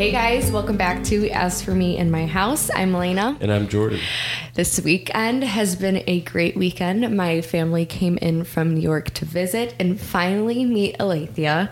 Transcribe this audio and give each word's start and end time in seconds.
Hey 0.00 0.12
guys, 0.12 0.50
welcome 0.50 0.78
back 0.78 1.04
to 1.04 1.28
As 1.28 1.60
For 1.60 1.72
Me 1.72 1.98
in 1.98 2.10
My 2.10 2.24
House. 2.24 2.70
I'm 2.74 2.94
Elena. 2.94 3.36
And 3.38 3.52
I'm 3.52 3.68
Jordan. 3.68 4.00
This 4.54 4.80
weekend 4.80 5.44
has 5.44 5.76
been 5.76 6.02
a 6.06 6.22
great 6.22 6.56
weekend. 6.56 7.14
My 7.14 7.42
family 7.42 7.84
came 7.84 8.16
in 8.16 8.44
from 8.44 8.72
New 8.72 8.80
York 8.80 9.10
to 9.10 9.26
visit 9.26 9.74
and 9.78 10.00
finally 10.00 10.64
meet 10.64 10.96
Alethea. 10.98 11.70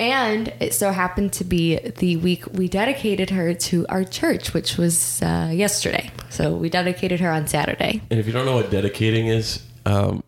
And 0.00 0.52
it 0.58 0.74
so 0.74 0.90
happened 0.90 1.32
to 1.34 1.44
be 1.44 1.78
the 1.78 2.16
week 2.16 2.48
we 2.48 2.66
dedicated 2.66 3.30
her 3.30 3.54
to 3.54 3.86
our 3.88 4.02
church, 4.02 4.52
which 4.52 4.76
was 4.76 5.22
uh, 5.22 5.52
yesterday. 5.54 6.10
So 6.30 6.56
we 6.56 6.70
dedicated 6.70 7.20
her 7.20 7.30
on 7.30 7.46
Saturday. 7.46 8.02
And 8.10 8.18
if 8.18 8.26
you 8.26 8.32
don't 8.32 8.44
know 8.44 8.56
what 8.56 8.72
dedicating 8.72 9.28
is, 9.28 9.62
um, 9.86 10.24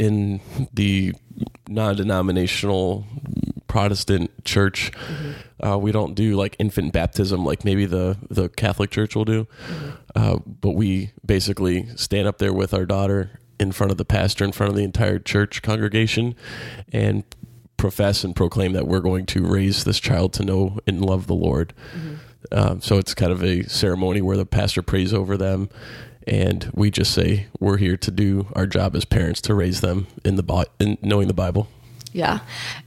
in 0.00 0.40
the 0.74 1.14
non 1.68 1.94
denominational 1.94 3.06
Protestant 3.72 4.44
church, 4.44 4.92
mm-hmm. 4.92 5.66
uh, 5.66 5.78
we 5.78 5.92
don't 5.92 6.14
do 6.14 6.36
like 6.36 6.56
infant 6.58 6.92
baptism 6.92 7.42
like 7.42 7.64
maybe 7.64 7.86
the, 7.86 8.18
the 8.28 8.50
Catholic 8.50 8.90
Church 8.90 9.16
will 9.16 9.24
do. 9.24 9.46
Mm-hmm. 9.66 9.90
Uh, 10.14 10.40
but 10.44 10.72
we 10.72 11.12
basically 11.24 11.86
stand 11.96 12.28
up 12.28 12.36
there 12.36 12.52
with 12.52 12.74
our 12.74 12.84
daughter 12.84 13.40
in 13.58 13.72
front 13.72 13.90
of 13.90 13.96
the 13.96 14.04
pastor, 14.04 14.44
in 14.44 14.52
front 14.52 14.68
of 14.68 14.76
the 14.76 14.84
entire 14.84 15.18
church 15.18 15.62
congregation, 15.62 16.34
and 16.92 17.24
profess 17.78 18.24
and 18.24 18.36
proclaim 18.36 18.74
that 18.74 18.86
we're 18.86 19.00
going 19.00 19.24
to 19.24 19.42
raise 19.42 19.84
this 19.84 19.98
child 19.98 20.34
to 20.34 20.44
know 20.44 20.78
and 20.86 21.02
love 21.02 21.26
the 21.26 21.34
Lord. 21.34 21.72
Mm-hmm. 21.96 22.14
Um, 22.52 22.82
so 22.82 22.98
it's 22.98 23.14
kind 23.14 23.32
of 23.32 23.42
a 23.42 23.62
ceremony 23.62 24.20
where 24.20 24.36
the 24.36 24.44
pastor 24.44 24.82
prays 24.82 25.14
over 25.14 25.38
them 25.38 25.70
and 26.26 26.70
we 26.74 26.90
just 26.90 27.12
say 27.12 27.46
we're 27.58 27.78
here 27.78 27.96
to 27.96 28.10
do 28.10 28.48
our 28.52 28.66
job 28.66 28.94
as 28.94 29.06
parents 29.06 29.40
to 29.40 29.54
raise 29.54 29.80
them 29.80 30.08
in 30.26 30.36
the 30.36 30.66
in 30.78 30.98
knowing 31.00 31.26
the 31.26 31.34
Bible. 31.34 31.68
Yeah, 32.12 32.40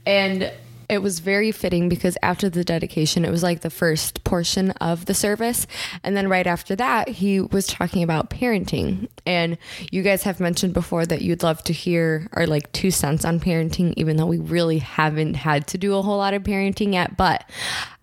and 0.06 0.52
it 0.88 0.98
was 0.98 1.20
very 1.20 1.52
fitting 1.52 1.88
because 1.88 2.16
after 2.22 2.48
the 2.48 2.64
dedication, 2.64 3.24
it 3.24 3.30
was 3.30 3.42
like 3.42 3.60
the 3.60 3.70
first 3.70 4.24
portion 4.24 4.70
of 4.72 5.06
the 5.06 5.14
service. 5.14 5.66
And 6.02 6.16
then 6.16 6.28
right 6.28 6.46
after 6.46 6.76
that, 6.76 7.08
he 7.08 7.40
was 7.40 7.66
talking 7.66 8.02
about 8.02 8.30
parenting. 8.30 9.08
And 9.24 9.58
you 9.90 10.02
guys 10.02 10.22
have 10.22 10.40
mentioned 10.40 10.74
before 10.74 11.06
that 11.06 11.22
you'd 11.22 11.42
love 11.42 11.62
to 11.64 11.72
hear 11.72 12.28
our 12.32 12.46
like 12.46 12.70
two 12.72 12.90
cents 12.90 13.24
on 13.24 13.40
parenting, 13.40 13.94
even 13.96 14.16
though 14.16 14.26
we 14.26 14.38
really 14.38 14.78
haven't 14.78 15.34
had 15.34 15.66
to 15.68 15.78
do 15.78 15.96
a 15.96 16.02
whole 16.02 16.18
lot 16.18 16.34
of 16.34 16.42
parenting 16.42 16.92
yet. 16.92 17.16
But 17.16 17.48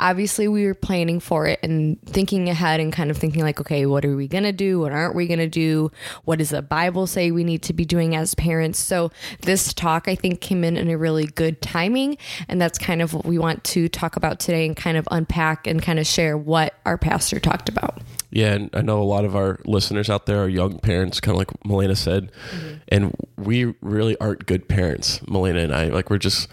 obviously, 0.04 0.48
we 0.48 0.66
were 0.66 0.74
planning 0.74 1.20
for 1.20 1.48
it 1.48 1.60
and 1.64 2.00
thinking 2.04 2.50
ahead 2.50 2.80
and 2.80 2.92
kind 2.92 3.10
of 3.10 3.18
thinking 3.18 3.42
like, 3.42 3.60
okay, 3.62 3.86
what 3.86 4.04
are 4.04 4.16
we 4.16 4.28
going 4.28 4.44
to 4.44 4.52
do? 4.52 4.82
What 4.82 4.92
aren't 4.92 5.16
we 5.16 5.26
going 5.28 5.40
to 5.40 5.48
do? 5.48 5.92
What 6.26 6.40
does 6.40 6.50
the 6.50 6.62
Bible 6.62 7.08
say 7.08 7.32
we 7.32 7.44
need 7.44 7.64
to 7.64 7.74
be 7.74 7.86
doing 7.86 8.16
as 8.16 8.36
parents? 8.36 8.78
So 8.78 9.12
this 9.42 9.74
talk, 9.74 10.08
I 10.08 10.16
think, 10.16 10.42
came 10.42 10.64
in 10.64 10.78
in 10.78 10.90
a 10.90 10.98
really 10.98 11.26
good 11.26 11.62
timing. 11.62 12.18
And 12.48 12.62
that's 12.62 12.78
kind 12.78 13.02
of 13.02 13.14
what 13.14 13.26
we 13.26 13.40
want 13.40 13.64
to 13.66 13.88
talk 13.88 14.18
about 14.18 14.40
today 14.40 14.66
and 14.66 14.76
kind 14.76 14.98
of 14.98 15.08
unpack 15.10 15.66
and 15.66 15.82
kind 15.82 15.98
of 15.98 16.06
share 16.06 16.38
what 16.38 16.76
our 16.86 16.98
pastor 16.98 17.40
talked 17.40 17.70
about. 17.70 18.02
Yeah, 18.30 18.54
and 18.54 18.70
I 18.74 18.82
know 18.82 19.00
a 19.00 19.04
lot 19.06 19.26
of 19.26 19.36
our 19.36 19.60
listeners 19.64 20.10
out 20.10 20.26
there 20.26 20.44
are 20.44 20.50
young 20.50 20.80
parents, 20.80 21.20
kind 21.20 21.36
of 21.36 21.38
like 21.38 21.52
Melena 21.64 21.96
said, 21.96 22.32
mm-hmm. 22.52 22.74
and 22.88 23.16
we 23.38 23.76
really 23.80 24.20
aren't 24.20 24.48
good 24.48 24.68
parents, 24.68 25.20
Melena 25.20 25.64
and 25.64 25.74
I. 25.74 25.90
Like 25.90 26.10
we're 26.10 26.18
just 26.18 26.50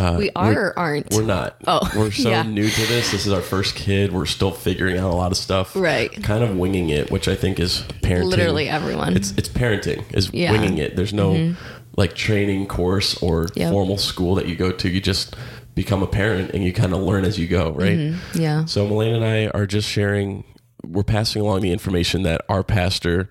uh, 0.00 0.16
we 0.16 0.30
are 0.34 0.68
or 0.68 0.78
aren't. 0.78 1.12
We're 1.12 1.22
not. 1.22 1.56
Oh, 1.66 1.80
we're 1.96 2.10
so 2.10 2.30
yeah. 2.30 2.42
new 2.42 2.68
to 2.68 2.86
this. 2.86 3.12
This 3.12 3.26
is 3.26 3.32
our 3.32 3.42
first 3.42 3.74
kid. 3.74 4.12
We're 4.12 4.24
still 4.24 4.50
figuring 4.50 4.96
out 4.96 5.10
a 5.10 5.14
lot 5.14 5.30
of 5.30 5.36
stuff. 5.36 5.76
Right. 5.76 6.10
Kind 6.22 6.42
of 6.42 6.56
winging 6.56 6.88
it, 6.88 7.10
which 7.10 7.28
I 7.28 7.34
think 7.34 7.60
is 7.60 7.82
parenting. 8.02 8.24
Literally 8.24 8.68
everyone. 8.68 9.14
It's 9.14 9.32
it's 9.32 9.50
parenting 9.50 10.04
is 10.14 10.32
yeah. 10.32 10.52
winging 10.52 10.78
it. 10.78 10.96
There's 10.96 11.12
no 11.12 11.32
mm-hmm. 11.32 11.62
like 11.96 12.14
training 12.14 12.66
course 12.66 13.22
or 13.22 13.48
yep. 13.54 13.72
formal 13.72 13.98
school 13.98 14.34
that 14.36 14.48
you 14.48 14.56
go 14.56 14.72
to. 14.72 14.88
You 14.88 15.02
just 15.02 15.36
become 15.74 16.02
a 16.02 16.06
parent 16.06 16.52
and 16.52 16.64
you 16.64 16.72
kind 16.72 16.94
of 16.94 17.00
learn 17.00 17.26
as 17.26 17.38
you 17.38 17.46
go, 17.46 17.70
right? 17.72 17.98
Mm-hmm. 17.98 18.40
Yeah. 18.40 18.64
So 18.64 18.88
Melena 18.88 19.16
and 19.16 19.24
I 19.24 19.48
are 19.48 19.66
just 19.66 19.88
sharing. 19.88 20.44
We're 20.82 21.02
passing 21.02 21.42
along 21.42 21.60
the 21.60 21.72
information 21.72 22.22
that 22.22 22.40
our 22.48 22.64
pastor, 22.64 23.28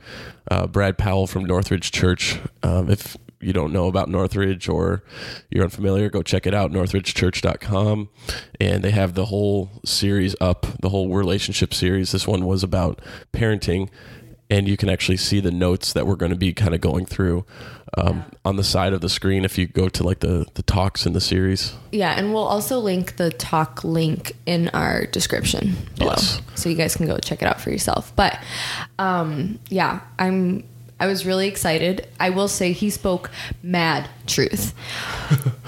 uh, 0.51 0.67
Brad 0.67 0.99
Powell 0.99 1.25
from 1.25 1.45
Northridge 1.45 1.91
Church, 1.91 2.39
um, 2.61 2.91
if 2.91 3.17
you 3.41 3.53
don't 3.53 3.71
know 3.71 3.87
about 3.87 4.09
Northridge 4.09 4.67
or 4.67 5.03
you're 5.49 5.63
unfamiliar, 5.63 6.09
go 6.09 6.21
check 6.21 6.45
it 6.45 6.53
out, 6.53 6.71
northridgechurch.com. 6.71 8.09
And 8.59 8.83
they 8.83 8.91
have 8.91 9.13
the 9.13 9.25
whole 9.25 9.69
series 9.85 10.35
up, 10.41 10.65
the 10.81 10.89
whole 10.89 11.09
relationship 11.09 11.73
series. 11.73 12.11
This 12.11 12.27
one 12.27 12.45
was 12.45 12.63
about 12.63 13.01
parenting 13.33 13.89
and 14.49 14.67
you 14.67 14.77
can 14.77 14.89
actually 14.89 15.17
see 15.17 15.39
the 15.39 15.51
notes 15.51 15.93
that 15.93 16.07
we're 16.07 16.15
going 16.15 16.31
to 16.31 16.37
be 16.37 16.53
kind 16.53 16.73
of 16.73 16.81
going 16.81 17.05
through 17.05 17.45
um, 17.97 18.25
on 18.43 18.55
the 18.55 18.63
side 18.63 18.93
of 18.93 19.01
the 19.01 19.09
screen 19.09 19.45
if 19.45 19.57
you 19.57 19.67
go 19.67 19.89
to 19.89 20.03
like 20.03 20.19
the 20.19 20.45
the 20.55 20.63
talks 20.63 21.05
in 21.05 21.13
the 21.13 21.21
series. 21.21 21.73
Yeah, 21.91 22.17
and 22.17 22.33
we'll 22.33 22.43
also 22.43 22.79
link 22.79 23.17
the 23.17 23.31
talk 23.31 23.83
link 23.83 24.33
in 24.45 24.69
our 24.69 25.05
description 25.05 25.75
below, 25.97 26.11
yes. 26.11 26.41
so 26.55 26.69
you 26.69 26.75
guys 26.75 26.95
can 26.95 27.05
go 27.05 27.17
check 27.17 27.41
it 27.41 27.47
out 27.47 27.61
for 27.61 27.69
yourself. 27.69 28.11
But 28.15 28.39
um, 28.97 29.59
yeah, 29.69 30.01
I'm. 30.17 30.63
I 30.99 31.07
was 31.07 31.25
really 31.25 31.47
excited. 31.47 32.07
I 32.19 32.29
will 32.29 32.47
say 32.47 32.71
he 32.71 32.89
spoke 32.89 33.31
mad 33.63 34.09
truth. 34.27 34.73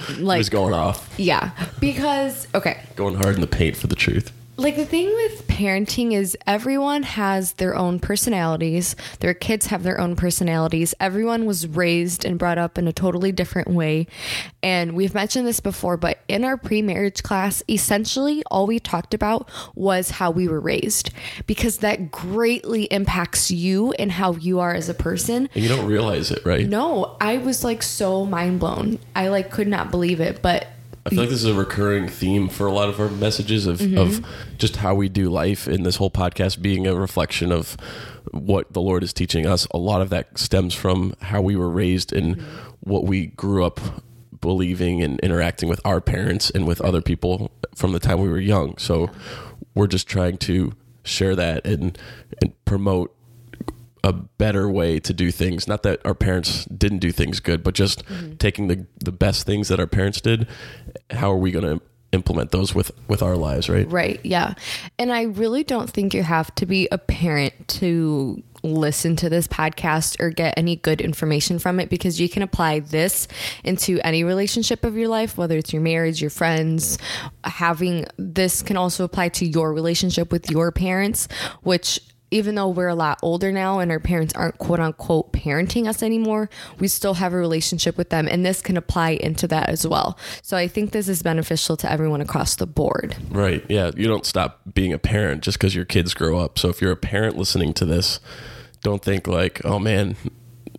like 0.20 0.38
he's 0.38 0.50
going 0.50 0.74
off. 0.74 1.14
Yeah, 1.18 1.52
because 1.80 2.48
okay, 2.54 2.84
going 2.96 3.16
hard 3.16 3.36
in 3.36 3.42
the 3.42 3.48
paint 3.48 3.78
for 3.78 3.88
the 3.88 3.96
truth 3.96 4.32
like 4.58 4.76
the 4.76 4.86
thing 4.86 5.08
with 5.08 5.48
parenting 5.48 6.14
is 6.14 6.38
everyone 6.46 7.04
has 7.04 7.54
their 7.54 7.76
own 7.76 8.00
personalities. 8.00 8.96
Their 9.20 9.34
kids 9.34 9.68
have 9.68 9.84
their 9.84 10.00
own 10.00 10.16
personalities. 10.16 10.94
Everyone 11.00 11.46
was 11.46 11.68
raised 11.68 12.26
and 12.26 12.38
brought 12.38 12.58
up 12.58 12.78
in 12.78 12.88
a 12.88 12.94
totally 12.94 13.32
different 13.32 13.70
way. 13.70 14.08
And 14.62 14.94
we've 14.94 15.14
mentioned 15.14 15.48
this 15.48 15.60
before, 15.60 15.98
but 15.98 16.20
in 16.28 16.44
our 16.44 16.58
pre 16.58 16.82
marriage 16.82 17.24
class, 17.24 17.64
essentially 17.70 18.44
all 18.52 18.68
we 18.68 18.80
talked 18.80 19.14
about 19.14 19.50
was 19.74 20.12
how 20.12 20.32
we 20.32 20.48
were 20.48 20.60
raised 20.60 21.12
because 21.48 21.78
that 21.78 22.12
greatly 22.12 22.84
impacts 22.86 23.52
you 23.52 23.94
and 23.94 24.12
how 24.12 24.34
you 24.34 24.60
are 24.60 24.74
as 24.74 24.90
a 24.90 24.94
person. 24.94 25.50
And 25.56 25.64
you 25.64 25.70
don't 25.70 25.88
realize 25.88 26.32
it, 26.32 26.46
right? 26.46 26.68
No, 26.68 27.18
I 27.20 27.38
was 27.38 27.64
like 27.64 27.82
so 27.82 28.26
mind 28.26 28.60
blown. 28.60 29.00
I 29.16 29.30
like 29.30 29.50
could 29.50 29.68
not 29.68 29.92
believe 29.92 30.20
it, 30.20 30.42
but 30.42 30.68
I 31.06 31.10
feel 31.10 31.20
like 31.20 31.30
this 31.30 31.44
is 31.44 31.50
a 31.50 31.54
recurring 31.54 32.08
theme 32.08 32.48
for 32.48 32.68
a 32.68 32.72
lot 32.72 32.90
of 32.90 33.00
our 33.00 33.10
messages 33.10 33.66
of, 33.66 33.80
mm-hmm. 33.80 33.98
of 33.98 34.26
just 34.58 34.78
how 34.78 34.94
we 34.94 35.10
do 35.10 35.30
life 35.30 35.68
in 35.68 35.84
this 35.84 35.96
whole 35.96 36.12
podcast 36.12 36.62
being 36.62 36.86
a 36.86 36.96
reflection 36.96 37.52
of 37.52 37.76
what 38.32 38.74
the 38.74 38.82
Lord 38.82 39.04
is 39.04 39.12
teaching 39.12 39.46
us. 39.46 39.68
A 39.72 39.78
lot 39.78 40.02
of 40.02 40.10
that 40.12 40.38
stems 40.38 40.76
from 40.76 41.16
how 41.22 41.42
we 41.42 41.56
were 41.56 41.70
raised 41.70 42.14
and 42.14 42.38
mm-hmm. 42.38 42.70
what 42.82 43.06
we 43.06 43.28
grew 43.28 43.66
up 43.66 43.80
believing 44.42 45.02
and 45.02 45.20
interacting 45.22 45.70
with 45.70 45.82
our 45.86 46.02
parents 46.02 46.50
and 46.52 46.68
with 46.68 46.82
other 46.82 47.02
people 47.02 47.52
from 47.76 47.94
the 47.94 48.00
time 48.00 48.20
we 48.20 48.30
were 48.30 48.40
young. 48.40 48.78
So 48.78 49.10
we're 49.74 49.88
just 49.88 50.08
trying 50.08 50.38
to 50.40 50.74
share 51.04 51.36
that 51.36 51.66
and, 51.66 51.98
and 52.42 52.66
promote 52.66 53.16
a 54.04 54.14
better 54.14 54.70
way 54.70 55.00
to 55.00 55.14
do 55.14 55.32
things. 55.32 55.68
Not 55.68 55.84
that 55.84 56.04
our 56.06 56.16
parents 56.16 56.66
didn't 56.66 57.00
do 57.00 57.12
things 57.12 57.40
good, 57.40 57.64
but 57.64 57.74
just 57.74 58.06
mm-hmm. 58.06 58.36
taking 58.36 58.68
the 58.68 58.86
the 59.04 59.12
best 59.12 59.46
things 59.46 59.68
that 59.68 59.80
our 59.80 59.88
parents 59.88 60.22
did. 60.22 60.48
How 61.12 61.32
are 61.32 61.38
we 61.38 61.52
going 61.52 61.80
to 61.80 61.84
implement 62.12 62.52
those 62.52 62.76
with 62.76 62.92
with 63.08 63.22
our 63.22 63.38
lives, 63.38 63.70
right? 63.70 63.90
Right. 63.90 64.20
Yeah. 64.24 64.56
And 64.98 65.12
I 65.14 65.24
really 65.24 65.64
don't 65.64 65.90
think 65.90 66.14
you 66.14 66.24
have 66.24 66.54
to 66.56 66.66
be 66.66 66.88
a 66.92 66.98
parent 66.98 67.68
to 67.80 68.44
listen 68.64 69.16
to 69.16 69.30
this 69.30 69.48
podcast 69.48 70.20
or 70.20 70.30
get 70.30 70.54
any 70.56 70.76
good 70.76 71.02
information 71.02 71.58
from 71.58 71.80
it 71.80 71.90
because 71.90 72.22
you 72.22 72.30
can 72.30 72.44
apply 72.44 72.80
this 72.80 73.28
into 73.64 74.00
any 74.04 74.24
relationship 74.24 74.84
of 74.84 74.96
your 74.96 75.08
life, 75.08 75.38
whether 75.38 75.58
it's 75.58 75.74
your 75.74 75.82
marriage, 75.82 76.22
your 76.22 76.30
friends. 76.30 76.98
Having 77.44 78.06
this 78.18 78.62
can 78.62 78.78
also 78.78 79.04
apply 79.04 79.30
to 79.30 79.48
your 79.48 79.74
relationship 79.74 80.32
with 80.32 80.52
your 80.52 80.72
parents, 80.72 81.28
which 81.64 82.00
even 82.32 82.56
though 82.56 82.70
we're 82.70 82.88
a 82.88 82.96
lot 82.96 83.20
older 83.22 83.52
now 83.52 83.80
and 83.80 83.92
our 83.92 84.00
parents 84.00 84.34
aren't 84.34 84.58
quote 84.58 84.80
unquote 84.80 85.32
parenting 85.34 85.88
us 85.88 86.02
anymore, 86.02 86.50
we 86.80 86.88
still 86.88 87.16
have 87.16 87.34
a 87.34 87.38
relationship 87.38 87.98
with 87.98 88.10
them. 88.10 88.28
And 88.28 88.46
this 88.46 88.62
can 88.62 88.78
apply 88.78 89.12
into 89.12 89.48
that 89.50 89.70
as 89.70 89.86
well. 89.86 90.18
So 90.42 90.58
I 90.58 90.68
think 90.68 90.92
this 90.92 91.08
is 91.08 91.22
beneficial 91.22 91.78
to 91.78 91.92
everyone 91.92 92.22
across 92.22 92.56
the 92.56 92.66
board. 92.66 93.16
Right. 93.30 93.64
Yeah. 93.70 93.92
You 93.96 94.08
don't 94.08 94.26
stop 94.26 94.62
being 94.74 94.94
a 94.94 94.98
parent 94.98 95.44
just 95.44 95.60
because 95.60 95.76
your 95.76 95.86
kids 95.86 96.14
grow 96.14 96.40
up. 96.40 96.58
So 96.58 96.70
if 96.70 96.82
you're 96.82 96.92
a 96.92 96.98
parent 96.98 97.38
listening 97.38 97.74
to 97.76 97.86
this, 97.86 98.20
don't 98.82 99.04
think 99.04 99.28
like, 99.28 99.64
oh 99.66 99.78
man, 99.78 100.16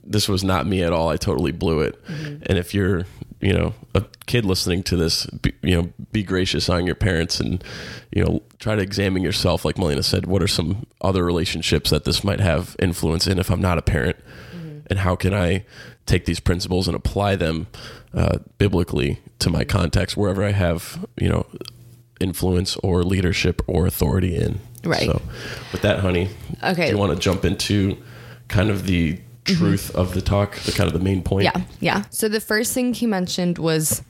this 0.02 0.28
was 0.28 0.42
not 0.42 0.66
me 0.66 0.82
at 0.82 0.92
all. 0.92 1.10
I 1.10 1.16
totally 1.16 1.52
blew 1.52 1.80
it. 1.80 2.02
Mm-hmm. 2.06 2.42
And 2.46 2.58
if 2.58 2.74
you're 2.74 3.04
you 3.42 3.52
know 3.52 3.74
a 3.94 4.04
kid 4.26 4.44
listening 4.44 4.82
to 4.84 4.96
this 4.96 5.26
be, 5.26 5.52
you 5.62 5.76
know 5.76 5.92
be 6.12 6.22
gracious 6.22 6.68
on 6.68 6.86
your 6.86 6.94
parents 6.94 7.40
and 7.40 7.62
you 8.12 8.24
know 8.24 8.42
try 8.58 8.76
to 8.76 8.82
examine 8.82 9.22
yourself. 9.22 9.64
Like 9.64 9.76
melena 9.76 10.04
said 10.04 10.26
what 10.26 10.42
are 10.42 10.48
some 10.48 10.86
other 11.00 11.24
relationships 11.24 11.90
that 11.90 12.04
this 12.04 12.22
might 12.24 12.40
have 12.40 12.76
influence 12.78 13.26
in 13.26 13.38
if 13.38 13.50
i'm 13.50 13.60
not 13.60 13.76
a 13.76 13.82
parent? 13.82 14.16
Mm-hmm. 14.54 14.78
and 14.88 14.98
how 15.00 15.16
can 15.16 15.34
i 15.34 15.64
take 16.06 16.24
these 16.24 16.40
principles 16.40 16.86
and 16.86 16.96
apply 16.96 17.36
them 17.36 17.66
uh, 18.14 18.38
biblically 18.58 19.18
to 19.38 19.50
my 19.50 19.64
context 19.64 20.16
wherever 20.16 20.44
i 20.44 20.52
have 20.52 21.04
you 21.18 21.28
know 21.28 21.46
influence 22.20 22.76
or 22.76 23.02
leadership 23.02 23.60
or 23.66 23.86
authority 23.86 24.36
in? 24.36 24.60
Right. 24.84 25.06
So 25.06 25.20
with 25.72 25.82
that 25.82 25.98
honey 26.00 26.28
okay. 26.62 26.86
do 26.86 26.92
you 26.92 26.98
want 26.98 27.12
to 27.12 27.18
jump 27.18 27.44
into 27.44 27.96
kind 28.48 28.70
of 28.70 28.86
the 28.86 29.18
truth 29.44 29.88
mm-hmm. 29.88 29.98
of 29.98 30.14
the 30.14 30.22
talk, 30.22 30.56
the 30.56 30.72
kind 30.72 30.86
of 30.86 30.92
the 30.92 31.04
main 31.04 31.22
point. 31.22 31.44
Yeah, 31.44 31.62
yeah. 31.80 32.04
So 32.10 32.28
the 32.28 32.40
first 32.40 32.72
thing 32.72 32.94
he 32.94 33.06
mentioned 33.06 33.58
was 33.58 34.02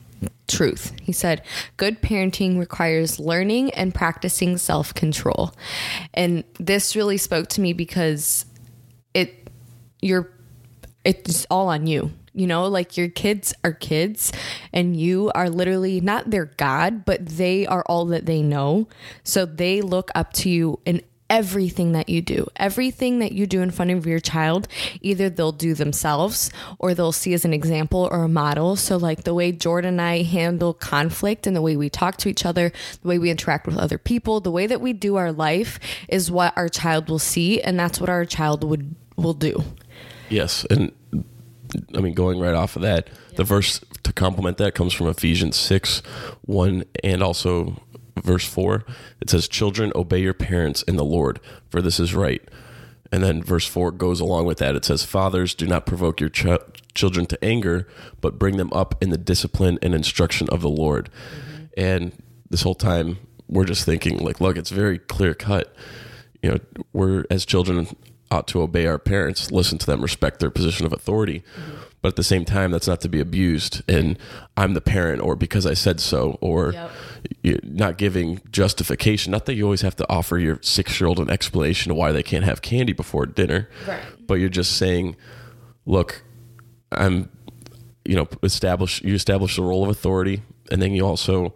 truth. 0.48 0.90
truth. 0.90 1.00
He 1.00 1.12
said, 1.12 1.42
Good 1.76 2.02
parenting 2.02 2.58
requires 2.58 3.18
learning 3.18 3.70
and 3.72 3.94
practicing 3.94 4.58
self 4.58 4.94
control. 4.94 5.52
And 6.14 6.44
this 6.58 6.94
really 6.96 7.16
spoke 7.16 7.48
to 7.48 7.60
me 7.60 7.72
because 7.72 8.46
it, 9.14 9.48
you're, 10.00 10.30
it's 11.04 11.46
all 11.50 11.68
on 11.68 11.86
you. 11.86 12.12
You 12.34 12.46
know, 12.46 12.66
like 12.66 12.96
your 12.96 13.08
kids 13.08 13.52
are 13.62 13.72
kids 13.74 14.32
and 14.72 14.96
you 14.96 15.30
are 15.34 15.50
literally 15.50 16.00
not 16.00 16.30
their 16.30 16.46
God, 16.46 17.04
but 17.04 17.26
they 17.26 17.66
are 17.66 17.82
all 17.86 18.06
that 18.06 18.24
they 18.24 18.40
know. 18.40 18.88
So 19.22 19.44
they 19.44 19.82
look 19.82 20.10
up 20.14 20.32
to 20.34 20.48
you 20.48 20.80
in 20.86 21.02
everything 21.32 21.92
that 21.92 22.10
you 22.10 22.20
do. 22.20 22.46
Everything 22.56 23.18
that 23.20 23.32
you 23.32 23.46
do 23.46 23.62
in 23.62 23.70
front 23.70 23.90
of 23.90 24.06
your 24.06 24.20
child, 24.20 24.68
either 25.00 25.30
they'll 25.30 25.50
do 25.50 25.72
themselves 25.72 26.50
or 26.78 26.92
they'll 26.92 27.10
see 27.10 27.32
as 27.32 27.46
an 27.46 27.54
example 27.54 28.06
or 28.12 28.22
a 28.22 28.28
model. 28.28 28.76
So, 28.76 28.98
like 28.98 29.24
the 29.24 29.32
way 29.32 29.50
Jordan 29.50 29.94
and 29.94 30.00
I 30.00 30.22
handle 30.22 30.74
conflict 30.74 31.46
and 31.46 31.56
the 31.56 31.62
way 31.62 31.74
we 31.74 31.88
talk 31.88 32.18
to 32.18 32.28
each 32.28 32.44
other, 32.44 32.70
the 33.00 33.08
way 33.08 33.18
we 33.18 33.30
interact 33.30 33.66
with 33.66 33.78
other 33.78 33.96
people, 33.96 34.40
the 34.40 34.50
way 34.50 34.66
that 34.66 34.82
we 34.82 34.92
do 34.92 35.16
our 35.16 35.32
life 35.32 35.80
is 36.06 36.30
what 36.30 36.52
our 36.54 36.68
child 36.68 37.08
will 37.08 37.18
see, 37.18 37.62
and 37.62 37.80
that's 37.80 37.98
what 37.98 38.10
our 38.10 38.26
child 38.26 38.62
would 38.62 38.94
will 39.16 39.34
do. 39.34 39.64
Yes, 40.28 40.66
and 40.68 40.92
I 41.96 42.00
mean 42.00 42.12
going 42.12 42.40
right 42.40 42.54
off 42.54 42.76
of 42.76 42.82
that, 42.82 43.08
the 43.36 43.44
verse 43.44 43.80
to 44.02 44.12
complement 44.12 44.58
that 44.58 44.74
comes 44.74 44.92
from 44.92 45.06
Ephesians 45.08 45.56
six 45.56 46.02
one 46.42 46.84
and 47.02 47.22
also 47.22 47.80
verse 48.16 48.46
4, 48.46 48.84
it 49.20 49.30
says, 49.30 49.48
Children, 49.48 49.92
obey 49.94 50.20
your 50.20 50.34
parents 50.34 50.82
in 50.82 50.96
the 50.96 51.04
Lord, 51.04 51.40
for 51.68 51.80
this 51.80 52.00
is 52.00 52.14
right. 52.14 52.42
And 53.10 53.22
then 53.22 53.42
verse 53.42 53.66
4 53.66 53.92
goes 53.92 54.20
along 54.20 54.46
with 54.46 54.58
that. 54.58 54.74
It 54.74 54.84
says, 54.84 55.04
Fathers, 55.04 55.54
do 55.54 55.66
not 55.66 55.86
provoke 55.86 56.20
your 56.20 56.30
ch- 56.30 56.46
children 56.94 57.26
to 57.26 57.44
anger, 57.44 57.86
but 58.20 58.38
bring 58.38 58.56
them 58.56 58.72
up 58.72 58.94
in 59.02 59.10
the 59.10 59.18
discipline 59.18 59.78
and 59.82 59.94
instruction 59.94 60.48
of 60.50 60.62
the 60.62 60.70
Lord. 60.70 61.10
Mm-hmm. 61.10 61.64
And 61.76 62.12
this 62.48 62.62
whole 62.62 62.74
time, 62.74 63.18
we're 63.48 63.64
just 63.64 63.84
thinking, 63.84 64.18
like, 64.18 64.40
look, 64.40 64.56
it's 64.56 64.70
very 64.70 64.98
clear 64.98 65.34
cut. 65.34 65.74
You 66.42 66.52
know, 66.52 66.58
we're 66.92 67.24
as 67.30 67.44
children 67.44 67.86
ought 68.30 68.48
to 68.48 68.62
obey 68.62 68.86
our 68.86 68.98
parents, 68.98 69.52
listen 69.52 69.76
to 69.76 69.86
them, 69.86 70.00
respect 70.00 70.40
their 70.40 70.50
position 70.50 70.86
of 70.86 70.92
authority. 70.92 71.42
Mm-hmm 71.54 71.82
but 72.02 72.08
at 72.08 72.16
the 72.16 72.22
same 72.24 72.44
time 72.44 72.70
that's 72.70 72.88
not 72.88 73.00
to 73.00 73.08
be 73.08 73.20
abused 73.20 73.82
and 73.88 74.18
i'm 74.56 74.74
the 74.74 74.80
parent 74.80 75.22
or 75.22 75.34
because 75.34 75.64
i 75.64 75.72
said 75.72 76.00
so 76.00 76.36
or 76.42 76.72
yep. 76.72 76.90
Not 77.62 77.98
giving 77.98 78.40
justification 78.50 79.30
not 79.32 79.46
that 79.46 79.54
you 79.54 79.64
always 79.64 79.82
have 79.82 79.96
to 79.96 80.08
offer 80.08 80.38
your 80.38 80.58
six 80.62 81.00
year 81.00 81.08
old 81.08 81.18
an 81.18 81.30
explanation 81.30 81.90
of 81.90 81.96
why 81.96 82.12
they 82.12 82.22
can't 82.22 82.44
have 82.44 82.62
candy 82.62 82.92
before 82.92 83.26
dinner 83.26 83.68
right. 83.86 84.02
but 84.26 84.34
you're 84.34 84.48
just 84.48 84.76
saying 84.76 85.16
look 85.86 86.22
i'm 86.92 87.28
you 88.04 88.16
know 88.16 88.28
establish 88.42 89.02
you 89.02 89.14
establish 89.14 89.56
the 89.56 89.62
role 89.62 89.84
of 89.84 89.88
authority 89.88 90.42
and 90.70 90.82
then 90.82 90.92
you 90.92 91.06
also 91.06 91.54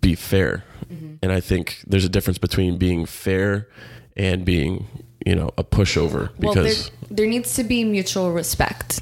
be 0.00 0.14
fair 0.14 0.64
mm-hmm. 0.92 1.14
and 1.22 1.32
i 1.32 1.40
think 1.40 1.82
there's 1.86 2.04
a 2.04 2.08
difference 2.08 2.38
between 2.38 2.76
being 2.76 3.06
fair 3.06 3.68
and 4.16 4.44
being 4.44 4.86
you 5.24 5.34
know 5.34 5.50
a 5.56 5.64
pushover 5.64 6.30
because 6.38 6.54
well, 6.54 6.64
there, 6.64 6.74
there, 7.10 7.26
needs 7.26 7.54
to 7.54 7.64
be 7.64 7.84
mutual 7.84 8.32
respect. 8.32 9.00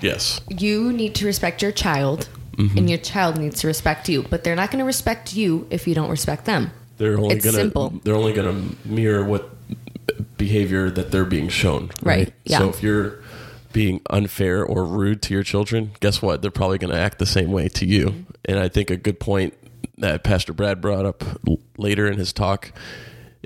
Yes, 0.00 0.40
you 0.48 0.92
need 0.92 1.14
to 1.16 1.26
respect 1.26 1.62
your 1.62 1.72
child, 1.72 2.28
mm-hmm. 2.56 2.78
and 2.78 2.88
your 2.90 2.98
child 2.98 3.38
needs 3.38 3.60
to 3.60 3.66
respect 3.66 4.08
you. 4.08 4.22
But 4.22 4.44
they're 4.44 4.56
not 4.56 4.70
going 4.70 4.80
to 4.80 4.84
respect 4.84 5.34
you 5.34 5.66
if 5.70 5.86
you 5.86 5.94
don't 5.94 6.10
respect 6.10 6.44
them. 6.44 6.70
They're 6.98 7.18
only 7.18 7.38
gonna 7.38 7.52
simple. 7.52 7.90
they're 8.04 8.14
only 8.14 8.32
gonna 8.32 8.70
mirror 8.86 9.22
what 9.22 9.50
behavior 10.38 10.90
that 10.90 11.10
they're 11.10 11.24
being 11.24 11.48
shown. 11.48 11.90
Right. 12.02 12.18
right? 12.18 12.32
Yeah. 12.44 12.58
So 12.58 12.68
if 12.70 12.82
you're 12.82 13.22
being 13.72 14.00
unfair 14.08 14.64
or 14.64 14.84
rude 14.84 15.20
to 15.22 15.34
your 15.34 15.42
children, 15.42 15.92
guess 16.00 16.22
what? 16.22 16.40
They're 16.40 16.50
probably 16.50 16.78
going 16.78 16.94
to 16.94 16.98
act 16.98 17.18
the 17.18 17.26
same 17.26 17.52
way 17.52 17.68
to 17.68 17.84
you. 17.84 18.06
Mm-hmm. 18.06 18.22
And 18.46 18.58
I 18.58 18.68
think 18.68 18.90
a 18.90 18.96
good 18.96 19.20
point 19.20 19.52
that 19.98 20.24
Pastor 20.24 20.54
Brad 20.54 20.80
brought 20.80 21.04
up 21.04 21.22
later 21.76 22.06
in 22.06 22.16
his 22.16 22.32
talk 22.32 22.72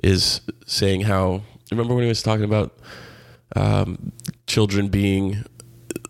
is 0.03 0.41
saying 0.67 1.03
how 1.03 1.43
remember 1.71 1.95
when 1.95 2.05
he 2.05 2.09
was 2.09 2.23
talking 2.23 2.45
about 2.45 2.79
um, 3.57 4.13
children 4.47 4.89
being 4.89 5.45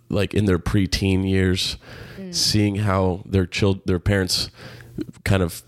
like 0.09 0.35
in 0.35 0.45
their 0.45 0.59
preteen 0.59 1.29
years. 1.29 1.77
Seeing 2.33 2.77
how 2.77 3.23
their 3.27 3.47
child 3.47 3.81
their 3.87 3.99
parents 3.99 4.51
kind 5.25 5.43
of 5.43 5.63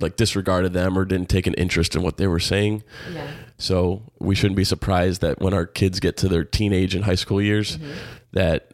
like 0.00 0.16
disregarded 0.16 0.72
them 0.72 0.98
or 0.98 1.04
didn't 1.04 1.28
take 1.28 1.46
an 1.46 1.54
interest 1.54 1.94
in 1.94 2.02
what 2.02 2.16
they 2.16 2.26
were 2.26 2.40
saying. 2.40 2.82
Yeah. 3.12 3.30
So 3.56 4.02
we 4.18 4.34
shouldn't 4.34 4.56
be 4.56 4.64
surprised 4.64 5.20
that 5.20 5.40
when 5.40 5.54
our 5.54 5.66
kids 5.66 6.00
get 6.00 6.16
to 6.18 6.28
their 6.28 6.44
teenage 6.44 6.94
and 6.94 7.04
high 7.04 7.14
school 7.14 7.40
years, 7.40 7.78
mm-hmm. 7.78 7.92
that 8.32 8.72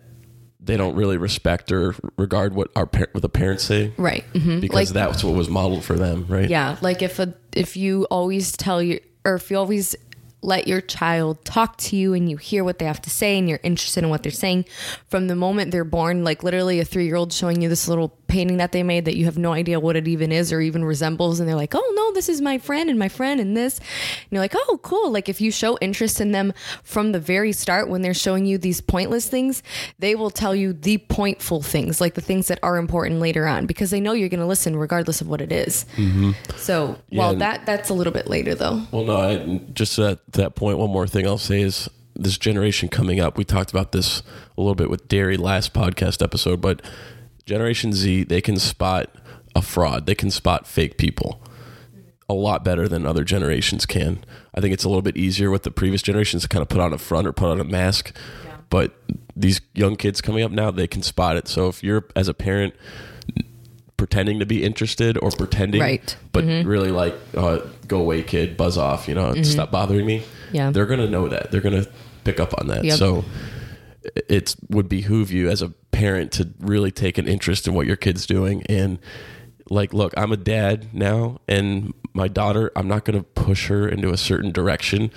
they 0.60 0.76
don't 0.76 0.94
really 0.94 1.16
respect 1.16 1.70
or 1.70 1.94
regard 2.16 2.54
what 2.54 2.70
our 2.74 2.86
par- 2.86 3.08
what 3.12 3.22
the 3.22 3.28
parents 3.28 3.64
say, 3.64 3.92
right? 3.96 4.24
Mm-hmm. 4.32 4.60
Because 4.60 4.94
like, 4.94 5.10
that's 5.10 5.22
what 5.22 5.34
was 5.34 5.48
modeled 5.48 5.84
for 5.84 5.96
them, 5.96 6.26
right? 6.28 6.48
Yeah, 6.48 6.76
like 6.80 7.02
if 7.02 7.18
a 7.18 7.34
if 7.54 7.76
you 7.76 8.04
always 8.10 8.52
tell 8.52 8.82
your 8.82 9.00
or 9.24 9.34
if 9.34 9.50
you 9.50 9.58
always 9.58 9.94
let 10.40 10.68
your 10.68 10.80
child 10.80 11.44
talk 11.44 11.76
to 11.78 11.96
you 11.96 12.14
and 12.14 12.30
you 12.30 12.36
hear 12.36 12.62
what 12.62 12.78
they 12.78 12.84
have 12.84 13.02
to 13.02 13.10
say 13.10 13.36
and 13.36 13.48
you're 13.48 13.58
interested 13.64 14.04
in 14.04 14.10
what 14.10 14.22
they're 14.22 14.30
saying. 14.30 14.64
From 15.08 15.26
the 15.26 15.34
moment 15.34 15.72
they're 15.72 15.84
born 15.84 16.22
like 16.22 16.44
literally 16.44 16.78
a 16.78 16.84
3-year-old 16.84 17.32
showing 17.32 17.60
you 17.60 17.68
this 17.68 17.88
little 17.88 18.16
painting 18.28 18.58
that 18.58 18.72
they 18.72 18.82
made 18.82 19.06
that 19.06 19.16
you 19.16 19.24
have 19.24 19.38
no 19.38 19.52
idea 19.52 19.80
what 19.80 19.96
it 19.96 20.06
even 20.06 20.30
is 20.30 20.52
or 20.52 20.60
even 20.60 20.84
resembles 20.84 21.40
and 21.40 21.48
they're 21.48 21.56
like 21.56 21.74
oh 21.74 21.92
no 21.96 22.12
this 22.12 22.28
is 22.28 22.40
my 22.40 22.58
friend 22.58 22.88
and 22.88 22.98
my 22.98 23.08
friend 23.08 23.40
and 23.40 23.56
this. 23.56 23.78
And 23.78 24.28
you're 24.30 24.40
like 24.40 24.54
oh 24.54 24.78
cool. 24.82 25.10
Like 25.10 25.28
if 25.28 25.40
you 25.40 25.50
show 25.50 25.76
interest 25.78 26.20
in 26.20 26.30
them 26.30 26.52
from 26.84 27.10
the 27.10 27.20
very 27.20 27.52
start 27.52 27.88
when 27.88 28.02
they're 28.02 28.14
showing 28.14 28.46
you 28.46 28.58
these 28.58 28.80
pointless 28.80 29.28
things 29.28 29.62
they 29.98 30.14
will 30.14 30.30
tell 30.30 30.54
you 30.54 30.72
the 30.72 30.98
pointful 30.98 31.62
things 31.62 32.00
like 32.00 32.14
the 32.14 32.20
things 32.20 32.46
that 32.46 32.60
are 32.62 32.76
important 32.76 33.18
later 33.18 33.46
on 33.46 33.66
because 33.66 33.90
they 33.90 34.00
know 34.00 34.12
you're 34.12 34.28
going 34.28 34.38
to 34.38 34.46
listen 34.46 34.76
regardless 34.76 35.20
of 35.20 35.28
what 35.28 35.40
it 35.40 35.50
is. 35.50 35.84
Mm-hmm. 35.96 36.32
so 36.56 36.96
yeah, 37.08 37.18
well 37.18 37.34
that 37.34 37.66
that's 37.66 37.88
a 37.88 37.94
little 37.94 38.12
bit 38.12 38.28
later 38.28 38.54
though. 38.54 38.82
Well 38.92 39.04
no 39.04 39.16
I, 39.16 39.60
just 39.72 39.98
at 40.28 40.32
that 40.34 40.54
point 40.54 40.78
one 40.78 40.90
more 40.90 41.06
thing 41.06 41.26
i'll 41.26 41.38
say 41.38 41.60
is 41.60 41.88
this 42.14 42.38
generation 42.38 42.88
coming 42.88 43.20
up 43.20 43.36
we 43.36 43.44
talked 43.44 43.70
about 43.70 43.92
this 43.92 44.22
a 44.56 44.60
little 44.60 44.74
bit 44.74 44.90
with 44.90 45.08
Derry 45.08 45.36
last 45.36 45.72
podcast 45.72 46.22
episode 46.22 46.60
but 46.60 46.82
Generation 47.48 47.94
Z, 47.94 48.24
they 48.24 48.42
can 48.42 48.58
spot 48.58 49.10
a 49.56 49.62
fraud. 49.62 50.04
They 50.04 50.14
can 50.14 50.30
spot 50.30 50.66
fake 50.66 50.98
people 50.98 51.42
a 52.28 52.34
lot 52.34 52.62
better 52.62 52.86
than 52.86 53.06
other 53.06 53.24
generations 53.24 53.86
can. 53.86 54.22
I 54.54 54.60
think 54.60 54.74
it's 54.74 54.84
a 54.84 54.88
little 54.88 55.00
bit 55.00 55.16
easier 55.16 55.50
with 55.50 55.62
the 55.62 55.70
previous 55.70 56.02
generations 56.02 56.42
to 56.42 56.48
kind 56.48 56.60
of 56.60 56.68
put 56.68 56.78
on 56.78 56.92
a 56.92 56.98
front 56.98 57.26
or 57.26 57.32
put 57.32 57.48
on 57.48 57.58
a 57.58 57.64
mask. 57.64 58.14
Yeah. 58.44 58.58
But 58.68 59.00
these 59.34 59.62
young 59.72 59.96
kids 59.96 60.20
coming 60.20 60.44
up 60.44 60.52
now, 60.52 60.70
they 60.70 60.86
can 60.86 61.00
spot 61.00 61.38
it. 61.38 61.48
So 61.48 61.68
if 61.68 61.82
you're 61.82 62.04
as 62.14 62.28
a 62.28 62.34
parent 62.34 62.74
pretending 63.98 64.38
to 64.38 64.46
be 64.46 64.64
interested 64.64 65.18
or 65.18 65.30
pretending, 65.30 65.82
right. 65.82 66.16
but 66.32 66.44
mm-hmm. 66.44 66.66
really 66.66 66.90
like, 66.90 67.14
uh, 67.36 67.58
go 67.86 68.00
away, 68.00 68.22
kid, 68.22 68.56
buzz 68.56 68.78
off, 68.78 69.08
you 69.08 69.14
know, 69.14 69.32
mm-hmm. 69.32 69.42
stop 69.42 69.70
bothering 69.70 70.06
me. 70.06 70.22
Yeah. 70.52 70.70
They're 70.70 70.86
going 70.86 71.00
to 71.00 71.10
know 71.10 71.28
that. 71.28 71.50
They're 71.50 71.60
going 71.60 71.82
to 71.82 71.90
pick 72.24 72.40
up 72.40 72.58
on 72.58 72.68
that. 72.68 72.84
Yep. 72.84 72.98
So 72.98 73.24
it 74.28 74.56
would 74.70 74.88
behoove 74.88 75.30
you 75.30 75.50
as 75.50 75.60
a 75.60 75.68
parent 75.90 76.32
to 76.32 76.48
really 76.60 76.90
take 76.90 77.18
an 77.18 77.26
interest 77.26 77.66
in 77.66 77.74
what 77.74 77.86
your 77.86 77.96
kid's 77.96 78.26
doing 78.26 78.62
and 78.68 78.98
like 79.70 79.92
look 79.92 80.14
i'm 80.16 80.32
a 80.32 80.36
dad 80.36 80.86
now 80.94 81.38
and 81.48 81.92
my 82.14 82.28
daughter 82.28 82.70
i'm 82.76 82.88
not 82.88 83.04
going 83.04 83.18
to 83.18 83.24
push 83.24 83.68
her 83.68 83.88
into 83.88 84.10
a 84.10 84.16
certain 84.16 84.52
direction 84.52 85.10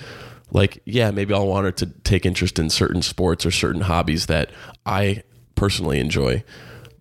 like 0.50 0.82
yeah 0.84 1.10
maybe 1.10 1.32
i'll 1.32 1.46
want 1.46 1.64
her 1.64 1.72
to 1.72 1.86
take 1.86 2.26
interest 2.26 2.58
in 2.58 2.68
certain 2.68 3.00
sports 3.00 3.46
or 3.46 3.50
certain 3.50 3.82
hobbies 3.82 4.26
that 4.26 4.50
i 4.84 5.22
personally 5.54 6.00
enjoy 6.00 6.42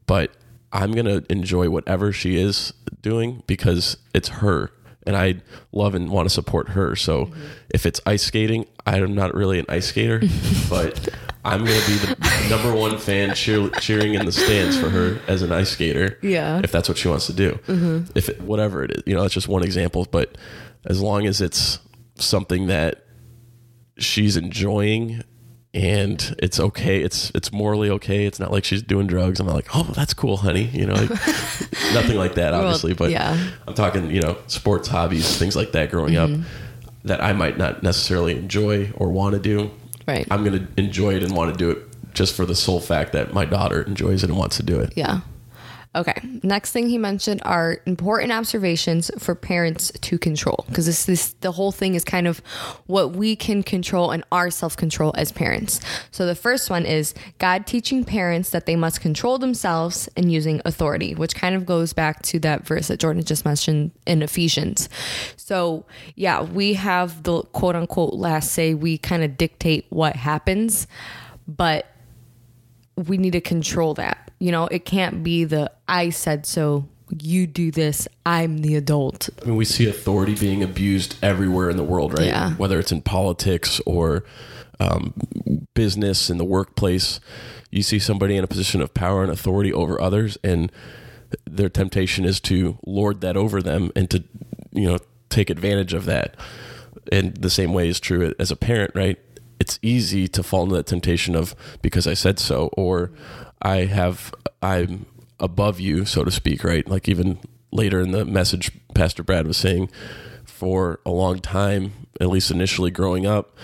but 0.06 0.32
i'm 0.74 0.92
going 0.92 1.06
to 1.06 1.24
enjoy 1.32 1.70
whatever 1.70 2.12
she 2.12 2.38
is 2.38 2.74
doing 3.02 3.44
because 3.48 3.98
it's 4.14 4.30
her 4.30 4.72
and 5.06 5.16
I 5.16 5.42
love 5.72 5.96
and 5.96 6.10
want 6.10 6.28
to 6.28 6.30
support 6.34 6.70
her. 6.70 6.96
So 6.96 7.26
mm-hmm. 7.26 7.42
if 7.70 7.86
it's 7.86 8.00
ice 8.06 8.24
skating, 8.24 8.68
I'm 8.86 9.16
not 9.16 9.34
really 9.34 9.60
an 9.60 9.66
ice 9.70 9.88
skater, 9.88 10.22
but 10.70 11.10
I'm 11.44 11.66
going 11.66 11.80
to 11.80 11.88
be 11.88 11.98
the 11.98 12.48
number 12.50 12.74
one 12.74 12.98
fan 12.98 13.34
cheer, 13.36 13.70
cheering 13.80 14.14
in 14.14 14.26
the 14.26 14.32
stands 14.32 14.78
for 14.78 14.90
her 14.90 15.20
as 15.28 15.42
an 15.42 15.52
ice 15.52 15.70
skater. 15.70 16.20
Yeah. 16.22 16.62
If 16.64 16.72
that's 16.72 16.88
what 16.88 16.98
she 16.98 17.08
wants 17.08 17.28
to 17.28 17.34
do. 17.34 17.54
Mm-hmm. 17.68 18.12
If 18.16 18.30
it, 18.30 18.42
whatever 18.42 18.84
it 18.84 18.92
is, 18.92 19.04
you 19.06 19.16
know, 19.16 19.22
that's 19.22 19.34
just 19.34 19.48
one 19.48 19.64
example, 19.64 20.08
but 20.10 20.38
as 20.86 21.02
long 21.02 21.26
as 21.26 21.42
it's 21.42 21.80
something 22.16 22.68
that 22.68 23.06
she's 23.98 24.38
enjoying 24.38 25.24
and 25.74 26.36
it's 26.40 26.60
okay. 26.60 27.02
It's 27.02 27.32
it's 27.34 27.52
morally 27.52 27.90
okay. 27.92 28.26
It's 28.26 28.40
not 28.40 28.52
like 28.52 28.66
she's 28.66 28.82
doing 28.82 29.08
drugs. 29.08 29.40
I'm 29.40 29.48
not 29.48 29.56
like, 29.56 29.74
oh, 29.74 29.92
that's 29.96 30.14
cool, 30.14 30.38
honey. 30.38 30.66
You 30.66 30.86
know, 30.88 30.94
like, 30.94 31.10
nothing 31.94 32.18
like 32.18 32.36
that, 32.36 32.54
obviously. 32.54 32.94
But 32.94 33.12
yeah. 33.12 33.52
I'm 33.68 33.74
talking, 33.74 34.10
you 34.12 34.22
know, 34.22 34.38
sports 34.48 34.88
hobbies, 34.88 35.38
things 35.38 35.56
like 35.56 35.72
that. 35.72 35.92
Growing 35.92 36.14
mm-hmm. 36.14 36.42
up, 36.42 36.48
that 37.06 37.24
I 37.24 37.34
might 37.34 37.58
not 37.58 37.84
necessarily 37.84 38.36
enjoy 38.38 38.92
or 38.96 39.10
want 39.10 39.34
to 39.36 39.40
do. 39.40 39.72
Right. 40.08 40.28
I'm 40.30 40.44
going 40.44 40.60
to 40.60 40.82
enjoy 40.82 41.16
it 41.16 41.24
and 41.24 41.36
want 41.36 41.52
to 41.54 41.58
do 41.58 41.72
it 41.72 42.14
just 42.14 42.36
for 42.36 42.46
the 42.46 42.56
sole 42.56 42.82
fact 42.82 43.14
that 43.14 43.34
my 43.34 43.46
daughter 43.46 43.82
enjoys 43.82 44.24
it 44.24 44.30
and 44.30 44.38
wants 44.38 44.58
to 44.58 44.64
do 44.64 44.80
it. 44.80 44.94
Yeah. 44.96 45.22
Okay. 45.94 46.14
Next 46.42 46.72
thing 46.72 46.88
he 46.88 46.98
mentioned 46.98 47.42
are 47.44 47.80
important 47.86 48.32
observations 48.32 49.12
for 49.20 49.36
parents 49.36 49.92
to 49.92 50.18
control 50.18 50.64
because 50.70 50.86
this 50.86 51.04
this 51.04 51.34
the 51.42 51.52
whole 51.52 51.74
thing 51.74 51.96
is 51.96 52.06
kind 52.06 52.28
of 52.28 52.40
what 52.86 53.12
we 53.12 53.36
can 53.36 53.62
control 53.62 54.12
and 54.12 54.24
our 54.32 54.50
self-control 54.50 55.14
as 55.18 55.34
parents. 55.34 55.82
So 56.12 56.26
the 56.26 56.36
first 56.36 56.70
one 56.70 56.86
is 56.86 57.14
God 57.40 57.68
teaching 57.68 58.06
parents 58.06 58.52
that 58.52 58.66
they 58.66 58.78
must 58.78 59.02
control 59.02 59.38
themselves 59.38 60.08
and 60.16 60.32
using 60.32 60.62
authority, 60.64 61.14
which 61.14 61.36
kind 61.36 61.56
of 61.56 61.66
goes 61.66 61.92
back 61.92 62.22
to 62.24 62.40
that 62.40 62.66
verse 62.66 62.88
that 62.88 63.02
Jordan 63.02 63.26
just 63.26 63.44
mentioned 63.44 63.92
in 64.08 64.22
Ephesians. 64.22 64.88
So, 65.36 65.86
yeah, 66.16 66.42
we 66.42 66.76
have 66.76 67.24
the 67.24 67.42
quote 67.42 67.76
unquote 67.76 68.14
last 68.14 68.54
say 68.54 68.74
we 68.74 68.98
kind 68.98 69.24
of 69.24 69.36
dictate 69.36 69.88
what 69.90 70.16
happens, 70.16 70.88
but 71.50 71.88
we 72.96 73.18
need 73.18 73.34
to 73.34 73.42
control 73.42 73.94
that. 73.96 74.31
You 74.42 74.52
know, 74.52 74.66
it 74.66 74.86
can't 74.86 75.24
be 75.24 75.44
the 75.44 75.72
I 75.88 76.10
said 76.10 76.48
so, 76.48 76.90
you 77.20 77.46
do 77.46 77.70
this, 77.70 78.08
I'm 78.26 78.58
the 78.60 78.76
adult. 78.76 79.30
I 79.44 79.46
mean, 79.46 79.56
we 79.56 79.66
see 79.66 79.88
authority 79.88 80.34
being 80.34 80.64
abused 80.64 81.16
everywhere 81.22 81.70
in 81.70 81.78
the 81.78 81.84
world, 81.84 82.18
right? 82.18 82.26
Yeah. 82.26 82.54
Whether 82.56 82.80
it's 82.80 82.92
in 82.92 83.04
politics 83.04 83.80
or 83.86 84.24
um, 84.80 85.14
business, 85.76 86.32
in 86.32 86.40
the 86.40 86.44
workplace, 86.44 87.20
you 87.70 87.84
see 87.84 88.00
somebody 88.00 88.36
in 88.36 88.44
a 88.44 88.48
position 88.48 88.82
of 88.82 88.96
power 88.96 89.22
and 89.22 89.32
authority 89.32 89.72
over 89.72 90.02
others, 90.02 90.40
and 90.44 90.72
their 91.46 91.70
temptation 91.70 92.26
is 92.26 92.40
to 92.42 92.80
lord 92.84 93.22
that 93.22 93.38
over 93.38 93.62
them 93.62 93.92
and 93.96 94.10
to, 94.10 94.24
you 94.72 94.88
know, 94.88 94.98
take 95.30 95.52
advantage 95.52 95.94
of 95.94 96.06
that. 96.06 96.36
And 97.12 97.36
the 97.36 97.52
same 97.52 97.74
way 97.74 97.90
is 97.90 98.00
true 98.00 98.34
as 98.40 98.50
a 98.50 98.56
parent, 98.56 98.94
right? 98.96 99.20
It's 99.62 99.78
easy 99.84 100.28
to 100.30 100.42
fall 100.42 100.64
into 100.64 100.74
that 100.74 100.88
temptation 100.88 101.36
of 101.36 101.56
because 101.84 102.08
I 102.08 102.16
said 102.16 102.40
so, 102.40 102.72
or 102.74 103.12
I 103.62 103.86
have, 103.86 104.34
I'm 104.64 105.06
above 105.40 105.80
you, 105.80 106.04
so 106.04 106.24
to 106.24 106.32
speak, 106.32 106.64
right? 106.64 106.88
Like 106.88 107.08
even 107.08 107.38
later 107.72 108.00
in 108.00 108.12
the 108.12 108.26
message, 108.26 108.72
Pastor 108.96 109.22
Brad 109.22 109.46
was 109.46 109.58
saying, 109.58 109.92
for 110.44 111.00
a 111.06 111.12
long 111.12 111.38
time, 111.38 112.08
at 112.20 112.30
least 112.30 112.50
initially 112.50 112.90
growing 112.90 113.28
up, 113.28 113.56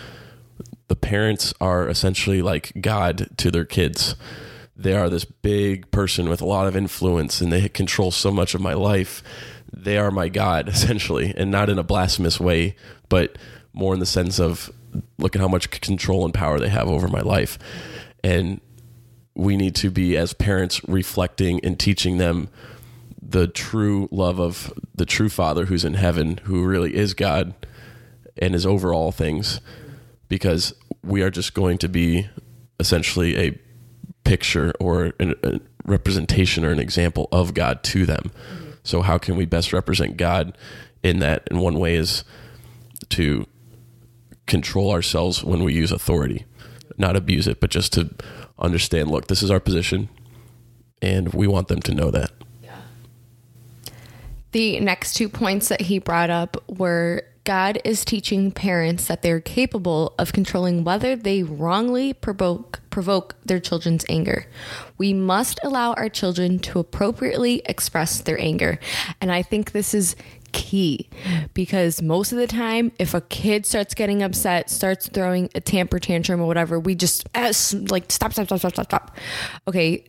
the 0.88 0.96
parents 0.96 1.51
are 1.60 1.89
essentially 1.89 2.44
like 2.44 2.74
God 2.80 3.30
to 3.38 3.50
their 3.50 3.66
kids. 3.66 4.13
They 4.75 4.94
are 4.94 5.10
this 5.10 5.25
big 5.25 5.89
person 5.89 6.30
with 6.30 6.42
a 6.42 6.46
lot 6.46 6.68
of 6.68 6.75
influence 6.75 7.42
and 7.42 7.51
they 7.51 7.70
control 7.70 8.12
so 8.12 8.30
much 8.30 8.54
of 8.54 8.62
my 8.62 8.75
life. 8.75 9.24
They 9.74 9.98
are 9.98 10.12
my 10.12 10.30
God, 10.30 10.70
essentially, 10.70 11.34
and 11.36 11.50
not 11.50 11.72
in 11.72 11.80
a 11.80 11.84
blasphemous 11.84 12.39
way, 12.39 12.75
but 13.10 13.36
more 13.74 13.96
in 13.96 14.00
the 14.00 14.06
sense 14.06 14.39
of 14.39 14.70
look 15.18 15.36
at 15.36 15.42
how 15.42 15.48
much 15.48 15.70
control 15.70 16.25
and 16.25 16.34
power 16.34 16.60
they 16.60 16.70
have 16.70 16.88
over 16.88 17.08
my 17.08 17.22
life. 17.22 17.58
And 18.24 18.62
we 19.36 19.56
need 19.56 19.75
to 19.75 19.92
be, 19.92 20.18
as 20.18 20.34
parents, 20.34 20.82
reflecting 20.88 21.63
and 21.63 21.80
teaching 21.80 22.18
them 22.18 22.50
the 23.22 23.48
true 23.48 24.08
love 24.12 24.39
of 24.39 24.74
the 24.96 25.06
true 25.06 25.30
Father 25.30 25.66
who's 25.66 25.86
in 25.86 25.96
heaven, 25.96 26.38
who 26.44 26.66
really 26.66 26.96
is 26.96 27.13
God 27.13 27.54
and 28.38 28.56
is 28.56 28.66
over 28.66 28.94
all 28.94 29.12
things 29.12 29.60
because 30.27 30.74
we 31.04 31.22
are 31.22 31.30
just 31.30 31.54
going 31.54 31.77
to 31.80 31.89
be 31.89 32.27
essentially 32.80 33.38
a 33.38 33.60
picture 34.24 34.74
or 34.80 35.13
a 35.20 35.60
representation 35.86 36.66
or 36.66 36.72
an 36.72 36.80
example 36.80 37.27
of 37.32 37.54
God 37.54 37.84
to 37.84 38.06
them. 38.06 38.32
Mm-hmm. 38.32 38.72
So, 38.84 39.01
how 39.01 39.18
can 39.18 39.36
we 39.36 39.46
best 39.46 39.74
represent 39.74 40.18
God 40.18 40.58
in 41.04 41.20
that? 41.20 41.48
And 41.50 41.60
one 41.62 41.80
way 41.80 41.96
is 41.96 42.24
to 43.10 43.46
control 44.48 44.92
ourselves 44.92 45.44
when 45.44 45.63
we 45.63 45.74
use 45.74 45.92
authority, 45.92 46.46
not 46.98 47.16
abuse 47.16 47.48
it, 47.48 47.60
but 47.60 47.70
just 47.70 47.94
to 47.94 48.10
understand 48.58 49.12
look, 49.12 49.27
this 49.27 49.44
is 49.44 49.51
our 49.51 49.60
position, 49.60 50.10
and 51.01 51.34
we 51.34 51.48
want 51.48 51.68
them 51.68 51.82
to 51.82 51.94
know 51.94 52.10
that. 52.12 52.32
The 54.54 54.80
next 54.80 55.13
two 55.13 55.30
points 55.30 55.68
that 55.68 55.82
he 55.82 56.00
brought 56.00 56.30
up 56.30 56.58
were 56.68 57.24
God 57.44 57.80
is 57.86 58.04
teaching 58.04 58.51
parents 58.51 59.06
that 59.06 59.22
they're 59.22 59.39
capable 59.39 60.13
of 60.18 60.34
controlling 60.34 60.84
whether 60.84 61.16
they 61.16 61.44
wrongly 61.44 62.12
provoke 62.12 62.82
provoke 62.89 63.36
their 63.46 63.60
children's 63.60 64.04
anger. 64.10 64.48
We 64.98 65.13
must 65.13 65.60
allow 65.63 65.94
our 65.94 66.10
children 66.10 66.60
to 66.60 66.80
appropriately 66.80 67.62
express 67.66 68.20
their 68.20 68.42
anger. 68.42 68.80
And 69.22 69.32
I 69.32 69.44
think 69.44 69.72
this 69.72 69.94
is 69.94 70.16
key 70.58 71.08
because 71.54 72.02
most 72.02 72.32
of 72.32 72.40
the 72.40 72.48
time 72.48 72.92
if 72.98 73.14
a 73.14 73.22
kid 73.22 73.66
starts 73.66 73.94
getting 73.94 74.24
upset, 74.24 74.72
starts 74.72 75.08
throwing 75.08 75.50
a 75.54 75.62
temper 75.62 76.00
tantrum 76.00 76.42
or 76.42 76.48
whatever, 76.48 76.80
we 76.80 76.96
just 76.96 77.30
like 77.36 78.12
stop 78.12 78.34
stop 78.34 78.48
stop 78.48 78.60
stop 78.60 78.74
stop 78.74 78.86
stop. 78.86 79.18
Okay, 79.68 80.04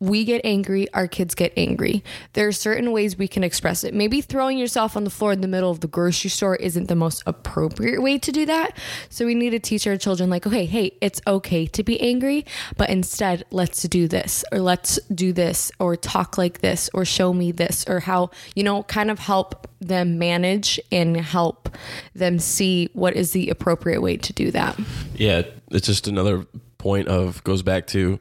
we 0.00 0.24
get 0.24 0.40
angry, 0.44 0.92
our 0.92 1.08
kids 1.08 1.34
get 1.34 1.52
angry. 1.56 2.04
There 2.34 2.46
are 2.46 2.52
certain 2.52 2.92
ways 2.92 3.16
we 3.16 3.28
can 3.28 3.42
express 3.42 3.84
it. 3.84 3.94
Maybe 3.94 4.20
throwing 4.20 4.58
yourself 4.58 4.96
on 4.96 5.04
the 5.04 5.10
floor 5.10 5.32
in 5.32 5.40
the 5.40 5.48
middle 5.48 5.70
of 5.70 5.80
the 5.80 5.86
grocery 5.86 6.30
store 6.30 6.56
isn't 6.56 6.88
the 6.88 6.96
most 6.96 7.22
appropriate 7.26 8.02
way 8.02 8.18
to 8.18 8.32
do 8.32 8.46
that. 8.46 8.76
So 9.08 9.24
we 9.24 9.34
need 9.34 9.50
to 9.50 9.58
teach 9.58 9.86
our 9.86 9.96
children, 9.96 10.28
like, 10.28 10.46
okay, 10.46 10.66
hey, 10.66 10.92
it's 11.00 11.20
okay 11.26 11.66
to 11.66 11.82
be 11.82 12.00
angry, 12.00 12.44
but 12.76 12.90
instead, 12.90 13.44
let's 13.50 13.82
do 13.84 14.06
this, 14.08 14.44
or 14.52 14.58
let's 14.58 14.98
do 15.14 15.32
this, 15.32 15.72
or 15.78 15.96
talk 15.96 16.36
like 16.36 16.60
this, 16.60 16.90
or 16.92 17.04
show 17.04 17.32
me 17.32 17.52
this, 17.52 17.84
or 17.88 18.00
how, 18.00 18.30
you 18.54 18.62
know, 18.62 18.82
kind 18.82 19.10
of 19.10 19.18
help 19.18 19.66
them 19.80 20.18
manage 20.18 20.80
and 20.90 21.16
help 21.16 21.68
them 22.14 22.38
see 22.38 22.90
what 22.92 23.14
is 23.14 23.32
the 23.32 23.48
appropriate 23.50 24.00
way 24.00 24.16
to 24.16 24.32
do 24.32 24.50
that. 24.50 24.78
Yeah, 25.14 25.42
it's 25.70 25.86
just 25.86 26.08
another 26.08 26.46
point 26.78 27.08
of 27.08 27.42
goes 27.44 27.62
back 27.62 27.86
to 27.88 28.20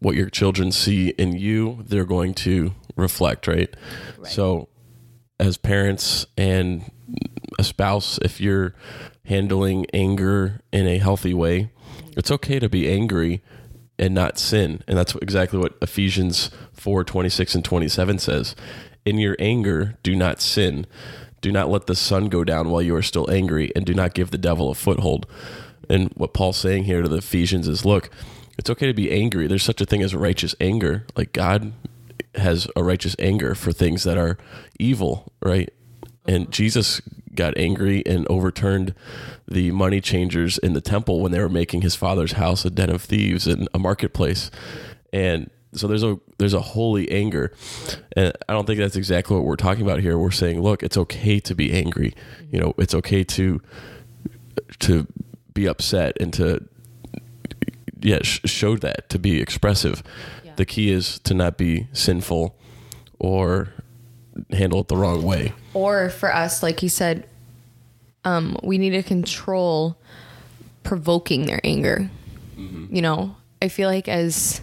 what 0.00 0.14
your 0.14 0.30
children 0.30 0.72
see 0.72 1.10
in 1.10 1.32
you, 1.32 1.82
they're 1.86 2.04
going 2.04 2.34
to 2.34 2.74
reflect, 2.96 3.46
right? 3.46 3.74
right? 4.18 4.30
So, 4.30 4.68
as 5.40 5.56
parents 5.56 6.26
and 6.36 6.90
a 7.58 7.64
spouse, 7.64 8.18
if 8.22 8.40
you're 8.40 8.74
handling 9.24 9.86
anger 9.92 10.60
in 10.72 10.86
a 10.86 10.98
healthy 10.98 11.34
way, 11.34 11.70
it's 12.16 12.30
okay 12.30 12.58
to 12.58 12.68
be 12.68 12.88
angry 12.88 13.42
and 13.98 14.14
not 14.14 14.38
sin. 14.38 14.82
And 14.86 14.96
that's 14.96 15.14
exactly 15.16 15.58
what 15.58 15.76
Ephesians 15.82 16.50
4 16.72 17.04
26 17.04 17.56
and 17.56 17.64
27 17.64 18.18
says. 18.18 18.54
In 19.04 19.18
your 19.18 19.36
anger, 19.38 19.96
do 20.02 20.14
not 20.14 20.40
sin. 20.40 20.86
Do 21.40 21.52
not 21.52 21.68
let 21.68 21.86
the 21.86 21.94
sun 21.94 22.28
go 22.28 22.44
down 22.44 22.68
while 22.68 22.82
you 22.82 22.94
are 22.96 23.02
still 23.02 23.30
angry, 23.30 23.70
and 23.76 23.86
do 23.86 23.94
not 23.94 24.14
give 24.14 24.30
the 24.30 24.38
devil 24.38 24.70
a 24.70 24.74
foothold. 24.74 25.26
And 25.88 26.10
what 26.16 26.34
Paul's 26.34 26.56
saying 26.56 26.84
here 26.84 27.00
to 27.02 27.08
the 27.08 27.18
Ephesians 27.18 27.68
is 27.68 27.84
look, 27.84 28.10
it's 28.58 28.68
okay 28.68 28.86
to 28.86 28.94
be 28.94 29.10
angry. 29.10 29.46
There's 29.46 29.62
such 29.62 29.80
a 29.80 29.86
thing 29.86 30.02
as 30.02 30.14
righteous 30.14 30.54
anger. 30.60 31.06
Like 31.16 31.32
God 31.32 31.72
has 32.34 32.68
a 32.76 32.82
righteous 32.82 33.16
anger 33.18 33.54
for 33.54 33.72
things 33.72 34.04
that 34.04 34.18
are 34.18 34.36
evil, 34.78 35.32
right? 35.42 35.72
And 36.26 36.50
Jesus 36.50 37.00
got 37.34 37.56
angry 37.56 38.04
and 38.04 38.26
overturned 38.28 38.94
the 39.46 39.70
money 39.70 40.00
changers 40.00 40.58
in 40.58 40.72
the 40.72 40.80
temple 40.80 41.20
when 41.20 41.32
they 41.32 41.40
were 41.40 41.48
making 41.48 41.82
his 41.82 41.94
father's 41.94 42.32
house 42.32 42.64
a 42.64 42.70
den 42.70 42.90
of 42.90 43.02
thieves 43.02 43.46
and 43.46 43.68
a 43.72 43.78
marketplace. 43.78 44.50
And 45.12 45.50
so 45.72 45.86
there's 45.86 46.02
a 46.02 46.18
there's 46.38 46.54
a 46.54 46.60
holy 46.60 47.10
anger. 47.10 47.52
And 48.16 48.32
I 48.48 48.52
don't 48.52 48.66
think 48.66 48.78
that's 48.78 48.96
exactly 48.96 49.36
what 49.36 49.44
we're 49.44 49.56
talking 49.56 49.84
about 49.84 50.00
here. 50.00 50.18
We're 50.18 50.30
saying, 50.30 50.60
look, 50.60 50.82
it's 50.82 50.96
okay 50.96 51.38
to 51.40 51.54
be 51.54 51.72
angry. 51.72 52.14
You 52.50 52.60
know, 52.60 52.74
it's 52.76 52.94
okay 52.94 53.22
to 53.24 53.60
to 54.80 55.06
be 55.54 55.66
upset 55.66 56.16
and 56.20 56.32
to 56.34 56.66
yeah 58.08 58.20
sh- 58.22 58.40
showed 58.44 58.80
that 58.80 59.08
to 59.10 59.18
be 59.18 59.40
expressive. 59.40 60.02
Yeah. 60.44 60.54
The 60.56 60.64
key 60.64 60.90
is 60.90 61.18
to 61.20 61.34
not 61.34 61.58
be 61.58 61.86
sinful 61.92 62.56
or 63.18 63.72
handle 64.50 64.80
it 64.80 64.88
the 64.88 64.96
wrong 64.96 65.22
way. 65.22 65.52
Or 65.74 66.10
for 66.10 66.34
us, 66.34 66.62
like 66.62 66.82
you 66.82 66.88
said, 66.88 67.28
um, 68.24 68.56
we 68.62 68.78
need 68.78 68.90
to 68.90 69.02
control 69.02 69.98
provoking 70.82 71.46
their 71.46 71.60
anger. 71.64 72.10
Mm-hmm. 72.56 72.94
You 72.94 73.02
know, 73.02 73.36
I 73.60 73.68
feel 73.68 73.88
like 73.88 74.08
as 74.08 74.62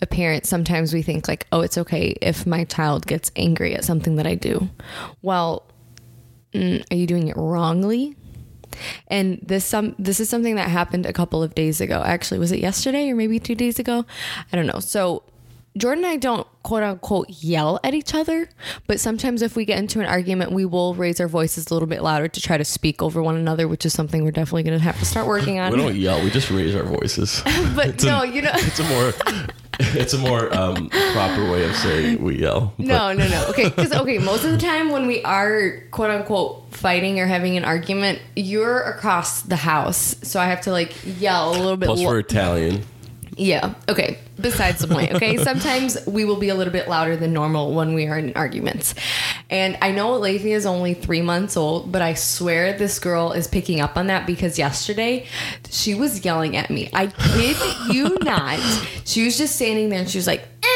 a 0.00 0.06
parent, 0.06 0.46
sometimes 0.46 0.94
we 0.94 1.02
think 1.02 1.28
like, 1.28 1.46
oh, 1.52 1.60
it's 1.60 1.78
okay 1.78 2.16
if 2.20 2.46
my 2.46 2.64
child 2.64 3.06
gets 3.06 3.30
angry 3.36 3.74
at 3.74 3.84
something 3.84 4.16
that 4.16 4.26
I 4.26 4.34
do. 4.36 4.68
Well, 5.22 5.64
mm, 6.52 6.84
are 6.90 6.96
you 6.96 7.06
doing 7.06 7.28
it 7.28 7.36
wrongly? 7.36 8.16
And 9.08 9.38
this 9.42 9.64
some 9.64 9.94
this 9.98 10.20
is 10.20 10.28
something 10.28 10.56
that 10.56 10.68
happened 10.68 11.06
a 11.06 11.12
couple 11.12 11.42
of 11.42 11.54
days 11.54 11.80
ago. 11.80 12.02
Actually, 12.04 12.38
was 12.38 12.52
it 12.52 12.60
yesterday 12.60 13.10
or 13.10 13.16
maybe 13.16 13.38
2 13.38 13.54
days 13.54 13.78
ago? 13.78 14.04
I 14.52 14.56
don't 14.56 14.66
know. 14.66 14.80
So 14.80 15.22
Jordan 15.76 16.04
and 16.04 16.12
I 16.12 16.16
don't 16.16 16.46
quote 16.62 16.84
unquote 16.84 17.28
yell 17.28 17.80
at 17.82 17.94
each 17.94 18.14
other, 18.14 18.48
but 18.86 19.00
sometimes 19.00 19.42
if 19.42 19.56
we 19.56 19.64
get 19.64 19.78
into 19.78 19.98
an 19.98 20.06
argument, 20.06 20.52
we 20.52 20.64
will 20.64 20.94
raise 20.94 21.20
our 21.20 21.26
voices 21.26 21.66
a 21.68 21.74
little 21.74 21.88
bit 21.88 22.00
louder 22.00 22.28
to 22.28 22.40
try 22.40 22.56
to 22.56 22.64
speak 22.64 23.02
over 23.02 23.20
one 23.20 23.34
another, 23.34 23.66
which 23.66 23.84
is 23.84 23.92
something 23.92 24.24
we're 24.24 24.30
definitely 24.30 24.62
going 24.62 24.78
to 24.78 24.84
have 24.84 24.98
to 25.00 25.04
start 25.04 25.26
working 25.26 25.58
on. 25.60 25.72
we 25.72 25.78
don't 25.78 25.96
yell; 25.96 26.22
we 26.22 26.30
just 26.30 26.50
raise 26.50 26.76
our 26.76 26.84
voices. 26.84 27.42
but 27.74 27.88
it's 27.88 28.04
no, 28.04 28.22
a, 28.22 28.26
you 28.26 28.42
know, 28.42 28.52
it's 28.54 28.78
a 28.78 28.84
more 28.84 29.12
it's 29.94 30.12
a 30.12 30.18
more 30.18 30.54
um, 30.56 30.88
proper 31.12 31.50
way 31.50 31.64
of 31.64 31.74
saying 31.76 32.22
we 32.22 32.40
yell. 32.40 32.74
No, 32.78 33.12
no, 33.12 33.26
no. 33.28 33.46
Okay, 33.48 33.64
because 33.68 33.92
okay, 33.92 34.18
most 34.18 34.44
of 34.44 34.52
the 34.52 34.58
time 34.58 34.90
when 34.90 35.06
we 35.06 35.22
are 35.22 35.80
quote 35.90 36.10
unquote 36.10 36.72
fighting 36.72 37.18
or 37.20 37.26
having 37.26 37.56
an 37.56 37.64
argument, 37.64 38.20
you're 38.36 38.80
across 38.82 39.42
the 39.42 39.56
house, 39.56 40.16
so 40.22 40.40
I 40.40 40.46
have 40.46 40.60
to 40.62 40.70
like 40.70 40.94
yell 41.18 41.50
a 41.50 41.56
little 41.58 41.76
bit. 41.76 41.86
Plus, 41.86 42.00
lo- 42.00 42.06
we're 42.06 42.18
Italian. 42.20 42.84
Yeah. 43.36 43.74
Okay. 43.88 44.18
Besides 44.40 44.80
the 44.80 44.88
point. 44.88 45.12
Okay. 45.12 45.36
Sometimes 45.44 46.04
we 46.06 46.24
will 46.24 46.38
be 46.38 46.48
a 46.48 46.54
little 46.54 46.72
bit 46.72 46.88
louder 46.88 47.16
than 47.16 47.32
normal 47.32 47.74
when 47.74 47.94
we 47.94 48.06
are 48.06 48.18
in 48.18 48.32
arguments. 48.34 48.94
And 49.50 49.76
I 49.82 49.92
know 49.92 50.14
Alethea 50.14 50.56
is 50.56 50.66
only 50.66 50.94
three 50.94 51.22
months 51.22 51.56
old, 51.56 51.90
but 51.92 52.02
I 52.02 52.14
swear 52.14 52.76
this 52.76 52.98
girl 52.98 53.32
is 53.32 53.46
picking 53.46 53.80
up 53.80 53.96
on 53.96 54.06
that 54.08 54.26
because 54.26 54.58
yesterday 54.58 55.26
she 55.70 55.94
was 55.94 56.24
yelling 56.24 56.56
at 56.56 56.70
me. 56.70 56.90
I 56.92 57.06
kid 57.08 57.56
you 57.94 58.18
not. 58.22 58.58
She 59.04 59.24
was 59.24 59.36
just 59.38 59.56
standing 59.56 59.88
there 59.88 60.00
and 60.00 60.10
she 60.10 60.18
was 60.18 60.26
like, 60.26 60.42
eh, 60.62 60.73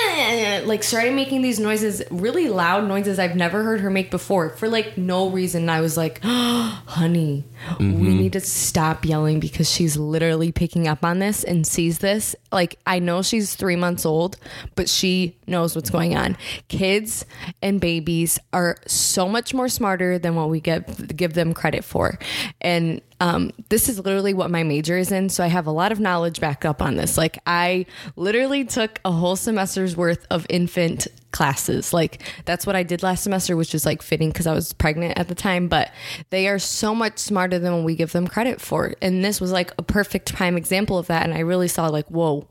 like 0.66 0.82
started 0.82 1.14
making 1.14 1.42
these 1.42 1.58
noises, 1.58 2.02
really 2.10 2.48
loud 2.48 2.86
noises 2.86 3.18
I've 3.18 3.36
never 3.36 3.62
heard 3.62 3.80
her 3.80 3.90
make 3.90 4.10
before 4.10 4.50
for 4.50 4.68
like 4.68 4.98
no 4.98 5.30
reason. 5.30 5.68
I 5.68 5.80
was 5.80 5.96
like, 5.96 6.20
oh, 6.24 6.82
honey, 6.86 7.44
we 7.78 7.86
mm-hmm. 7.86 8.16
need 8.18 8.32
to 8.34 8.40
stop 8.40 9.04
yelling 9.04 9.40
because 9.40 9.70
she's 9.70 9.96
literally 9.96 10.52
picking 10.52 10.88
up 10.88 11.04
on 11.04 11.18
this 11.18 11.44
and 11.44 11.66
sees 11.66 11.98
this. 11.98 12.34
Like, 12.52 12.78
I 12.86 12.98
know 12.98 13.22
she's 13.22 13.54
three 13.54 13.76
months 13.76 14.06
old, 14.06 14.36
but 14.74 14.88
she 14.88 15.36
knows 15.46 15.74
what's 15.74 15.90
going 15.90 16.16
on. 16.16 16.36
Kids 16.68 17.24
and 17.62 17.80
babies 17.80 18.38
are 18.52 18.76
so 18.86 19.28
much 19.28 19.54
more 19.54 19.68
smarter 19.68 20.18
than 20.18 20.34
what 20.34 20.50
we 20.50 20.60
get 20.60 21.16
give 21.16 21.34
them 21.34 21.54
credit 21.54 21.84
for. 21.84 22.18
And 22.60 23.00
um, 23.20 23.50
this 23.68 23.88
is 23.88 23.98
literally 23.98 24.32
what 24.32 24.50
my 24.50 24.62
major 24.62 24.96
is 24.96 25.10
in, 25.10 25.28
so 25.28 25.42
I 25.42 25.48
have 25.48 25.66
a 25.66 25.72
lot 25.72 25.90
of 25.90 25.98
knowledge 25.98 26.40
back 26.40 26.64
up 26.64 26.80
on 26.80 26.96
this. 26.96 27.18
Like, 27.18 27.38
I 27.46 27.86
literally 28.14 28.64
took 28.64 29.00
a 29.04 29.10
whole 29.10 29.34
semester's 29.34 29.96
worth 29.96 30.24
of 30.30 30.46
infant 30.48 31.08
classes. 31.32 31.92
Like, 31.92 32.22
that's 32.44 32.66
what 32.66 32.76
I 32.76 32.84
did 32.84 33.02
last 33.02 33.24
semester, 33.24 33.56
which 33.56 33.74
is 33.74 33.84
like 33.84 34.02
fitting 34.02 34.30
because 34.30 34.46
I 34.46 34.54
was 34.54 34.72
pregnant 34.72 35.18
at 35.18 35.28
the 35.28 35.34
time. 35.34 35.68
But 35.68 35.90
they 36.30 36.48
are 36.48 36.58
so 36.58 36.94
much 36.94 37.18
smarter 37.18 37.58
than 37.58 37.84
we 37.84 37.96
give 37.96 38.12
them 38.12 38.28
credit 38.28 38.60
for. 38.60 38.94
And 39.02 39.24
this 39.24 39.40
was 39.40 39.52
like 39.52 39.72
a 39.78 39.82
perfect 39.82 40.34
prime 40.34 40.56
example 40.56 40.96
of 40.96 41.08
that. 41.08 41.24
And 41.24 41.34
I 41.34 41.40
really 41.40 41.68
saw, 41.68 41.88
like, 41.88 42.06
whoa, 42.08 42.46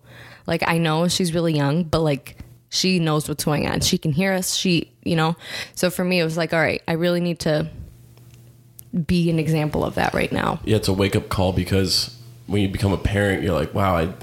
like, 0.45 0.63
I 0.67 0.77
know 0.77 1.07
she's 1.07 1.33
really 1.33 1.53
young, 1.53 1.83
but 1.85 2.01
like, 2.01 2.37
she 2.69 2.99
knows 2.99 3.29
what's 3.29 3.45
going 3.45 3.67
on. 3.67 3.79
She 3.79 3.97
can 3.97 4.11
hear 4.11 4.33
us. 4.33 4.53
She, 4.53 4.91
you 5.03 5.15
know, 5.15 5.37
so 5.73 5.89
for 5.89 6.03
me, 6.03 6.19
it 6.19 6.25
was 6.25 6.35
like, 6.35 6.53
all 6.53 6.59
right, 6.59 6.81
I 6.87 6.93
really 6.93 7.21
need 7.21 7.39
to 7.39 7.69
be 8.97 9.29
an 9.29 9.39
example 9.39 9.83
of 9.85 9.95
that 9.95 10.13
right 10.13 10.31
now. 10.31 10.59
Yeah, 10.63 10.77
it's 10.77 10.87
a 10.87 10.93
wake 10.93 11.15
up 11.15 11.29
call 11.29 11.53
because 11.53 12.17
when 12.47 12.61
you 12.61 12.69
become 12.69 12.93
a 12.93 12.97
parent, 12.97 13.43
you're 13.43 13.53
like, 13.53 13.73
wow, 13.73 13.95
I, 13.97 14.13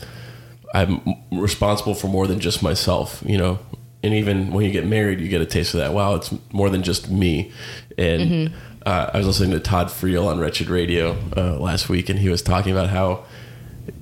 I'm 0.75 1.01
responsible 1.31 1.95
for 1.95 2.09
more 2.09 2.27
than 2.27 2.41
just 2.41 2.63
myself, 2.63 3.23
you 3.27 3.39
know. 3.39 3.59
And 4.03 4.13
even 4.15 4.53
when 4.53 4.65
you 4.67 4.71
get 4.71 4.87
married, 4.87 5.21
you 5.21 5.29
get 5.29 5.41
a 5.41 5.47
taste 5.47 5.73
of 5.75 5.81
that. 5.81 5.95
Wow, 5.95 6.15
it's 6.17 6.33
more 6.53 6.69
than 6.71 6.83
just 6.83 7.11
me. 7.11 7.53
And 7.97 8.21
Mm-hmm. 8.31 8.55
uh, 8.85 9.11
I 9.15 9.17
was 9.19 9.27
listening 9.27 9.53
to 9.53 9.61
Todd 9.61 9.87
Friel 9.89 10.27
on 10.27 10.39
Wretched 10.41 10.69
Radio 10.69 11.17
uh, 11.37 11.59
last 11.59 11.89
week, 11.89 12.09
and 12.09 12.19
he 12.19 12.29
was 12.29 12.43
talking 12.43 12.73
about 12.73 12.91
how 12.91 13.25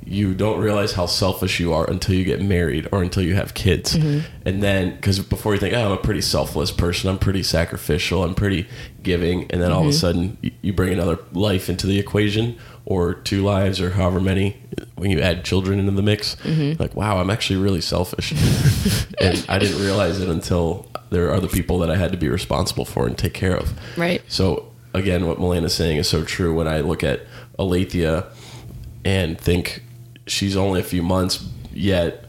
you 0.05 0.35
don't 0.35 0.61
realize 0.61 0.93
how 0.93 1.07
selfish 1.07 1.59
you 1.59 1.73
are 1.73 1.89
until 1.89 2.15
you 2.15 2.25
get 2.25 2.41
married 2.43 2.89
or 2.93 3.03
until 3.03 3.23
you 3.23 3.35
have 3.35 3.55
kids. 3.55 3.97
Mm-hmm. 3.97 4.21
And 4.47 4.63
then, 4.63 4.95
because 4.97 5.19
before 5.21 5.55
you 5.55 5.61
think, 5.61 5.75
oh, 5.75 5.85
I'm 5.87 5.93
a 5.93 5.97
pretty 5.97 6.21
selfless 6.21 6.71
person, 6.71 7.09
I'm 7.11 7.19
pretty 7.19 7.43
sacrificial, 7.43 8.23
I'm 8.23 8.35
pretty 8.35 8.69
giving. 9.03 9.51
And 9.51 9.61
then 9.63 9.73
all 9.73 9.81
Mm-hmm. 9.81 9.89
of 9.89 9.95
a 9.95 9.99
sudden, 9.99 10.53
you 10.61 10.73
bring 10.73 10.93
another 10.93 11.19
life 11.33 11.69
into 11.69 11.87
the 11.87 11.99
equation 11.99 12.59
or 12.85 13.15
two 13.15 13.43
lives 13.43 13.81
or 13.81 13.91
however 13.91 14.21
many 14.21 14.57
when 14.97 15.11
you 15.11 15.21
add 15.21 15.45
children 15.45 15.79
into 15.79 15.93
the 15.93 16.03
mix. 16.03 16.37
Mm-hmm. 16.43 16.81
Like, 16.83 16.95
wow, 16.95 17.19
I'm 17.19 17.31
actually 17.31 17.61
really 17.61 17.81
selfish. 17.81 18.33
and 19.21 19.45
I 19.49 19.59
didn't 19.59 19.81
realize 19.81 20.21
it 20.21 20.29
until 20.29 20.87
there 21.11 21.29
are 21.29 21.35
other 21.35 21.49
people 21.49 21.79
that 21.81 21.91
I 21.91 21.97
had 21.97 22.13
to 22.13 22.19
be 22.19 22.29
responsible 22.29 22.85
for 22.85 23.07
and 23.07 23.17
take 23.17 23.35
care 23.35 23.57
of. 23.57 23.73
Right. 23.97 24.23
So 24.29 24.73
again, 24.95 25.27
what 25.27 25.39
Milena's 25.39 25.75
saying 25.75 25.97
is 25.99 26.09
so 26.09 26.25
true. 26.25 26.55
When 26.55 26.69
I 26.69 26.81
look 26.81 27.03
at 27.05 27.23
Alethea 27.59 28.27
and 29.05 29.39
think 29.41 29.83
she's 30.27 30.57
only 30.57 30.81
a 30.81 30.85
few 30.85 31.03
months, 31.03 31.45
yet 31.73 32.25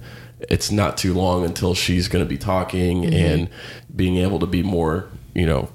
it's 0.50 0.72
not 0.72 0.98
too 0.98 1.14
long 1.14 1.46
until 1.46 1.74
she's 1.74 2.08
going 2.08 2.24
to 2.24 2.30
be 2.30 2.38
talking 2.38 3.04
Mm-hmm. 3.04 3.14
and 3.14 3.50
being 3.96 4.18
able 4.18 4.40
to 4.40 4.46
be 4.48 4.64
more, 4.64 5.08
you 5.36 5.46
know, 5.46 5.70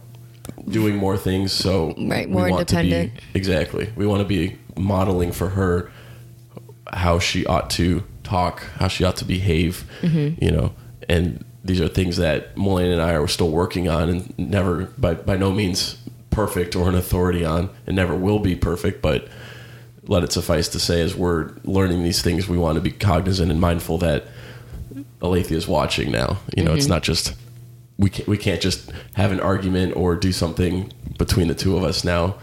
doing 0.69 0.97
more 0.97 1.17
things. 1.17 1.52
So 1.52 1.95
Right, 1.97 2.28
we 2.28 2.35
more 2.35 2.50
want 2.50 2.69
to 2.69 2.75
be- 2.76 2.81
independent. 2.83 3.21
exactly. 3.35 3.90
We 3.97 4.07
want 4.07 4.21
to 4.23 4.28
be 4.28 4.59
modeling 4.76 5.33
for 5.33 5.50
her 5.50 5.90
how 6.93 7.19
she 7.19 7.47
ought 7.47 7.71
to 7.71 8.02
talk, 8.25 8.62
how 8.76 8.88
she 8.88 9.05
ought 9.05 9.17
to 9.19 9.25
behave, 9.25 9.85
Mm-hmm. 10.02 10.45
you 10.45 10.50
know, 10.50 10.75
and 11.09 11.45
these 11.64 11.81
are 11.81 11.88
things 11.88 12.17
that 12.19 12.57
Milena 12.57 12.93
and 12.95 13.02
I 13.02 13.12
are 13.14 13.26
still 13.28 13.50
working 13.50 13.88
on 13.88 14.09
and 14.09 14.39
never 14.39 14.87
by 14.99 15.15
by 15.15 15.37
no 15.37 15.50
means 15.52 15.97
perfect 16.30 16.76
or 16.76 16.89
an 16.89 16.95
authority 16.95 17.45
on 17.45 17.69
and 17.87 17.97
never 17.97 18.15
will 18.15 18.39
be 18.39 18.54
perfect, 18.54 19.02
but 19.02 19.28
let 20.08 20.25
it 20.25 20.32
suffice 20.32 20.68
to 20.68 20.80
say 20.80 21.00
as 21.02 21.14
we're 21.14 21.52
learning 21.64 22.02
these 22.02 22.23
things, 22.23 22.49
we 22.49 22.56
want 22.58 22.76
to 22.76 22.80
be 22.80 22.90
cognizant 22.90 23.50
and 23.52 23.60
mindful 23.60 23.99
that 23.99 24.25
Alethea 25.23 25.56
is 25.56 25.68
watching 25.68 26.10
now. 26.10 26.38
You 26.56 26.64
know, 26.64 26.73
it's 26.75 26.84
Mm-hmm. 26.86 26.92
not 26.94 27.02
just 27.02 27.34
we 27.99 28.10
can't, 28.10 28.28
we 28.28 28.38
can't 28.38 28.60
just 28.60 28.90
have 29.14 29.32
an 29.32 29.40
argument 29.40 29.97
or 29.97 30.14
do 30.16 30.32
something 30.32 30.92
between 31.18 31.49
the 31.49 31.54
two 31.54 31.76
of 31.76 31.82
us 31.84 32.04
now. 32.04 32.36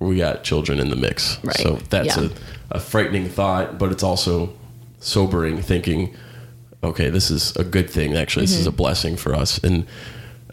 We 0.00 0.16
got 0.16 0.42
children 0.42 0.80
in 0.80 0.88
the 0.90 0.96
mix, 0.96 1.38
Right. 1.44 1.56
so 1.56 1.78
that's 1.90 2.16
Yeah. 2.16 2.28
a, 2.70 2.76
a 2.76 2.80
frightening 2.80 3.28
thought, 3.28 3.78
but 3.78 3.92
it's 3.92 4.02
also 4.02 4.52
sobering. 5.00 5.60
Thinking, 5.62 6.14
okay, 6.82 7.10
this 7.10 7.30
is 7.30 7.54
a 7.56 7.64
good 7.64 7.88
thing. 7.90 8.16
Actually, 8.16 8.46
this 8.46 8.54
is 8.56 8.60
Mm-hmm. 8.60 8.68
a 8.68 8.72
blessing 8.76 9.16
for 9.16 9.34
us. 9.34 9.58
And 9.62 9.86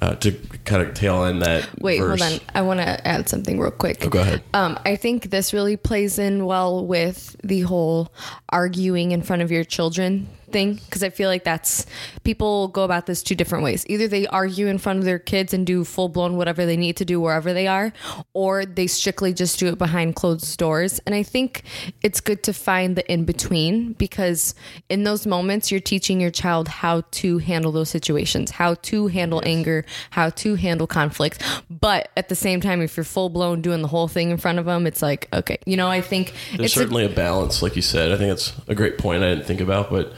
uh, 0.01 0.15
to 0.15 0.31
kind 0.65 0.81
of 0.81 0.93
tail 0.93 1.23
end 1.23 1.41
that. 1.41 1.67
Wait, 1.81 1.99
verse, 1.99 2.21
hold 2.21 2.33
on. 2.33 2.47
I 2.53 2.61
want 2.61 2.79
to 2.79 3.07
add 3.07 3.27
something 3.29 3.59
real 3.59 3.71
quick. 3.71 4.05
Oh, 4.05 4.09
go 4.09 4.21
ahead. 4.21 4.43
Um, 4.53 4.79
I 4.85 4.95
think 4.95 5.29
this 5.29 5.53
really 5.53 5.77
plays 5.77 6.19
in 6.19 6.45
well 6.45 6.85
with 6.85 7.35
the 7.43 7.61
whole 7.61 8.11
arguing 8.49 9.11
in 9.11 9.21
front 9.21 9.41
of 9.41 9.51
your 9.51 9.63
children 9.63 10.27
thing 10.51 10.75
because 10.85 11.03
I 11.03 11.09
feel 11.09 11.29
like 11.29 11.43
that's 11.43 11.85
people 12.23 12.67
go 12.69 12.83
about 12.83 13.05
this 13.05 13.23
two 13.23 13.35
different 13.35 13.63
ways. 13.63 13.85
Either 13.87 14.07
they 14.07 14.27
argue 14.27 14.67
in 14.67 14.77
front 14.77 14.99
of 14.99 15.05
their 15.05 15.19
kids 15.19 15.53
and 15.53 15.65
do 15.65 15.83
full 15.83 16.09
blown 16.09 16.37
whatever 16.37 16.65
they 16.65 16.77
need 16.77 16.97
to 16.97 17.05
do 17.05 17.19
wherever 17.21 17.53
they 17.53 17.67
are, 17.67 17.93
or 18.33 18.65
they 18.65 18.87
strictly 18.87 19.33
just 19.33 19.59
do 19.59 19.67
it 19.67 19.77
behind 19.77 20.15
closed 20.15 20.57
doors. 20.57 20.99
And 21.05 21.13
I 21.15 21.23
think 21.23 21.63
it's 22.01 22.19
good 22.19 22.43
to 22.43 22.53
find 22.53 22.95
the 22.95 23.09
in 23.11 23.25
between 23.25 23.93
because 23.93 24.55
in 24.89 25.03
those 25.03 25.25
moments 25.27 25.71
you're 25.71 25.79
teaching 25.79 26.19
your 26.19 26.31
child 26.31 26.67
how 26.67 27.03
to 27.11 27.37
handle 27.37 27.71
those 27.71 27.89
situations, 27.89 28.51
how 28.51 28.73
to 28.75 29.07
handle 29.07 29.41
anger, 29.45 29.85
how 30.11 30.29
to 30.31 30.55
handle 30.55 30.87
conflict. 30.87 31.43
But 31.69 32.09
at 32.17 32.29
the 32.29 32.35
same 32.35 32.61
time, 32.61 32.81
if 32.81 32.97
you're 32.97 33.03
full 33.03 33.29
blown 33.29 33.61
doing 33.61 33.81
the 33.81 33.87
whole 33.87 34.07
thing 34.07 34.29
in 34.31 34.37
front 34.37 34.59
of 34.59 34.65
them, 34.65 34.87
it's 34.87 35.01
like 35.01 35.27
okay, 35.33 35.57
you 35.65 35.77
know. 35.77 35.89
I 35.89 36.01
think 36.01 36.33
There's 36.51 36.65
it's 36.65 36.75
a- 36.75 36.79
certainly 36.79 37.05
a, 37.05 37.09
balance, 37.09 37.61
like 37.61 37.75
you 37.75 37.81
said. 37.81 38.11
I 38.11 38.17
think 38.17 38.29
that's 38.29 38.53
a 38.67 38.75
great 38.75 38.97
point. 38.97 39.23
I 39.23 39.29
didn't 39.29 39.45
think 39.45 39.61
about, 39.61 39.89
but 39.89 40.13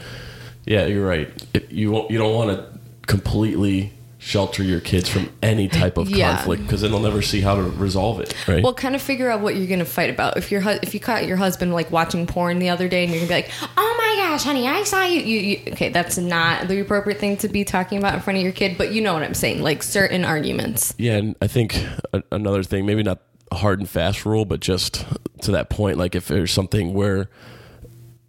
yeah, 0.64 0.86
you're 0.86 1.06
right. 1.06 1.28
It, 1.54 1.70
you 1.70 1.90
won't, 1.90 2.10
you 2.10 2.18
don't 2.18 2.34
want 2.34 2.50
to 2.50 2.78
completely 3.06 3.92
shelter 4.18 4.62
your 4.62 4.78
kids 4.78 5.08
from 5.08 5.28
any 5.42 5.66
type 5.66 5.98
of 5.98 6.08
Yeah. 6.08 6.36
conflict 6.36 6.62
because 6.62 6.82
then 6.82 6.92
they'll 6.92 7.00
never 7.00 7.22
see 7.22 7.40
how 7.40 7.56
to 7.56 7.62
resolve 7.62 8.20
it. 8.20 8.32
Right? 8.46 8.62
Well, 8.62 8.72
kind 8.72 8.94
of 8.94 9.02
figure 9.02 9.28
out 9.28 9.40
what 9.40 9.56
you're 9.56 9.66
going 9.66 9.80
to 9.80 9.84
fight 9.84 10.10
about. 10.10 10.36
If 10.36 10.52
your 10.52 10.60
hu- 10.60 10.78
if 10.80 10.94
you 10.94 11.00
caught 11.00 11.26
your 11.26 11.36
husband 11.36 11.72
like 11.72 11.90
watching 11.90 12.28
porn 12.28 12.60
the 12.60 12.68
other 12.68 12.86
day, 12.88 13.02
and 13.02 13.10
you're 13.12 13.18
gonna 13.26 13.28
be 13.28 13.34
like, 13.34 13.50
"Oh 13.76 13.94
my 13.98 14.22
gosh, 14.24 14.44
honey, 14.44 14.68
I 14.68 14.84
saw 14.84 15.02
you." 15.02 15.20
You, 15.22 15.38
you 15.40 15.72
okay? 15.72 15.88
That's 15.88 16.18
not 16.18 16.68
the 16.68 16.80
appropriate 16.80 17.18
thing 17.18 17.36
to 17.38 17.48
be 17.48 17.64
talking 17.64 17.98
about 17.98 18.14
in 18.14 18.20
front 18.20 18.36
of 18.36 18.44
your 18.44 18.52
kid, 18.52 18.78
but 18.78 18.92
you 18.92 19.02
know 19.02 19.12
what 19.12 19.24
I'm 19.24 19.34
saying. 19.34 19.60
Like 19.60 19.82
certain 19.82 20.24
arguments. 20.24 20.94
Yeah, 20.98 21.16
and 21.16 21.34
I 21.42 21.48
think 21.48 21.84
a, 22.12 22.22
another 22.30 22.62
thing, 22.62 22.86
maybe 22.86 23.02
not 23.02 23.18
a 23.50 23.56
hard 23.56 23.80
and 23.80 23.88
fast 23.88 24.24
rule, 24.24 24.44
but 24.44 24.60
just 24.60 25.04
to 25.42 25.50
that 25.50 25.68
point, 25.68 25.98
like 25.98 26.14
if 26.14 26.28
there's 26.28 26.52
something 26.52 26.94
where 26.94 27.28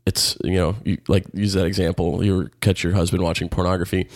it's 0.05 0.37
you 0.43 0.55
know, 0.55 0.75
you, 0.83 0.97
like 1.07 1.25
use 1.33 1.53
that 1.53 1.65
example, 1.65 2.23
you 2.23 2.49
catch 2.61 2.83
your 2.83 2.93
husband 2.93 3.23
watching 3.23 3.49
pornography, 3.49 4.07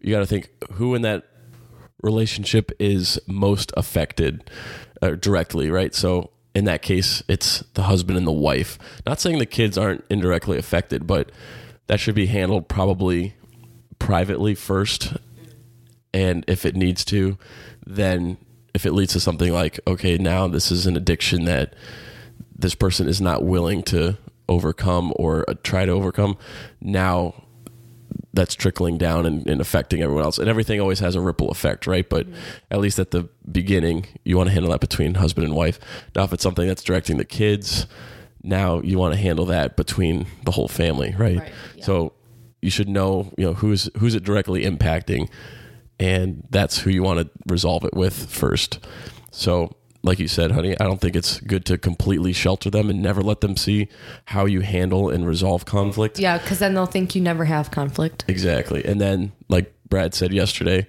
you 0.00 0.12
got 0.12 0.20
to 0.20 0.26
think 0.26 0.50
who 0.72 0.94
in 0.94 1.02
that 1.02 1.24
relationship 2.02 2.70
is 2.78 3.18
most 3.26 3.72
affected 3.76 4.50
uh, 5.02 5.10
directly, 5.10 5.70
right? 5.70 5.94
So 5.94 6.30
in 6.54 6.64
that 6.64 6.82
case, 6.82 7.22
it's 7.28 7.60
the 7.74 7.82
husband 7.82 8.18
and 8.18 8.26
the 8.26 8.32
wife. 8.32 8.78
Not 9.06 9.20
saying 9.20 9.38
the 9.38 9.46
kids 9.46 9.78
aren't 9.78 10.04
indirectly 10.10 10.58
affected, 10.58 11.06
but 11.06 11.30
that 11.86 12.00
should 12.00 12.14
be 12.14 12.26
handled 12.26 12.68
probably 12.68 13.34
privately 13.98 14.54
first 14.54 15.14
and 16.14 16.44
if 16.48 16.64
it 16.64 16.76
needs 16.76 17.04
to 17.04 17.36
then 17.86 18.36
if 18.74 18.86
it 18.86 18.92
leads 18.92 19.12
to 19.12 19.20
something 19.20 19.52
like 19.52 19.80
okay 19.86 20.16
now 20.16 20.46
this 20.46 20.70
is 20.70 20.86
an 20.86 20.96
addiction 20.96 21.44
that 21.44 21.74
this 22.56 22.74
person 22.74 23.08
is 23.08 23.20
not 23.20 23.44
willing 23.44 23.82
to 23.82 24.16
overcome 24.48 25.12
or 25.16 25.48
uh, 25.48 25.54
try 25.62 25.84
to 25.84 25.92
overcome 25.92 26.36
now 26.80 27.44
that's 28.34 28.54
trickling 28.54 28.98
down 28.98 29.26
and, 29.26 29.48
and 29.48 29.60
affecting 29.60 30.02
everyone 30.02 30.22
else. 30.22 30.38
And 30.38 30.48
everything 30.48 30.80
always 30.80 31.00
has 31.00 31.14
a 31.14 31.20
ripple 31.20 31.50
effect 31.50 31.86
right? 31.86 32.08
But 32.08 32.26
at 32.70 32.78
least 32.80 32.98
at 32.98 33.10
the 33.10 33.28
beginning 33.50 34.06
you 34.24 34.36
want 34.36 34.48
to 34.48 34.52
handle 34.52 34.70
that 34.70 34.80
between 34.80 35.14
husband 35.14 35.46
and 35.46 35.56
wife. 35.56 35.78
Now 36.14 36.24
if 36.24 36.32
it's 36.32 36.42
something 36.42 36.68
that's 36.68 36.82
directing 36.82 37.16
the 37.16 37.24
kids 37.24 37.86
now 38.42 38.80
you 38.80 38.98
want 38.98 39.14
to 39.14 39.20
handle 39.20 39.46
that 39.46 39.76
between 39.76 40.26
the 40.44 40.52
whole 40.52 40.68
family 40.68 41.14
right, 41.18 41.38
Right, 41.38 41.52
yeah. 41.74 41.84
so 41.84 42.12
you 42.62 42.70
should 42.70 42.88
know 42.88 43.32
you 43.36 43.44
know 43.46 43.54
who's 43.54 43.90
who's 43.98 44.14
it 44.14 44.22
directly 44.22 44.62
impacting 44.64 45.28
and 45.98 46.46
that's 46.48 46.78
who 46.78 46.90
you 46.90 47.02
want 47.02 47.18
to 47.20 47.28
resolve 47.46 47.84
it 47.84 47.94
with 47.94 48.30
first. 48.30 48.78
So 49.32 49.74
like 50.08 50.18
you 50.18 50.26
said, 50.26 50.52
honey, 50.52 50.74
I 50.80 50.84
don't 50.84 51.00
think 51.00 51.14
it's 51.14 51.38
good 51.38 51.66
to 51.66 51.76
completely 51.76 52.32
shelter 52.32 52.70
them 52.70 52.88
and 52.88 53.02
never 53.02 53.20
let 53.20 53.42
them 53.42 53.58
see 53.58 53.88
how 54.24 54.46
you 54.46 54.62
handle 54.62 55.10
and 55.10 55.26
resolve 55.26 55.66
conflict. 55.66 56.18
Yeah, 56.18 56.38
because 56.38 56.60
then 56.60 56.72
they'll 56.72 56.86
think 56.86 57.14
you 57.14 57.20
never 57.20 57.44
have 57.44 57.70
conflict. 57.70 58.24
Exactly. 58.26 58.82
And 58.86 58.98
then, 58.98 59.32
like 59.50 59.72
Brad 59.86 60.14
said 60.14 60.32
yesterday, 60.32 60.86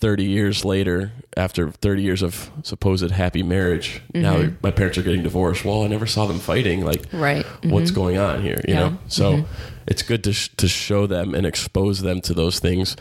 30 0.00 0.24
years 0.24 0.64
later, 0.64 1.12
after 1.36 1.70
30 1.70 2.02
years 2.02 2.22
of 2.22 2.50
supposed 2.62 3.10
happy 3.10 3.42
marriage, 3.42 4.00
now 4.14 4.36
mm-hmm. 4.36 4.56
my 4.62 4.70
parents 4.70 4.96
are 4.96 5.02
getting 5.02 5.22
divorced. 5.22 5.64
Well, 5.66 5.82
I 5.82 5.88
never 5.88 6.06
saw 6.06 6.24
them 6.24 6.38
fighting. 6.38 6.86
Like, 6.86 7.04
Right. 7.12 7.44
what's 7.64 7.90
mm-hmm. 7.90 8.00
going 8.00 8.16
on 8.16 8.40
here? 8.40 8.60
You 8.66 8.74
Yeah. 8.74 8.80
know? 8.80 8.98
So 9.08 9.32
mm-hmm. 9.32 9.52
it's 9.86 10.02
good 10.02 10.24
to, 10.24 10.32
sh- 10.32 10.48
to 10.56 10.68
show 10.68 11.06
them 11.06 11.34
and 11.34 11.44
expose 11.44 12.00
them 12.00 12.22
to 12.22 12.32
those 12.32 12.60
things, 12.60 12.96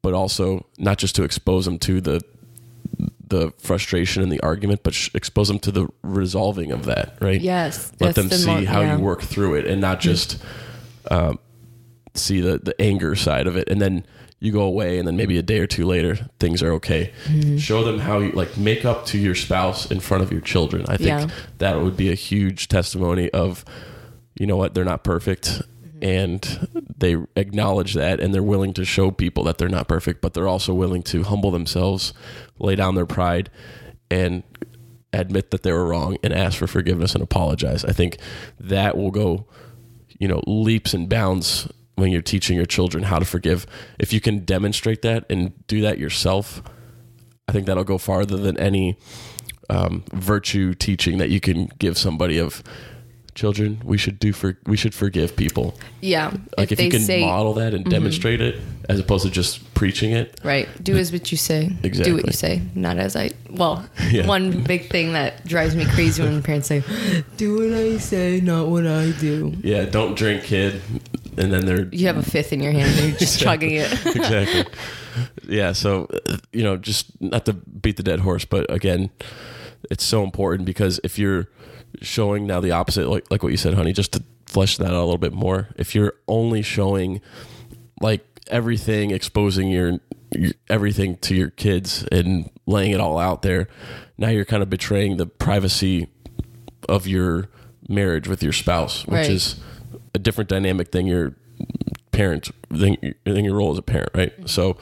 but 0.00 0.14
also 0.14 0.64
not 0.78 0.96
just 0.96 1.14
to 1.16 1.24
expose 1.24 1.66
them 1.66 1.78
to 1.80 2.00
the 2.00 2.22
the 3.28 3.52
frustration 3.58 4.22
and 4.22 4.30
the 4.32 4.40
argument, 4.40 4.82
but 4.82 4.94
sh- 4.94 5.10
expose 5.14 5.48
them 5.48 5.58
to 5.60 5.70
the 5.70 5.88
resolving 6.02 6.72
of 6.72 6.84
that, 6.86 7.16
right? 7.20 7.40
Yes. 7.40 7.92
let 8.00 8.14
them 8.14 8.28
the 8.28 8.36
see 8.38 8.46
mo- 8.46 8.64
how 8.64 8.80
yeah. 8.80 8.96
you 8.96 9.02
work 9.02 9.22
through 9.22 9.54
it 9.54 9.66
and 9.66 9.80
not 9.80 10.00
just 10.00 10.42
um, 11.10 11.38
see 12.14 12.40
the, 12.40 12.58
the 12.58 12.80
anger 12.80 13.14
side 13.14 13.46
of 13.46 13.56
it 13.56 13.68
and 13.68 13.80
then 13.80 14.04
you 14.40 14.52
go 14.52 14.62
away 14.62 14.98
and 14.98 15.06
then 15.08 15.16
maybe 15.16 15.36
a 15.38 15.42
day 15.42 15.58
or 15.58 15.66
two 15.66 15.84
later 15.86 16.16
things 16.38 16.62
are 16.62 16.72
okay 16.72 17.12
Mm-hmm. 17.26 17.56
show 17.58 17.82
them 17.84 17.98
how 17.98 18.18
you 18.18 18.32
like 18.32 18.56
make 18.56 18.84
up 18.84 19.04
to 19.06 19.18
your 19.18 19.34
spouse 19.34 19.90
in 19.90 20.00
front 20.00 20.22
of 20.22 20.30
your 20.32 20.40
children 20.40 20.84
i 20.88 20.96
think 20.96 21.08
Yeah. 21.08 21.28
that 21.58 21.80
would 21.80 21.96
be 21.96 22.10
a 22.10 22.14
huge 22.14 22.68
testimony 22.68 23.30
of 23.30 23.64
you 24.38 24.46
know 24.46 24.56
what 24.56 24.74
they're 24.74 24.84
not 24.84 25.02
perfect. 25.04 25.60
And 26.02 26.68
they 26.96 27.16
acknowledge 27.36 27.94
that 27.94 28.20
and 28.20 28.32
they're 28.32 28.42
willing 28.42 28.72
to 28.72 28.84
show 28.84 29.10
people 29.10 29.44
that 29.44 29.58
they're 29.58 29.68
not 29.68 29.88
perfect 29.88 30.20
but 30.20 30.34
they're 30.34 30.48
also 30.48 30.72
willing 30.74 31.02
to 31.02 31.22
humble 31.24 31.50
themselves 31.50 32.12
lay 32.58 32.74
down 32.76 32.94
their 32.94 33.06
pride 33.06 33.50
and 34.10 34.42
admit 35.12 35.50
that 35.50 35.62
they 35.62 35.72
were 35.72 35.86
wrong 35.86 36.16
and 36.22 36.32
ask 36.32 36.58
for 36.58 36.66
forgiveness 36.66 37.14
and 37.14 37.22
apologize. 37.22 37.84
I 37.84 37.92
think 37.92 38.18
that 38.60 38.96
will 38.96 39.10
go, 39.10 39.46
you 40.18 40.28
know, 40.28 40.42
leaps 40.46 40.94
and 40.94 41.08
bounds 41.08 41.68
when 41.94 42.12
you're 42.12 42.22
teaching 42.22 42.56
your 42.56 42.66
children 42.66 43.04
how 43.04 43.18
to 43.18 43.24
forgive. 43.24 43.66
If 43.98 44.12
you 44.12 44.20
can 44.20 44.44
demonstrate 44.44 45.02
that 45.02 45.24
and 45.30 45.66
do 45.66 45.80
that 45.82 45.98
yourself, 45.98 46.62
I 47.48 47.52
think 47.52 47.66
that'll 47.66 47.84
go 47.84 47.98
farther 47.98 48.36
than 48.36 48.58
any 48.58 48.98
um, 49.70 50.04
virtue 50.12 50.74
teaching 50.74 51.18
that 51.18 51.30
you 51.30 51.40
can 51.40 51.66
give 51.78 51.98
somebody 51.98 52.38
of 52.38 52.62
children. 53.38 53.80
We 53.84 53.96
should 53.98 54.18
do 54.18 54.32
for 54.32 54.58
we 54.66 54.76
should 54.76 54.94
forgive 54.94 55.36
people. 55.36 55.74
Yeah. 56.00 56.32
Like 56.58 56.72
if, 56.72 56.80
you 56.80 56.90
can 56.90 57.00
say, 57.00 57.20
Mm-hmm. 57.20 57.28
model 57.30 57.54
that 57.54 57.72
and 57.74 57.84
demonstrate 57.84 58.40
it 58.40 58.60
as 58.88 58.98
opposed 58.98 59.24
to 59.24 59.30
just 59.30 59.62
preaching 59.74 60.10
it. 60.12 60.40
right, 60.42 60.66
do 60.82 60.96
as 60.96 61.12
what 61.12 61.30
you 61.30 61.36
say. 61.38 61.68
Do 61.82 62.14
what 62.14 62.26
you 62.26 62.32
say, 62.32 62.62
not 62.74 62.98
as 62.98 63.14
I. 63.14 63.30
Well, 63.50 63.86
Yeah. 64.10 64.26
one 64.26 64.62
big 64.64 64.90
thing 64.90 65.12
that 65.12 65.46
drives 65.46 65.74
me 65.76 65.84
crazy 65.84 66.22
when 66.22 66.42
parents 66.42 66.66
say, 66.68 66.82
"Do 67.36 67.58
what 67.58 67.72
I 67.78 67.98
say, 67.98 68.40
not 68.40 68.66
what 68.68 68.86
I 68.86 69.12
do." 69.20 69.54
Yeah, 69.62 69.84
don't 69.84 70.16
drink, 70.16 70.42
kid. 70.44 70.82
And 71.36 71.52
then 71.52 71.64
they're 71.66 71.86
You 71.92 72.06
have 72.08 72.16
a 72.16 72.22
fifth 72.22 72.52
in 72.52 72.60
your 72.60 72.72
hand, 72.72 72.90
and 72.98 73.08
you're 73.10 73.18
just 73.18 73.38
chugging 73.44 73.74
it. 73.76 73.92
exactly. 74.16 74.64
Yeah. 75.48 75.72
So, 75.72 76.08
you 76.52 76.64
know, 76.64 76.76
just 76.76 77.06
not 77.20 77.44
to 77.46 77.52
beat 77.52 77.96
the 77.96 78.02
dead 78.02 78.20
horse, 78.20 78.44
but 78.44 78.66
again, 78.70 79.10
it's 79.90 80.04
so 80.04 80.24
important 80.24 80.66
because 80.66 80.98
if 81.04 81.18
you're 81.18 81.46
showing 82.02 82.46
now 82.46 82.60
the 82.60 82.70
opposite, 82.72 83.08
like 83.08 83.30
like 83.30 83.42
what 83.42 83.50
you 83.52 83.56
said, 83.58 83.74
honey, 83.74 83.92
just 83.92 84.12
to 84.12 84.22
flesh 84.46 84.76
that 84.78 84.86
out 84.88 84.92
a 84.94 85.00
little 85.04 85.18
bit 85.18 85.32
more, 85.32 85.68
if 85.76 85.94
you're 85.94 86.14
only 86.26 86.62
showing 86.62 87.20
like 88.00 88.24
everything, 88.48 89.10
exposing 89.10 89.68
your, 89.70 89.98
your 90.32 90.52
everything 90.70 91.16
to 91.18 91.34
your 91.34 91.50
kids 91.50 92.06
and 92.10 92.48
laying 92.66 92.92
it 92.92 93.00
all 93.00 93.18
out 93.18 93.42
there, 93.42 93.68
now 94.16 94.28
you're 94.28 94.44
kind 94.46 94.62
of 94.62 94.70
betraying 94.70 95.16
the 95.18 95.26
privacy 95.26 96.08
of 96.88 97.06
your 97.06 97.48
marriage 97.88 98.26
with 98.28 98.42
your 98.42 98.52
spouse, 98.52 99.06
which 99.06 99.12
Right. 99.12 99.30
is 99.30 99.56
a 100.14 100.18
different 100.18 100.48
dynamic 100.48 100.92
than 100.92 101.06
your 101.06 101.34
parent 102.12 102.50
than, 102.70 102.96
than 103.24 103.44
your 103.44 103.54
role 103.56 103.72
as 103.72 103.78
a 103.78 103.82
parent, 103.82 104.10
right? 104.14 104.32
So 104.46 104.76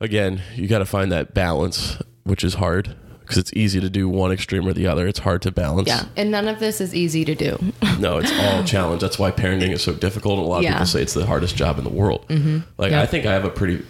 again, 0.00 0.42
you 0.56 0.66
got 0.68 0.78
to 0.78 0.84
find 0.84 1.12
that 1.12 1.34
balance, 1.34 1.98
which 2.24 2.42
is 2.44 2.54
hard 2.54 2.96
because 3.32 3.40
it's 3.40 3.52
easy 3.54 3.80
to 3.80 3.88
do 3.90 4.08
one 4.08 4.30
extreme 4.32 4.66
or 4.68 4.72
the 4.72 4.86
other. 4.86 5.06
It's 5.06 5.18
hard 5.20 5.42
to 5.42 5.50
balance. 5.50 5.88
Yeah, 5.88 6.04
and 6.16 6.30
none 6.30 6.48
of 6.48 6.60
this 6.60 6.80
is 6.80 6.94
easy 6.94 7.24
to 7.24 7.34
do. 7.34 7.58
No, 7.98 8.18
it's 8.18 8.32
all 8.32 8.60
a 8.60 8.64
challenge. 8.64 9.00
That's 9.00 9.18
why 9.18 9.30
parenting 9.30 9.70
is 9.70 9.82
so 9.82 9.92
difficult. 9.92 10.38
And 10.38 10.46
a 10.46 10.48
lot 10.50 10.56
of 10.58 10.62
Yeah. 10.64 10.72
people 10.72 10.86
say 10.86 11.02
it's 11.02 11.14
the 11.14 11.24
hardest 11.24 11.54
job 11.56 11.78
in 11.78 11.84
the 11.84 11.90
world. 11.90 12.26
Mm-hmm. 12.28 12.58
Like 12.78 12.90
Yeah. 12.90 13.00
I 13.02 13.06
think 13.06 13.26
I 13.26 13.32
have 13.32 13.44
a 13.44 13.50
pretty 13.50 13.84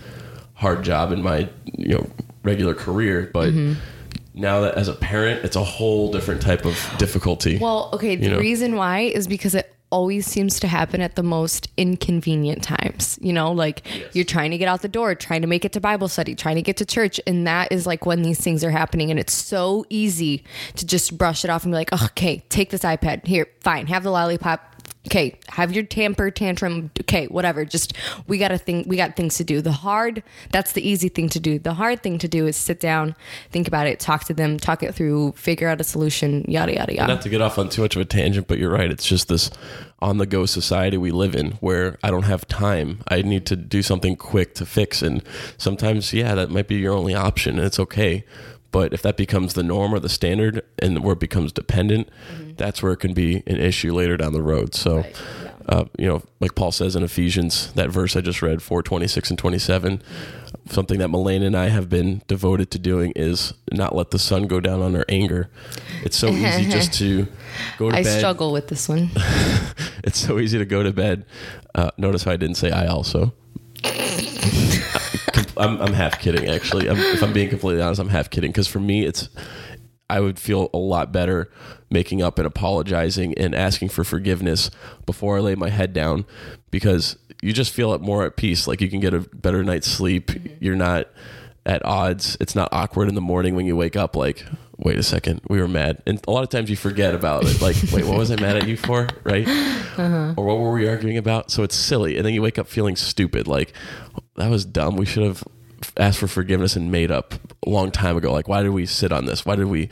hard 0.54 0.82
job 0.84 1.12
in 1.12 1.22
my 1.22 1.48
you 1.78 1.94
know 1.94 2.10
regular 2.42 2.74
career, 2.74 3.30
but 3.32 3.50
Mm-hmm. 3.50 3.80
now 4.34 4.60
that 4.60 4.74
as 4.74 4.88
a 4.88 4.92
parent, 4.92 5.44
it's 5.44 5.56
a 5.56 5.64
whole 5.64 6.12
different 6.12 6.42
type 6.42 6.66
of 6.66 6.76
difficulty. 6.98 7.56
Well, 7.58 7.88
okay, 7.94 8.16
the 8.16 8.24
You 8.24 8.30
know? 8.32 8.38
reason 8.38 8.76
why 8.76 9.00
is 9.00 9.26
because 9.26 9.54
it 9.54 9.72
always 9.92 10.26
seems 10.26 10.58
to 10.60 10.66
happen 10.66 11.00
at 11.00 11.14
the 11.14 11.22
most 11.22 11.68
inconvenient 11.76 12.64
times. 12.64 13.18
You 13.22 13.32
know, 13.32 13.52
like 13.52 13.86
you're 14.14 14.24
trying 14.24 14.50
to 14.50 14.58
get 14.58 14.66
out 14.66 14.82
the 14.82 14.88
door, 14.88 15.14
trying 15.14 15.42
to 15.42 15.46
make 15.46 15.64
it 15.64 15.72
to 15.72 15.80
Bible 15.80 16.08
study, 16.08 16.34
trying 16.34 16.56
to 16.56 16.62
get 16.62 16.78
to 16.78 16.86
church, 16.86 17.20
and 17.26 17.46
that 17.46 17.70
is 17.70 17.86
like 17.86 18.06
when 18.06 18.22
these 18.22 18.40
things 18.40 18.64
are 18.64 18.70
happening 18.70 19.10
and 19.10 19.20
it's 19.20 19.32
so 19.34 19.84
easy 19.90 20.42
to 20.76 20.86
just 20.86 21.16
brush 21.16 21.44
it 21.44 21.50
off 21.50 21.64
and 21.64 21.72
be 21.72 21.76
like, 21.76 21.90
oh, 21.92 22.06
"Okay, 22.06 22.42
take 22.48 22.70
this 22.70 22.82
iPad. 22.82 23.26
Here, 23.26 23.46
fine. 23.60 23.86
Have 23.86 24.02
the 24.02 24.10
lollipop. 24.10 24.71
Okay, 25.08 25.38
have 25.48 25.72
your 25.72 25.82
temper 25.82 26.30
tantrum. 26.30 26.90
Okay, 27.00 27.26
whatever. 27.26 27.64
Just 27.64 27.94
we 28.28 28.38
got 28.38 28.48
to 28.48 28.58
think 28.58 28.86
we 28.86 28.96
got 28.96 29.16
things 29.16 29.36
to 29.38 29.44
do. 29.44 29.60
The 29.60 29.72
hard, 29.72 30.22
that's 30.52 30.72
the 30.72 30.88
easy 30.88 31.08
thing 31.08 31.28
to 31.30 31.40
do. 31.40 31.58
The 31.58 31.74
hard 31.74 32.02
thing 32.04 32.18
to 32.18 32.28
do 32.28 32.46
is 32.46 32.56
sit 32.56 32.78
down, 32.78 33.16
think 33.50 33.66
about 33.66 33.88
it, 33.88 33.98
talk 33.98 34.24
to 34.26 34.34
them, 34.34 34.58
talk 34.58 34.82
it 34.82 34.94
through, 34.94 35.32
figure 35.32 35.66
out 35.66 35.80
a 35.80 35.84
solution, 35.84 36.44
yada 36.46 36.74
yada 36.74 36.94
yada. 36.94 37.14
not 37.14 37.22
to 37.22 37.28
get 37.28 37.40
off 37.40 37.58
on 37.58 37.68
too 37.68 37.82
much 37.82 37.96
of 37.96 38.02
a 38.02 38.04
tangent, 38.04 38.46
but 38.46 38.58
you're 38.58 38.70
right. 38.70 38.90
It's 38.90 39.06
just 39.06 39.26
this 39.26 39.50
on 40.00 40.18
the 40.18 40.26
go 40.26 40.46
society 40.46 40.96
we 40.96 41.10
live 41.10 41.34
in 41.34 41.52
where 41.52 41.98
I 42.02 42.10
don't 42.10 42.24
have 42.24 42.46
time. 42.46 43.02
I 43.08 43.22
need 43.22 43.44
to 43.46 43.56
do 43.56 43.82
something 43.82 44.16
quick 44.16 44.54
to 44.56 44.66
fix. 44.66 45.02
And 45.02 45.22
sometimes, 45.58 46.12
yeah, 46.12 46.34
that 46.36 46.50
might 46.50 46.68
be 46.68 46.76
your 46.76 46.94
only 46.94 47.14
option 47.14 47.58
and 47.58 47.66
it's 47.66 47.80
okay. 47.80 48.24
But 48.72 48.92
if 48.92 49.02
that 49.02 49.16
becomes 49.16 49.54
the 49.54 49.62
norm 49.62 49.94
or 49.94 50.00
the 50.00 50.08
standard 50.08 50.62
and 50.78 51.04
where 51.04 51.12
it 51.12 51.20
becomes 51.20 51.52
dependent, 51.52 52.08
that's 52.56 52.82
where 52.82 52.92
it 52.92 52.98
can 53.00 53.12
be 53.14 53.42
an 53.46 53.56
issue 53.58 53.92
later 53.94 54.16
down 54.16 54.32
the 54.32 54.42
road. 54.42 54.74
So, 54.74 54.96
Right, 54.96 55.22
yeah. 55.44 55.50
uh, 55.68 55.84
you 55.98 56.08
know, 56.08 56.22
like 56.40 56.54
Paul 56.54 56.72
says 56.72 56.96
in 56.96 57.02
Ephesians, 57.02 57.70
that 57.74 57.90
verse 57.90 58.16
I 58.16 58.22
just 58.22 58.40
read, 58.42 58.62
4 58.62 58.82
26 58.82 59.28
and 59.30 59.38
27, 59.38 60.02
something 60.70 60.98
that 61.00 61.08
Milena 61.08 61.44
and 61.46 61.56
I 61.56 61.68
have 61.68 61.88
been 61.90 62.22
devoted 62.28 62.70
to 62.70 62.78
doing 62.78 63.12
is 63.14 63.52
not 63.72 63.94
let 63.94 64.10
the 64.10 64.18
sun 64.18 64.46
go 64.46 64.58
down 64.58 64.80
on 64.80 64.96
our 64.96 65.04
anger. 65.08 65.50
It's 66.02 66.16
so 66.16 66.28
easy 66.30 66.64
just 66.70 66.94
to 66.94 67.26
go 67.78 67.90
to 67.90 67.96
I 67.96 68.02
bed. 68.02 68.18
struggle 68.18 68.52
with 68.52 68.68
this 68.68 68.88
one. 68.88 69.10
It's 70.04 70.18
so 70.18 70.40
easy 70.40 70.58
to 70.58 70.64
go 70.64 70.82
to 70.82 70.92
bed. 70.92 71.24
Uh, 71.76 71.90
notice 71.96 72.24
how 72.24 72.32
I 72.32 72.36
didn't 72.36 72.56
say 72.56 72.72
I 72.72 72.86
also. 72.88 73.32
I'm, 75.56 75.80
I'm 75.80 75.92
half 75.92 76.18
kidding, 76.20 76.48
actually. 76.48 76.88
I'm, 76.88 76.98
if 76.98 77.22
I'm 77.22 77.32
being 77.32 77.48
completely 77.48 77.82
honest, 77.82 78.00
I'm 78.00 78.08
half 78.08 78.30
kidding 78.30 78.50
because 78.50 78.68
for 78.68 78.80
me, 78.80 79.04
it's 79.04 79.28
I 80.08 80.20
would 80.20 80.38
feel 80.38 80.68
a 80.74 80.78
lot 80.78 81.10
better 81.12 81.50
making 81.90 82.22
up 82.22 82.38
and 82.38 82.46
apologizing 82.46 83.34
and 83.38 83.54
asking 83.54 83.88
for 83.88 84.04
forgiveness 84.04 84.70
before 85.06 85.38
I 85.38 85.40
lay 85.40 85.54
my 85.54 85.70
head 85.70 85.92
down 85.92 86.26
because 86.70 87.16
you 87.42 87.52
just 87.52 87.72
feel 87.72 87.92
it 87.94 88.00
more 88.00 88.24
at 88.24 88.36
peace. 88.36 88.68
Like 88.68 88.80
you 88.80 88.90
can 88.90 89.00
get 89.00 89.14
a 89.14 89.20
better 89.20 89.64
night's 89.64 89.88
sleep. 89.88 90.28
Mm-hmm. 90.28 90.64
You're 90.64 90.76
not 90.76 91.08
at 91.64 91.84
odds. 91.84 92.36
It's 92.40 92.54
not 92.54 92.68
awkward 92.72 93.08
in 93.08 93.14
the 93.14 93.20
morning 93.20 93.54
when 93.54 93.66
you 93.66 93.76
wake 93.76 93.96
up. 93.96 94.16
Like, 94.16 94.44
wait 94.82 94.98
a 94.98 95.02
second, 95.02 95.40
we 95.48 95.60
were 95.60 95.68
mad, 95.68 96.02
and 96.06 96.20
a 96.26 96.30
lot 96.30 96.42
of 96.42 96.50
times 96.50 96.68
you 96.68 96.76
forget 96.76 97.14
about 97.14 97.44
it. 97.44 97.60
Like, 97.62 97.76
wait, 97.92 98.04
what 98.04 98.18
was 98.18 98.30
I 98.30 98.36
mad 98.36 98.56
at 98.56 98.66
you 98.66 98.76
for? 98.76 99.08
Right? 99.24 99.46
Or 99.98 100.44
what 100.44 100.58
were 100.58 100.72
we 100.72 100.88
arguing 100.88 101.18
about? 101.18 101.50
So 101.50 101.62
it's 101.62 101.76
silly, 101.76 102.16
and 102.16 102.26
then 102.26 102.34
you 102.34 102.42
wake 102.42 102.58
up 102.58 102.66
feeling 102.66 102.96
stupid. 102.96 103.46
Like 103.46 103.72
that 104.36 104.50
was 104.50 104.64
dumb. 104.64 104.96
We 104.96 105.06
should 105.06 105.22
have 105.22 105.44
asked 105.96 106.18
for 106.18 106.28
forgiveness 106.28 106.76
and 106.76 106.90
made 106.90 107.10
up 107.10 107.34
a 107.66 107.70
long 107.70 107.90
time 107.90 108.16
ago. 108.16 108.32
Like, 108.32 108.48
why 108.48 108.62
did 108.62 108.70
we 108.70 108.86
sit 108.86 109.12
on 109.12 109.26
this? 109.26 109.44
Why 109.44 109.56
did 109.56 109.66
we, 109.66 109.90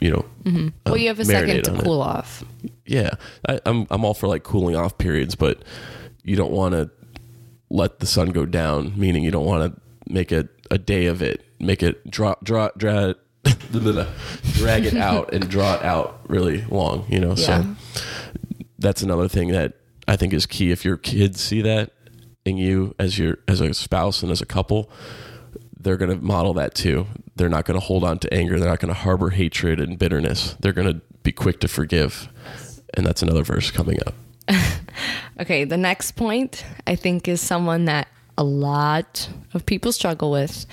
you 0.00 0.10
know? 0.10 0.24
well, 0.84 0.94
uh, 0.94 0.96
you 0.96 1.08
have 1.08 1.20
a 1.20 1.24
second 1.24 1.64
to 1.64 1.70
on 1.72 1.76
it? 1.78 1.84
cool 1.84 2.02
off. 2.02 2.44
Yeah, 2.86 3.10
I, 3.48 3.60
I'm 3.66 3.86
I'm 3.90 4.04
all 4.04 4.14
for 4.14 4.28
like 4.28 4.42
cooling 4.42 4.76
off 4.76 4.98
periods, 4.98 5.34
but 5.34 5.62
you 6.22 6.36
don't 6.36 6.52
want 6.52 6.74
to 6.74 6.90
let 7.70 8.00
the 8.00 8.06
sun 8.06 8.30
go 8.30 8.46
down. 8.46 8.98
Meaning, 8.98 9.24
you 9.24 9.30
don't 9.30 9.46
want 9.46 9.74
to 9.74 9.80
make 10.12 10.32
it 10.32 10.48
a 10.70 10.78
day 10.78 11.06
of 11.06 11.22
it. 11.22 11.44
Make 11.58 11.82
it 11.82 12.08
draw 12.10 12.34
draw 12.42 12.68
draw. 12.76 13.14
drag 13.72 14.84
it 14.84 14.96
out 14.96 15.32
and 15.32 15.48
draw 15.48 15.74
it 15.74 15.82
out 15.82 16.20
really 16.28 16.62
long, 16.68 17.04
you 17.08 17.20
know. 17.20 17.34
Yeah. 17.36 17.62
So 17.62 17.76
that's 18.78 19.02
another 19.02 19.28
thing 19.28 19.48
that 19.48 19.74
I 20.06 20.16
think 20.16 20.32
is 20.32 20.46
key. 20.46 20.70
If 20.70 20.84
your 20.84 20.96
kids 20.96 21.40
see 21.40 21.62
that 21.62 21.92
in 22.44 22.56
you 22.56 22.94
as 22.98 23.18
your 23.18 23.38
as 23.48 23.60
a 23.60 23.72
spouse 23.74 24.22
and 24.22 24.30
as 24.30 24.40
a 24.40 24.46
couple, 24.46 24.90
they're 25.78 25.96
going 25.96 26.10
to 26.10 26.24
model 26.24 26.54
that 26.54 26.74
too. 26.74 27.06
They're 27.36 27.48
not 27.48 27.64
going 27.64 27.78
to 27.78 27.84
hold 27.84 28.04
on 28.04 28.18
to 28.20 28.34
anger. 28.34 28.58
They're 28.58 28.68
not 28.68 28.80
going 28.80 28.92
to 28.92 29.00
harbor 29.00 29.30
hatred 29.30 29.80
and 29.80 29.98
bitterness. 29.98 30.56
They're 30.60 30.72
going 30.72 30.92
to 30.92 31.00
be 31.22 31.32
quick 31.32 31.60
to 31.60 31.68
forgive. 31.68 32.28
And 32.94 33.06
that's 33.06 33.22
another 33.22 33.44
verse 33.44 33.70
coming 33.70 33.98
up. 34.06 34.14
Okay, 35.40 35.64
the 35.64 35.78
next 35.78 36.12
point 36.12 36.66
I 36.86 36.96
think 36.96 37.26
is 37.26 37.40
someone 37.40 37.86
that 37.86 38.08
a 38.40 38.44
lot 38.44 39.28
of 39.52 39.66
people 39.66 39.92
struggle 39.92 40.30
with. 40.30 40.64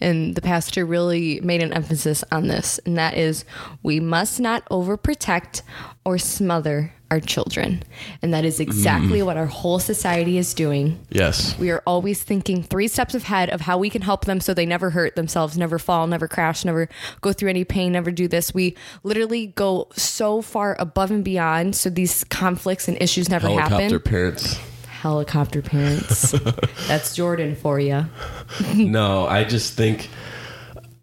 And 0.00 0.36
the 0.36 0.40
pastor 0.40 0.86
really 0.86 1.40
made 1.40 1.60
an 1.60 1.72
emphasis 1.72 2.22
on 2.30 2.46
this, 2.46 2.78
and 2.86 2.96
that 2.96 3.14
is 3.14 3.44
we 3.82 3.98
must 3.98 4.38
not 4.38 4.64
overprotect 4.68 5.62
or 6.04 6.18
smother 6.18 6.92
our 7.10 7.20
children. 7.20 7.82
And 8.22 8.32
that 8.32 8.44
is 8.44 8.58
exactly 8.58 9.20
mm. 9.20 9.26
what 9.26 9.36
our 9.36 9.46
whole 9.46 9.78
society 9.78 10.38
is 10.38 10.54
doing. 10.54 10.98
Yes. 11.10 11.56
We 11.58 11.70
are 11.70 11.82
always 11.86 12.22
thinking 12.22 12.62
three 12.62 12.88
steps 12.88 13.14
ahead 13.14 13.50
of 13.50 13.60
how 13.60 13.78
we 13.78 13.90
can 13.90 14.02
help 14.02 14.24
them 14.24 14.40
so 14.40 14.54
they 14.54 14.66
never 14.66 14.90
hurt 14.90 15.14
themselves, 15.14 15.56
never 15.56 15.78
fall, 15.78 16.06
never 16.06 16.26
crash, 16.26 16.64
never 16.64 16.88
go 17.20 17.32
through 17.32 17.50
any 17.50 17.64
pain, 17.64 17.92
never 17.92 18.10
do 18.10 18.26
this. 18.26 18.54
We 18.54 18.76
literally 19.04 19.48
go 19.48 19.88
so 19.92 20.42
far 20.42 20.76
above 20.78 21.10
and 21.10 21.24
beyond 21.24 21.76
so 21.76 21.90
these 21.90 22.24
conflicts 22.24 22.88
and 22.88 23.00
issues 23.00 23.28
never 23.28 23.48
happen. 23.48 23.72
Helicopter 23.72 24.00
parents. 24.00 24.58
Helicopter 24.96 25.62
parents. 25.62 26.30
That's 26.88 27.14
Jordan 27.14 27.54
for 27.54 27.78
you. 27.78 28.06
no, 28.74 29.26
I 29.26 29.44
just 29.44 29.74
think 29.74 30.08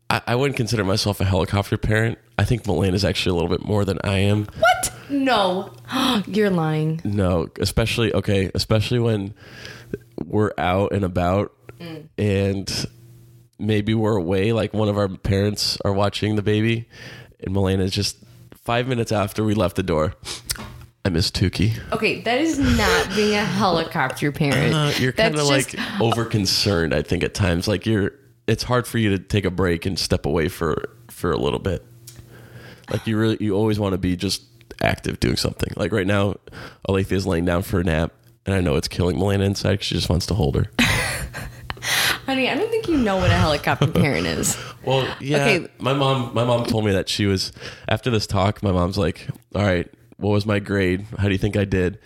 I, 0.09 0.21
I 0.27 0.35
wouldn't 0.35 0.57
consider 0.57 0.83
myself 0.83 1.21
a 1.21 1.25
helicopter 1.25 1.77
parent. 1.77 2.17
I 2.37 2.43
think 2.43 2.65
Milan 2.65 2.95
is 2.95 3.05
actually 3.05 3.31
a 3.31 3.41
little 3.41 3.55
bit 3.55 3.65
more 3.65 3.85
than 3.85 3.99
I 4.03 4.17
am. 4.19 4.47
What? 4.57 4.93
No. 5.09 5.73
You're 6.27 6.49
lying. 6.49 7.01
No, 7.03 7.49
especially 7.59 8.13
okay, 8.13 8.49
especially 8.53 8.99
when 8.99 9.33
we're 10.25 10.53
out 10.57 10.91
and 10.91 11.03
about 11.03 11.53
mm. 11.79 12.07
and 12.17 12.87
maybe 13.59 13.93
we're 13.93 14.17
away, 14.17 14.53
like 14.53 14.73
one 14.73 14.89
of 14.89 14.97
our 14.97 15.07
parents 15.07 15.77
are 15.85 15.93
watching 15.93 16.35
the 16.35 16.41
baby, 16.41 16.87
and 17.39 17.53
Milena 17.53 17.83
is 17.83 17.91
just 17.91 18.17
five 18.55 18.87
minutes 18.87 19.11
after 19.11 19.43
we 19.43 19.53
left 19.53 19.75
the 19.75 19.83
door. 19.83 20.13
I 21.05 21.09
miss 21.09 21.29
Tukey. 21.31 21.77
Okay, 21.91 22.21
that 22.21 22.39
is 22.39 22.57
not 22.59 23.13
being 23.15 23.33
a 23.35 23.43
helicopter 23.43 24.31
parent. 24.31 24.73
Uh, 24.73 24.91
you're 24.97 25.11
kind 25.11 25.35
of 25.35 25.45
like 25.47 25.67
just- 25.69 26.01
over 26.01 26.23
concerned. 26.25 26.93
I 26.93 27.01
think 27.01 27.23
at 27.23 27.33
times, 27.33 27.67
like 27.67 27.85
you're, 27.85 28.11
it's 28.47 28.63
hard 28.63 28.87
for 28.87 28.97
you 28.97 29.09
to 29.09 29.19
take 29.19 29.43
a 29.45 29.51
break 29.51 29.85
and 29.85 29.99
step 29.99 30.25
away 30.25 30.47
for 30.47 30.89
for 31.09 31.31
a 31.31 31.37
little 31.37 31.59
bit. 31.59 31.85
Like 32.89 33.05
you 33.07 33.17
really, 33.17 33.37
you 33.41 33.53
always 33.55 33.79
want 33.79 33.93
to 33.93 33.97
be 33.97 34.15
just 34.15 34.43
active, 34.81 35.19
doing 35.19 35.35
something. 35.37 35.71
Like 35.75 35.91
right 35.91 36.07
now, 36.07 36.35
Alethea 36.87 37.17
is 37.17 37.25
laying 37.27 37.45
down 37.45 37.63
for 37.63 37.79
a 37.81 37.83
nap, 37.83 38.13
and 38.45 38.55
I 38.55 38.61
know 38.61 38.75
it's 38.75 38.87
killing 38.87 39.17
Milena 39.17 39.43
inside. 39.43 39.83
She 39.83 39.95
just 39.95 40.09
wants 40.09 40.25
to 40.27 40.33
hold 40.33 40.55
her. 40.55 40.67
Honey, 42.25 42.49
I 42.49 42.55
don't 42.55 42.69
think 42.69 42.87
you 42.87 42.95
know 42.97 43.17
what 43.17 43.29
a 43.29 43.33
helicopter 43.37 43.87
parent 43.91 44.25
is. 44.25 44.57
Well, 44.85 45.05
yeah. 45.19 45.37
Okay. 45.45 45.67
My 45.79 45.91
mom, 45.93 46.33
my 46.33 46.45
mom 46.45 46.65
told 46.65 46.85
me 46.85 46.93
that 46.93 47.09
she 47.09 47.25
was 47.25 47.51
after 47.89 48.09
this 48.09 48.25
talk. 48.25 48.63
My 48.63 48.71
mom's 48.71 48.97
like, 48.97 49.27
"All 49.53 49.63
right, 49.63 49.89
what 50.17 50.31
was 50.31 50.45
my 50.45 50.59
grade? 50.59 51.05
How 51.17 51.25
do 51.25 51.31
you 51.31 51.37
think 51.37 51.55
I 51.57 51.65
did?" 51.65 51.99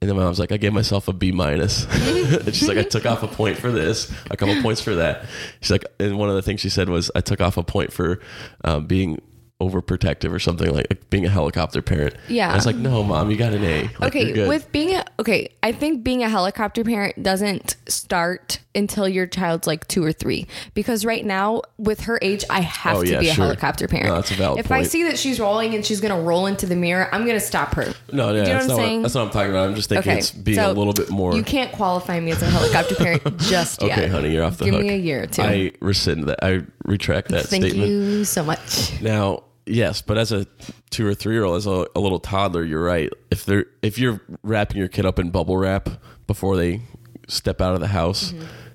And 0.00 0.08
then 0.08 0.16
my 0.16 0.24
mom's 0.24 0.38
like, 0.38 0.52
"I 0.52 0.56
gave 0.56 0.72
myself 0.72 1.08
a 1.08 1.12
B 1.12 1.30
minus." 1.30 1.84
and 1.90 2.54
she's 2.54 2.68
like, 2.68 2.78
"I 2.78 2.82
took 2.82 3.04
off 3.04 3.22
a 3.22 3.28
point 3.28 3.58
for 3.58 3.70
this, 3.70 4.10
a 4.30 4.36
couple 4.36 4.60
points 4.62 4.80
for 4.80 4.94
that." 4.96 5.26
She's 5.60 5.70
like, 5.70 5.84
and 5.98 6.18
one 6.18 6.30
of 6.30 6.36
the 6.36 6.42
things 6.42 6.60
she 6.60 6.70
said 6.70 6.88
was, 6.88 7.10
"I 7.14 7.20
took 7.20 7.40
off 7.40 7.56
a 7.56 7.62
point 7.62 7.92
for 7.92 8.20
um, 8.64 8.86
being." 8.86 9.20
Overprotective 9.60 10.32
or 10.32 10.38
something 10.38 10.72
like, 10.72 10.86
like 10.90 11.10
being 11.10 11.24
a 11.26 11.28
helicopter 11.28 11.82
parent. 11.82 12.14
Yeah. 12.28 12.44
And 12.46 12.52
I 12.52 12.56
was 12.56 12.66
like, 12.66 12.76
no, 12.76 13.02
mom, 13.02 13.30
you 13.30 13.36
got 13.36 13.52
an 13.52 13.62
A. 13.62 13.82
Like, 14.00 14.14
okay, 14.16 14.48
with 14.48 14.72
being 14.72 14.94
a 14.96 15.04
okay, 15.18 15.50
I 15.62 15.72
think 15.72 16.02
being 16.02 16.22
a 16.22 16.28
helicopter 16.28 16.82
parent 16.84 17.22
doesn't 17.22 17.76
start 17.88 18.60
until 18.74 19.08
your 19.08 19.26
child's 19.26 19.66
like 19.66 19.86
two 19.88 20.04
or 20.04 20.12
three. 20.12 20.46
Because 20.74 21.04
right 21.04 21.24
now, 21.24 21.62
with 21.76 22.02
her 22.02 22.18
age, 22.22 22.44
I 22.48 22.60
have 22.60 22.96
Oh, 22.98 23.02
to 23.04 23.10
yeah, 23.10 23.20
be 23.20 23.28
a 23.28 23.34
sure. 23.34 23.44
helicopter 23.46 23.86
parent. 23.88 24.08
No, 24.08 24.14
that's 24.14 24.30
a 24.30 24.34
valid 24.34 24.60
if 24.60 24.70
I 24.72 24.82
see 24.84 25.02
that 25.04 25.18
she's 25.18 25.38
rolling 25.40 25.74
and 25.74 25.84
she's 25.84 26.00
gonna 26.00 26.20
roll 26.20 26.46
into 26.46 26.66
the 26.66 26.76
mirror, 26.76 27.08
I'm 27.12 27.26
gonna 27.26 27.40
stop 27.40 27.74
her. 27.74 27.92
no, 28.12 28.32
yeah, 28.32 28.32
Do 28.32 28.38
you 28.38 28.44
know 28.44 28.44
that's, 28.44 28.46
what 28.46 28.60
I'm 28.62 28.68
not 28.68 28.68
what, 28.68 28.76
saying? 28.84 29.02
that's 29.02 29.14
not 29.14 29.20
what 29.20 29.26
I'm 29.26 29.32
talking 29.32 29.50
about. 29.50 29.68
I'm 29.68 29.74
just 29.74 29.88
thinking 29.88 30.12
it's 30.12 30.30
being 30.30 30.58
a 30.58 30.72
little 30.72 30.92
bit 30.92 31.10
more. 31.10 31.34
You 31.36 31.42
can't 31.42 31.72
qualify 31.72 32.18
me 32.20 32.30
as 32.30 32.40
a 32.42 32.46
helicopter 32.46 32.94
parent 32.94 33.38
just 33.40 33.82
yet. 33.82 33.90
okay, 33.98 34.06
honey, 34.08 34.32
you're 34.32 34.44
off 34.44 34.56
the 34.58 34.64
Give 34.66 34.74
hook. 34.74 34.82
me 34.84 34.90
a 34.90 34.96
year 34.96 35.24
or 35.24 35.26
two. 35.26 35.42
I 35.42 35.72
rescind 35.80 36.24
that. 36.24 36.42
I 36.44 36.60
retract 36.84 37.28
that 37.30 37.46
Thank 37.46 37.64
statement. 37.64 37.88
you 37.90 38.24
so 38.24 38.42
much. 38.44 39.00
Now, 39.02 39.42
yes, 39.66 40.02
but 40.02 40.18
as 40.18 40.32
a 40.32 40.46
two 40.90 41.06
or 41.06 41.14
three 41.14 41.34
year 41.34 41.44
old, 41.44 41.56
as 41.56 41.66
a, 41.66 41.86
a 41.94 42.00
little 42.00 42.20
toddler, 42.20 42.64
you're 42.64 42.82
right. 42.84 43.10
If 43.30 43.44
they're 43.44 43.66
if 43.82 43.98
you're 43.98 44.20
wrapping 44.42 44.78
your 44.78 44.88
kid 44.88 45.06
up 45.06 45.18
in 45.18 45.30
bubble 45.30 45.56
wrap 45.56 45.88
before 46.26 46.56
they 46.56 46.82
step 47.28 47.60
out 47.60 47.74
of 47.74 47.80
the 47.80 47.88
house, 47.88 48.32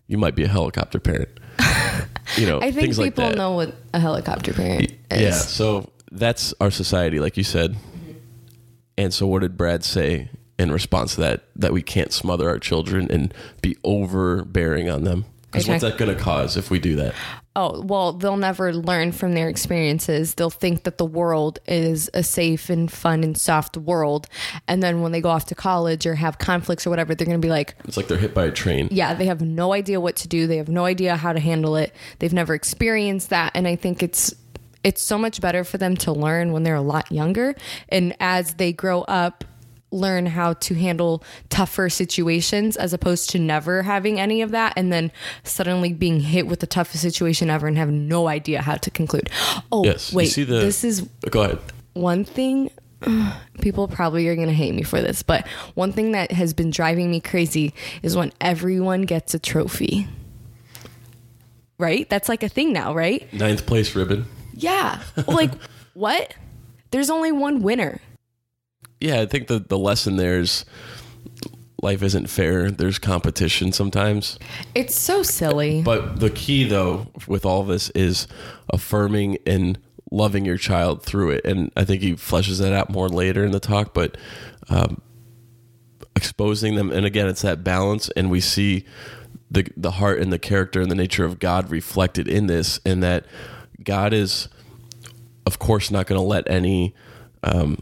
you 0.07 0.17
might 0.17 0.35
be 0.35 0.43
a 0.43 0.47
helicopter 0.47 0.99
parent. 0.99 1.29
You 2.37 2.47
know, 2.47 2.57
Mm-hmm. 2.59 2.63
I 2.63 2.71
think 2.71 2.81
things 2.81 2.97
like 2.97 3.13
people 3.13 3.29
that. 3.29 3.37
know 3.37 3.51
what 3.51 3.75
a 3.93 3.99
helicopter 3.99 4.51
parent 4.51 4.91
is. 5.11 5.21
Yeah, 5.21 5.31
so 5.31 5.91
that's 6.11 6.55
our 6.59 6.71
society, 6.71 7.19
like 7.19 7.37
you 7.37 7.43
said. 7.43 7.73
Mm-hmm. 7.73 8.11
And 8.97 9.13
so, 9.13 9.27
what 9.27 9.41
did 9.43 9.55
Brad 9.57 9.83
say 9.83 10.29
in 10.57 10.71
response 10.71 11.15
to 11.15 11.21
that? 11.21 11.43
That 11.55 11.71
we 11.71 11.83
can't 11.83 12.11
smother 12.11 12.49
our 12.49 12.57
children 12.57 13.11
and 13.11 13.31
be 13.61 13.77
overbearing 13.83 14.89
on 14.89 15.03
them. 15.03 15.25
Because 15.51 15.67
what's 15.67 15.81
that 15.83 15.97
going 15.99 16.13
to 16.17 16.21
cause 16.21 16.57
if 16.57 16.71
we 16.71 16.79
do 16.79 16.95
that? 16.97 17.13
Oh, 17.57 17.81
well, 17.81 18.11
they'll 18.11 18.35
never 18.35 18.73
learn 18.73 19.13
from 19.13 19.33
their 19.33 19.47
experiences. 19.47 20.33
They'll 20.35 20.49
think 20.49 20.83
that 20.83 20.97
the 20.97 21.05
world 21.05 21.59
is 21.67 22.09
a 22.13 22.21
safe 22.21 22.69
and 22.69 22.91
fun 22.91 23.23
and 23.23 23.37
soft 23.37 23.77
world. 23.77 24.27
And 24.67 24.83
then 24.83 25.01
when 25.01 25.13
they 25.13 25.21
go 25.21 25.29
off 25.29 25.45
to 25.45 25.55
college 25.55 26.05
or 26.05 26.15
have 26.15 26.37
conflicts 26.37 26.85
or 26.85 26.89
whatever, 26.89 27.15
they're 27.15 27.25
going 27.25 27.39
to 27.41 27.45
be 27.45 27.49
like, 27.49 27.75
It's 27.85 27.95
like 27.95 28.07
they're 28.09 28.17
hit 28.17 28.33
by 28.33 28.45
a 28.45 28.51
train. 28.51 28.89
yeah, 28.91 29.13
they 29.13 29.25
have 29.27 29.41
no 29.41 29.71
idea 29.73 30.01
what 30.01 30.17
to 30.17 30.27
do. 30.27 30.47
They 30.47 30.57
have 30.57 30.67
no 30.69 30.83
idea 30.85 31.15
how 31.15 31.31
to 31.31 31.39
handle 31.39 31.77
it. 31.77 31.95
They've 32.19 32.33
never 32.33 32.53
experienced 32.53 33.29
that. 33.29 33.53
And 33.55 33.67
I 33.67 33.75
think 33.77 34.03
it's 34.03 34.33
it's 34.83 35.01
so 35.01 35.17
much 35.17 35.41
better 35.41 35.63
for 35.63 35.77
them 35.79 35.95
to 35.97 36.11
learn 36.11 36.51
when 36.51 36.61
they're 36.63 36.75
a 36.75 36.81
lot 36.81 37.11
younger 37.11 37.55
and 37.89 38.15
as 38.19 38.53
they 38.55 38.71
grow 38.71 39.01
up 39.03 39.43
learn 39.95 40.25
how 40.27 40.53
to 40.53 40.75
handle 40.75 41.23
tougher 41.49 41.89
situations 41.89 42.75
as 42.77 42.93
opposed 42.93 43.29
to 43.31 43.39
never 43.39 43.83
having 43.83 44.19
any 44.19 44.41
of 44.41 44.51
that 44.51 44.73
and 44.75 44.91
then 44.91 45.11
suddenly 45.43 45.93
being 45.93 46.19
hit 46.19 46.45
with 46.47 46.59
the 46.59 46.67
toughest 46.67 47.01
situation 47.01 47.49
ever 47.49 47.65
and 47.67 47.77
have 47.77 47.89
no 47.89 48.27
idea 48.27 48.61
how 48.61 48.75
to 48.75 48.91
conclude. 48.91 49.29
Oh, 49.71 49.83
Yes, 49.85 50.11
wait. 50.13 50.27
see 50.27 50.43
the- 50.43 50.59
this 50.59 50.83
is 50.83 51.07
Go 51.31 51.43
ahead. 51.43 51.59
one 51.93 52.23
thing 52.25 52.69
people 53.61 53.87
probably 53.87 54.27
are 54.27 54.35
going 54.35 54.47
to 54.47 54.53
hate 54.53 54.73
me 54.73 54.83
for 54.83 55.01
this, 55.01 55.23
but 55.23 55.47
one 55.75 55.91
thing 55.91 56.11
that 56.13 56.31
has 56.31 56.53
been 56.53 56.69
driving 56.71 57.09
me 57.11 57.19
crazy 57.19 57.73
is 58.03 58.15
when 58.15 58.31
everyone 58.41 59.03
gets 59.03 59.33
a 59.33 59.39
trophy. 59.39 60.07
Right? 61.77 62.09
That's 62.09 62.29
like 62.29 62.41
a 62.43 62.49
thing 62.49 62.71
now, 62.71 62.93
right? 62.93 63.31
Ninth 63.33 63.65
place 63.65 63.95
ribbon. 63.95 64.25
Yeah. 64.53 65.01
like, 65.27 65.51
what? 65.93 66.33
There's 66.91 67.09
only 67.09 67.31
one 67.33 67.61
winner. 67.61 67.99
Yeah, 69.05 69.21
I 69.21 69.25
think 69.25 69.47
the 69.47 69.59
the 69.59 69.77
lesson 69.77 70.17
there 70.17 70.39
is 70.39 70.65
life 71.81 72.01
isn't 72.01 72.27
fair. 72.27 72.71
There's 72.71 72.97
competition 72.97 73.71
sometimes. 73.71 74.39
It's 74.73 74.95
so 74.95 75.21
silly. 75.21 75.83
But 75.83 76.19
the 76.19 76.31
key 76.31 76.63
though 76.63 77.07
with 77.27 77.45
all 77.45 77.63
this 77.63 77.89
is 77.91 78.27
affirming 78.69 79.37
and 79.45 79.77
loving 80.11 80.45
your 80.45 80.57
child 80.57 81.03
through 81.03 81.31
it. 81.31 81.45
And 81.45 81.71
I 81.77 81.85
think 81.85 82.01
he 82.01 82.13
fleshes 82.13 82.59
that 82.59 82.73
out 82.73 82.89
more 82.89 83.09
later 83.09 83.45
in 83.45 83.51
the 83.51 83.59
talk, 83.59 83.93
but 83.93 84.17
um, 84.69 85.01
exposing 86.15 86.75
them 86.75 86.91
and 86.91 87.05
again 87.05 87.27
it's 87.27 87.41
that 87.41 87.63
balance 87.63 88.09
and 88.15 88.31
we 88.31 88.39
see 88.39 88.85
the 89.51 89.67
the 89.77 89.91
heart 89.91 90.19
and 90.19 90.31
the 90.33 90.39
character 90.39 90.81
and 90.81 90.89
the 90.89 90.95
nature 90.95 91.25
of 91.25 91.39
God 91.39 91.69
reflected 91.69 92.27
in 92.27 92.47
this 92.47 92.79
and 92.85 93.03
that 93.03 93.25
God 93.83 94.13
is 94.13 94.47
of 95.45 95.59
course 95.59 95.91
not 95.91 96.07
going 96.07 96.19
to 96.19 96.25
let 96.25 96.49
any 96.49 96.95
um, 97.43 97.77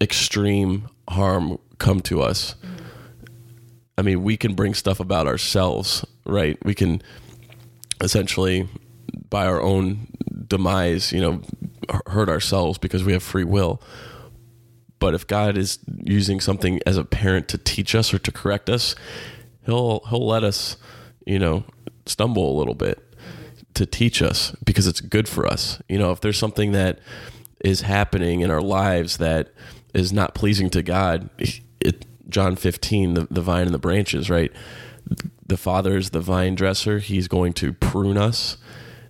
extreme 0.00 0.88
harm 1.08 1.58
come 1.78 2.00
to 2.02 2.22
us. 2.22 2.54
I 3.96 4.02
mean, 4.02 4.22
we 4.22 4.36
can 4.36 4.54
bring 4.54 4.74
stuff 4.74 5.00
about 5.00 5.26
ourselves, 5.26 6.04
right? 6.24 6.56
We 6.64 6.74
can 6.74 7.02
essentially, 8.00 8.68
by 9.28 9.46
our 9.46 9.60
own 9.60 10.08
demise, 10.46 11.12
you 11.12 11.20
know, 11.20 11.42
hurt 12.06 12.28
ourselves 12.28 12.78
because 12.78 13.02
we 13.04 13.12
have 13.12 13.22
free 13.22 13.44
will. 13.44 13.82
But 15.00 15.14
if 15.14 15.26
God 15.26 15.56
is 15.56 15.78
using 16.04 16.40
something 16.40 16.80
as 16.86 16.96
a 16.96 17.04
parent 17.04 17.48
to 17.48 17.58
teach 17.58 17.94
us 17.94 18.12
or 18.12 18.18
to 18.18 18.32
correct 18.32 18.68
us, 18.68 18.94
he'll 19.64 20.00
he'll 20.10 20.26
let 20.26 20.42
us, 20.42 20.76
you 21.24 21.38
know, 21.38 21.64
stumble 22.06 22.56
a 22.56 22.58
little 22.58 22.74
bit 22.74 23.04
to 23.74 23.86
teach 23.86 24.22
us 24.22 24.54
because 24.64 24.86
it's 24.86 25.00
good 25.00 25.28
for 25.28 25.46
us. 25.46 25.80
You 25.88 25.98
know, 25.98 26.10
if 26.10 26.20
there's 26.20 26.38
something 26.38 26.72
that 26.72 26.98
is 27.64 27.82
happening 27.82 28.40
in 28.40 28.50
our 28.50 28.62
lives 28.62 29.18
that 29.18 29.52
is 29.94 30.12
not 30.12 30.34
pleasing 30.34 30.70
to 30.70 30.82
God, 30.82 31.30
it 31.80 32.04
John 32.28 32.56
15, 32.56 33.14
the, 33.14 33.28
the 33.30 33.40
vine 33.40 33.66
and 33.66 33.74
the 33.74 33.78
branches, 33.78 34.28
right? 34.28 34.52
The 35.46 35.56
Father 35.56 35.96
is 35.96 36.10
the 36.10 36.20
vine 36.20 36.54
dresser. 36.54 36.98
He's 36.98 37.28
going 37.28 37.54
to 37.54 37.72
prune 37.72 38.18
us. 38.18 38.58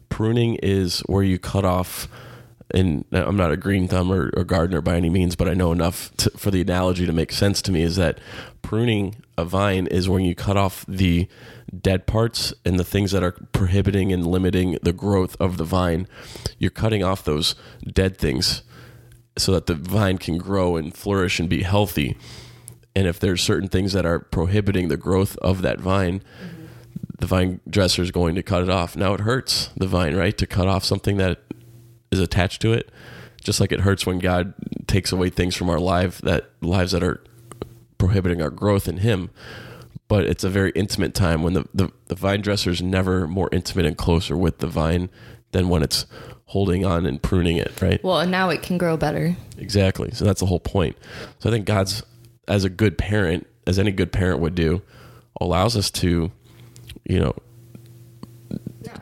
Pruning 0.08 0.54
is 0.62 1.00
where 1.00 1.24
you 1.24 1.38
cut 1.38 1.64
off, 1.64 2.08
and 2.72 3.04
I'm 3.12 3.36
not 3.36 3.50
a 3.50 3.56
green 3.56 3.88
thumb 3.88 4.12
or, 4.12 4.30
or 4.36 4.44
gardener 4.44 4.80
by 4.80 4.96
any 4.96 5.10
means, 5.10 5.34
but 5.34 5.48
I 5.48 5.54
know 5.54 5.72
enough 5.72 6.16
to, 6.18 6.30
for 6.30 6.50
the 6.50 6.60
analogy 6.60 7.06
to 7.06 7.12
make 7.12 7.32
sense 7.32 7.60
to 7.62 7.72
me 7.72 7.82
is 7.82 7.96
that 7.96 8.20
pruning 8.62 9.16
a 9.36 9.44
vine 9.44 9.86
is 9.88 10.08
when 10.08 10.24
you 10.24 10.34
cut 10.34 10.56
off 10.56 10.84
the 10.86 11.28
dead 11.78 12.06
parts 12.06 12.54
and 12.64 12.78
the 12.78 12.84
things 12.84 13.10
that 13.12 13.22
are 13.22 13.32
prohibiting 13.52 14.12
and 14.12 14.26
limiting 14.26 14.78
the 14.82 14.92
growth 14.92 15.36
of 15.40 15.56
the 15.56 15.64
vine. 15.64 16.06
You're 16.58 16.70
cutting 16.70 17.02
off 17.02 17.24
those 17.24 17.54
dead 17.92 18.16
things 18.16 18.62
so 19.38 19.52
that 19.52 19.66
the 19.66 19.74
vine 19.74 20.18
can 20.18 20.38
grow 20.38 20.76
and 20.76 20.94
flourish 20.94 21.38
and 21.38 21.48
be 21.48 21.62
healthy. 21.62 22.16
And 22.94 23.06
if 23.06 23.20
there's 23.20 23.42
certain 23.42 23.68
things 23.68 23.92
that 23.92 24.04
are 24.04 24.18
prohibiting 24.18 24.88
the 24.88 24.96
growth 24.96 25.36
of 25.38 25.62
that 25.62 25.80
vine, 25.80 26.22
the 27.18 27.26
vine 27.26 27.60
dresser 27.68 28.02
is 28.02 28.10
going 28.10 28.34
to 28.34 28.42
cut 28.42 28.62
it 28.62 28.70
off. 28.70 28.96
Now 28.96 29.14
it 29.14 29.20
hurts 29.20 29.70
the 29.76 29.86
vine, 29.86 30.16
right? 30.16 30.36
To 30.38 30.46
cut 30.46 30.68
off 30.68 30.84
something 30.84 31.16
that 31.18 31.40
is 32.10 32.20
attached 32.20 32.62
to 32.62 32.72
it, 32.72 32.90
just 33.42 33.60
like 33.60 33.72
it 33.72 33.80
hurts 33.80 34.06
when 34.06 34.18
God 34.18 34.54
takes 34.86 35.12
away 35.12 35.30
things 35.30 35.54
from 35.54 35.70
our 35.70 35.80
life 35.80 36.18
that 36.22 36.50
lives 36.60 36.92
that 36.92 37.02
are 37.02 37.22
prohibiting 37.98 38.40
our 38.42 38.50
growth 38.50 38.88
in 38.88 38.98
Him. 38.98 39.30
But 40.06 40.24
it's 40.24 40.44
a 40.44 40.48
very 40.48 40.70
intimate 40.74 41.14
time 41.14 41.42
when 41.42 41.52
the, 41.52 41.68
the, 41.74 41.92
the 42.06 42.14
vine 42.14 42.40
dresser 42.40 42.70
is 42.70 42.80
never 42.80 43.26
more 43.26 43.48
intimate 43.52 43.84
and 43.84 43.96
closer 43.96 44.36
with 44.36 44.58
the 44.58 44.66
vine 44.66 45.10
than 45.52 45.68
when 45.68 45.82
it's 45.82 46.06
holding 46.48 46.84
on 46.84 47.04
and 47.04 47.22
pruning 47.22 47.58
it, 47.58 47.70
right? 47.80 48.02
Well, 48.02 48.20
and 48.20 48.30
now 48.30 48.48
it 48.48 48.62
can 48.62 48.78
grow 48.78 48.96
better. 48.96 49.36
Exactly. 49.58 50.10
So 50.12 50.24
that's 50.24 50.40
the 50.40 50.46
whole 50.46 50.60
point. 50.60 50.96
So 51.38 51.50
I 51.50 51.52
think 51.52 51.66
God's, 51.66 52.02
as 52.48 52.64
a 52.64 52.70
good 52.70 52.96
parent, 52.96 53.46
as 53.66 53.78
any 53.78 53.92
good 53.92 54.12
parent 54.12 54.40
would 54.40 54.54
do, 54.54 54.80
allows 55.40 55.76
us 55.76 55.90
to, 55.90 56.32
you 57.04 57.20
know, 57.20 57.34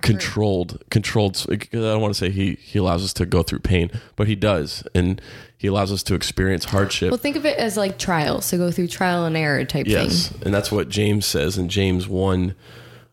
controlled, 0.02 0.82
controlled. 0.90 1.46
Because 1.48 1.84
I 1.84 1.92
don't 1.92 2.00
want 2.00 2.14
to 2.14 2.18
say 2.18 2.30
he 2.30 2.54
he 2.54 2.80
allows 2.80 3.04
us 3.04 3.12
to 3.14 3.24
go 3.24 3.44
through 3.44 3.60
pain, 3.60 3.92
but 4.16 4.26
he 4.26 4.34
does, 4.34 4.82
and 4.92 5.22
he 5.56 5.68
allows 5.68 5.92
us 5.92 6.02
to 6.04 6.14
experience 6.14 6.64
hardship. 6.64 7.12
Well, 7.12 7.18
think 7.18 7.36
of 7.36 7.46
it 7.46 7.58
as 7.58 7.76
like 7.76 7.96
trials. 7.96 8.46
So 8.46 8.58
go 8.58 8.72
through 8.72 8.88
trial 8.88 9.24
and 9.24 9.36
error 9.36 9.64
type 9.64 9.86
yes, 9.86 10.28
thing. 10.28 10.42
and 10.46 10.54
that's 10.54 10.72
what 10.72 10.88
James 10.88 11.26
says 11.26 11.58
in 11.58 11.68
James 11.68 12.08
one. 12.08 12.56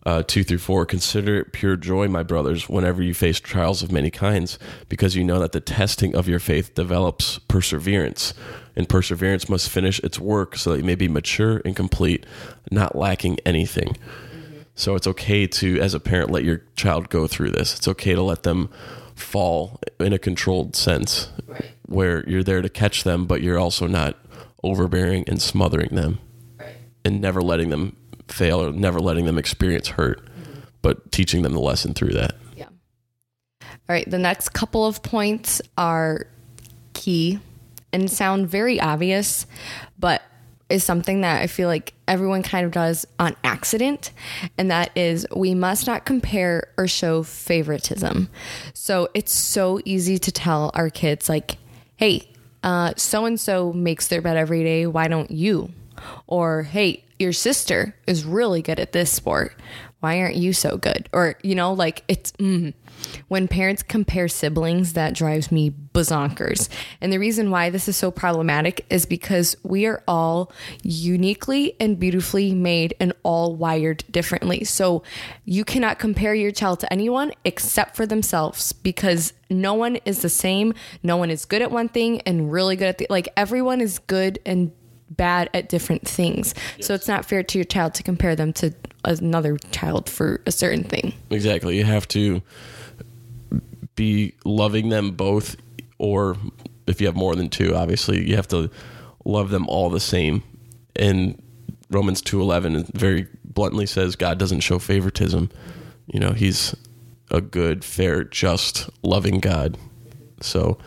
Uh, 0.06 0.22
2 0.22 0.44
through 0.44 0.58
4 0.58 0.86
consider 0.86 1.38
it 1.40 1.54
pure 1.54 1.78
joy 1.78 2.10
my 2.10 2.24
brothers 2.24 2.68
whenever 2.68 3.02
you 3.02 3.14
face 3.14 3.40
trials 3.40 3.82
of 3.82 3.90
many 3.90 4.12
kinds 4.12 4.60
because 4.90 5.16
you 5.16 5.24
know 5.24 5.40
that 5.40 5.54
the 5.54 5.62
testing 5.62 6.14
of 6.14 6.28
your 6.28 6.40
faith 6.40 6.76
develops 6.76 7.40
perseverance 7.48 8.34
and 8.76 8.90
perseverance 8.90 9.48
must 9.48 9.70
finish 9.70 10.00
its 10.00 10.20
work 10.20 10.58
so 10.58 10.72
that 10.72 10.80
you 10.80 10.84
may 10.84 10.96
be 10.96 11.08
mature 11.08 11.62
and 11.64 11.78
complete 11.78 12.26
not 12.70 12.98
lacking 12.98 13.38
anything 13.46 13.96
so 14.76 14.96
it's 14.96 15.06
okay 15.08 15.46
to, 15.46 15.80
as 15.80 15.94
a 15.94 16.00
parent, 16.00 16.32
let 16.32 16.44
your 16.44 16.64
child 16.76 17.10
go 17.10 17.28
through 17.28 17.52
this. 17.52 17.78
It's 17.78 17.88
okay 17.90 18.16
to 18.16 18.24
let 18.24 18.42
them 18.42 18.70
fall 19.14 19.80
in 20.00 20.14
a 20.14 20.18
controlled 20.18 20.76
sense 20.76 21.30
Right. 21.46 21.70
where 21.86 22.28
you're 22.28 22.42
there 22.44 22.64
to 22.64 22.70
catch 22.70 23.04
them, 23.04 23.28
but 23.28 23.44
you're 23.44 23.60
also 23.60 23.86
not 23.86 24.18
overbearing 24.64 25.26
and 25.28 25.40
smothering 25.40 25.90
them 25.96 26.18
Right. 26.60 26.76
and 27.06 27.22
never 27.22 27.40
letting 27.40 27.70
them 27.70 27.96
fail 28.28 28.64
or 28.64 28.72
never 28.72 29.00
letting 29.00 29.26
them 29.26 29.38
experience 29.38 29.90
hurt, 29.90 30.26
mm-hmm. 30.26 30.60
but 30.82 31.12
teaching 31.12 31.42
them 31.42 31.54
the 31.54 31.60
lesson 31.60 31.94
through 31.94 32.14
that. 32.14 32.36
Yeah. 32.56 32.68
All 33.62 33.68
right. 33.90 34.10
The 34.10 34.20
next 34.20 34.50
couple 34.50 34.86
of 34.86 35.04
points 35.04 35.62
are 35.78 36.28
key 36.94 37.40
and 37.92 38.10
sound 38.10 38.50
very 38.50 38.80
obvious, 38.80 39.46
but 40.00 40.22
is 40.70 40.84
something 40.84 41.22
that 41.22 41.42
I 41.42 41.48
feel 41.48 41.68
like 41.68 41.94
everyone 42.08 42.42
kind 42.42 42.66
of 42.66 42.72
does 42.72 43.06
on 43.20 43.36
accident. 43.44 44.12
And 44.58 44.72
that 44.72 44.90
is 44.98 45.28
we 45.36 45.54
must 45.54 45.86
not 45.86 46.06
compare 46.06 46.70
or 46.78 46.88
show 46.88 47.22
favoritism. 47.22 48.30
So 48.74 49.10
it's 49.14 49.34
so 49.34 49.80
easy 49.86 50.18
to 50.18 50.32
tell 50.32 50.72
our 50.74 50.90
kids, 50.90 51.30
like, 51.30 51.58
hey, 51.98 52.28
so 52.96 53.26
and 53.26 53.40
so 53.40 53.72
makes 53.74 54.08
their 54.08 54.22
bed 54.22 54.38
every 54.38 54.64
day. 54.64 54.88
Why 54.88 55.08
don't 55.08 55.30
you? 55.30 55.70
Or, 56.26 56.64
hey, 56.64 57.04
your 57.24 57.34
sister 57.34 57.96
is 58.06 58.26
really 58.26 58.62
good 58.62 58.80
at 58.80 58.92
this 58.92 59.12
sport. 59.12 59.56
Why 60.02 60.20
aren't 60.20 60.36
you 60.36 60.52
so 60.52 60.76
good? 60.76 61.08
Or, 61.14 61.38
you 61.44 61.56
know, 61.56 61.72
like 61.72 62.04
it's 62.10 62.34
mm. 62.34 62.74
when 63.30 63.48
parents 63.48 63.82
compare 63.82 64.28
siblings, 64.28 64.94
that 64.94 65.14
drives 65.14 65.50
me 65.50 65.72
bazonkers. 65.72 66.68
And 67.00 67.14
the 67.14 67.20
reason 67.20 67.50
why 67.50 67.70
this 67.70 67.88
is 67.88 67.96
so 67.96 68.12
problematic 68.12 68.86
is 68.90 69.06
because 69.06 69.56
we 69.64 69.86
are 69.86 70.04
all 70.06 70.52
uniquely 70.82 71.78
and 71.80 71.98
beautifully 71.98 72.54
made 72.54 72.94
and 73.00 73.14
all 73.24 73.56
wired 73.56 74.04
differently. 74.12 74.66
So 74.66 75.04
you 75.46 75.64
cannot 75.64 76.00
compare 76.00 76.36
your 76.36 76.52
child 76.52 76.82
to 76.82 76.92
anyone 76.92 77.32
except 77.46 77.96
for 77.96 78.06
themselves 78.06 78.74
because 78.74 79.32
no 79.50 79.74
one 79.74 79.96
is 80.04 80.22
the 80.22 80.28
same. 80.28 80.74
No 81.02 81.16
one 81.16 81.30
is 81.30 81.46
good 81.46 81.62
at 81.62 81.72
one 81.72 81.88
thing 81.88 82.20
and 82.22 82.52
really 82.52 82.76
good 82.76 82.90
at 82.90 82.98
the 82.98 83.08
like 83.10 83.30
everyone 83.38 83.80
is 83.80 84.00
good 84.00 84.40
and 84.46 84.74
bad 85.16 85.50
at 85.54 85.70
different 85.70 86.08
things. 86.08 86.54
So 86.82 86.94
it's 86.94 87.08
not 87.08 87.26
fair 87.26 87.44
to 87.44 87.58
your 87.58 87.66
child 87.66 87.94
to 87.96 88.04
compare 88.04 88.36
them 88.36 88.54
to 88.54 88.74
another 89.06 89.58
child 89.72 90.10
for 90.10 90.42
a 90.46 90.52
certain 90.52 90.84
thing. 90.84 91.14
Exactly. 91.30 91.78
You 91.78 91.84
have 91.84 92.08
to 92.10 92.42
be 93.96 94.34
loving 94.46 94.90
them 94.90 95.12
both, 95.12 95.56
or 95.98 96.38
if 96.88 97.00
you 97.00 97.08
have 97.08 97.16
more 97.16 97.36
than 97.36 97.50
two, 97.50 97.76
obviously, 97.76 98.28
you 98.28 98.36
have 98.36 98.48
to 98.50 98.70
love 99.26 99.50
them 99.50 99.68
all 99.68 99.90
the 99.90 100.00
same. 100.00 100.44
And 100.96 101.42
Romans 101.90 102.22
2.11 102.22 102.94
very 102.94 103.28
bluntly 103.44 103.86
says 103.86 104.16
God 104.16 104.38
doesn't 104.38 104.62
show 104.62 104.80
favoritism. 104.80 105.50
You 106.08 106.20
know, 106.20 106.32
he's 106.32 106.76
a 107.32 107.42
good, 107.42 107.84
fair, 107.84 108.24
just, 108.24 108.90
loving 109.04 109.40
God. 109.40 109.78
So 110.42 110.78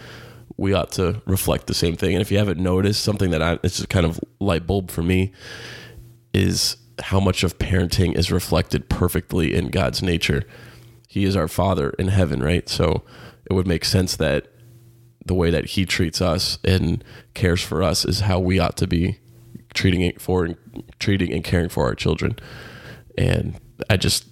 we 0.57 0.73
ought 0.73 0.91
to 0.93 1.21
reflect 1.27 1.67
the 1.67 1.75
same 1.75 1.97
thing. 1.97 2.15
And 2.15 2.23
if 2.23 2.31
you 2.31 2.39
haven't 2.39 2.61
noticed, 2.61 3.03
something 3.03 3.31
that 3.31 3.43
I, 3.43 3.59
it's 3.63 3.77
just 3.77 3.89
kind 3.89 4.07
of 4.07 4.21
light 4.41 4.67
bulb 4.67 4.91
for 4.91 5.03
me 5.03 5.33
is 6.33 6.77
how 7.01 7.21
much 7.21 7.45
of 7.45 7.59
parenting 7.59 8.15
is 8.15 8.33
reflected 8.33 8.89
perfectly 8.89 9.55
in 9.55 9.69
God's 9.69 10.03
nature. 10.03 10.45
He 11.09 11.25
is 11.25 11.37
our 11.37 11.49
Father 11.49 11.91
in 11.99 12.09
heaven, 12.09 12.43
right? 12.43 12.69
So 12.69 13.03
it 13.45 13.53
would 13.53 13.67
make 13.67 13.85
sense 13.85 14.17
that 14.17 14.49
the 15.25 15.35
way 15.35 15.51
that 15.51 15.67
He 15.67 15.85
treats 15.85 16.21
us 16.21 16.59
and 16.65 17.05
cares 17.35 17.63
for 17.63 17.83
us 17.83 18.05
is 18.05 18.21
how 18.21 18.39
we 18.39 18.59
ought 18.59 18.77
to 18.79 18.87
be 18.87 19.19
treating 19.75 20.01
it 20.01 20.21
for 20.21 20.45
and 20.45 20.57
treating 20.99 21.33
and 21.33 21.45
caring 21.45 21.69
for 21.69 21.85
our 21.85 21.95
children. 21.95 22.37
And 23.19 23.61
I 23.91 23.97
just 23.97 24.27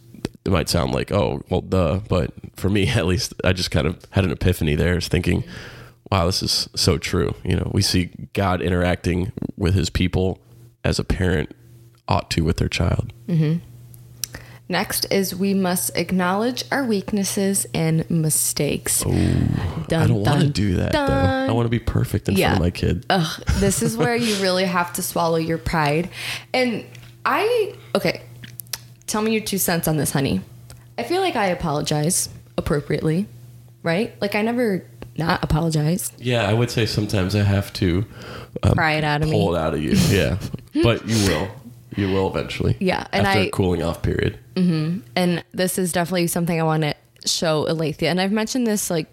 it 0.44 0.52
might 0.52 0.68
sound 0.68 0.92
like 0.92 1.12
oh 1.12 1.42
well 1.50 1.60
duh, 1.60 2.00
but 2.08 2.32
for 2.56 2.70
me 2.70 2.88
at 2.88 3.06
least 3.06 3.34
I 3.44 3.52
just 3.52 3.70
kind 3.70 3.86
of 3.86 4.04
had 4.10 4.24
an 4.24 4.30
epiphany 4.30 4.74
there, 4.74 4.96
is 4.96 5.08
thinking, 5.08 5.44
wow, 6.14 6.26
this 6.26 6.44
is 6.44 6.68
so 6.76 6.96
true. 6.96 7.34
You 7.42 7.56
know, 7.56 7.70
we 7.74 7.82
see 7.82 8.10
God 8.34 8.62
interacting 8.62 9.32
with 9.56 9.74
His 9.74 9.90
people 9.90 10.38
as 10.84 11.00
a 11.00 11.04
parent 11.04 11.50
ought 12.06 12.30
to 12.32 12.42
with 12.44 12.58
their 12.58 12.68
child. 12.68 13.12
Mm-hmm. 13.26 13.64
Next 14.68 15.06
is 15.12 15.34
we 15.34 15.54
must 15.54 15.90
acknowledge 15.96 16.62
our 16.70 16.84
weaknesses 16.84 17.66
and 17.74 18.08
mistakes. 18.08 19.04
I 19.04 19.08
don't 19.88 20.14
want 20.22 20.40
to 20.42 20.48
do 20.48 20.76
that 20.76 20.92
though. 20.92 21.00
I 21.04 21.50
want 21.52 21.66
to 21.66 21.70
be 21.70 21.80
perfect 21.80 22.28
in 22.28 22.36
Yeah. 22.36 22.50
front 22.50 22.60
of 22.60 22.62
my 22.66 22.70
kid. 22.70 23.06
Ugh, 23.10 23.42
this 23.56 23.82
is 23.82 23.96
where 23.96 24.14
you 24.16 24.36
really 24.40 24.64
have 24.64 24.92
to 24.94 25.02
swallow 25.02 25.36
your 25.36 25.58
pride. 25.58 26.08
And 26.54 26.84
I, 27.26 27.74
okay, 27.96 28.22
tell 29.08 29.20
me 29.20 29.32
your 29.32 29.42
two 29.42 29.58
cents 29.58 29.88
on 29.88 29.96
this, 29.96 30.12
honey. 30.12 30.40
I 30.96 31.02
feel 31.02 31.20
like 31.20 31.34
I 31.36 31.46
apologize 31.46 32.28
appropriately, 32.56 33.26
right? 33.82 34.14
Like 34.22 34.34
I 34.34 34.42
never 34.42 34.86
not 35.16 35.42
apologize. 35.44 36.12
Yeah, 36.18 36.48
I 36.48 36.52
would 36.52 36.70
say 36.70 36.86
sometimes 36.86 37.34
I 37.34 37.42
have 37.42 37.72
to 37.74 38.04
um, 38.62 38.72
Pry 38.74 38.92
it 38.92 39.04
out 39.04 39.22
of 39.22 39.28
me. 39.28 39.34
pull 39.34 39.54
it 39.54 39.58
out 39.58 39.74
of 39.74 39.82
you. 39.82 39.92
Yeah, 40.08 40.38
but 40.82 41.06
you 41.08 41.16
will. 41.28 41.48
You 41.96 42.12
will 42.12 42.28
eventually. 42.28 42.76
Yeah, 42.80 43.06
and 43.12 43.26
after 43.26 43.40
I- 43.40 43.44
a 43.44 43.50
cooling 43.50 43.82
off 43.82 44.02
period. 44.02 44.38
and 44.56 45.44
this 45.52 45.78
is 45.78 45.92
definitely 45.92 46.26
something 46.28 46.58
I 46.60 46.64
want 46.64 46.82
to 46.82 46.94
show 47.26 47.66
Alethea. 47.68 48.10
And 48.10 48.20
I've 48.20 48.32
mentioned 48.32 48.66
this 48.66 48.90
like 48.90 49.06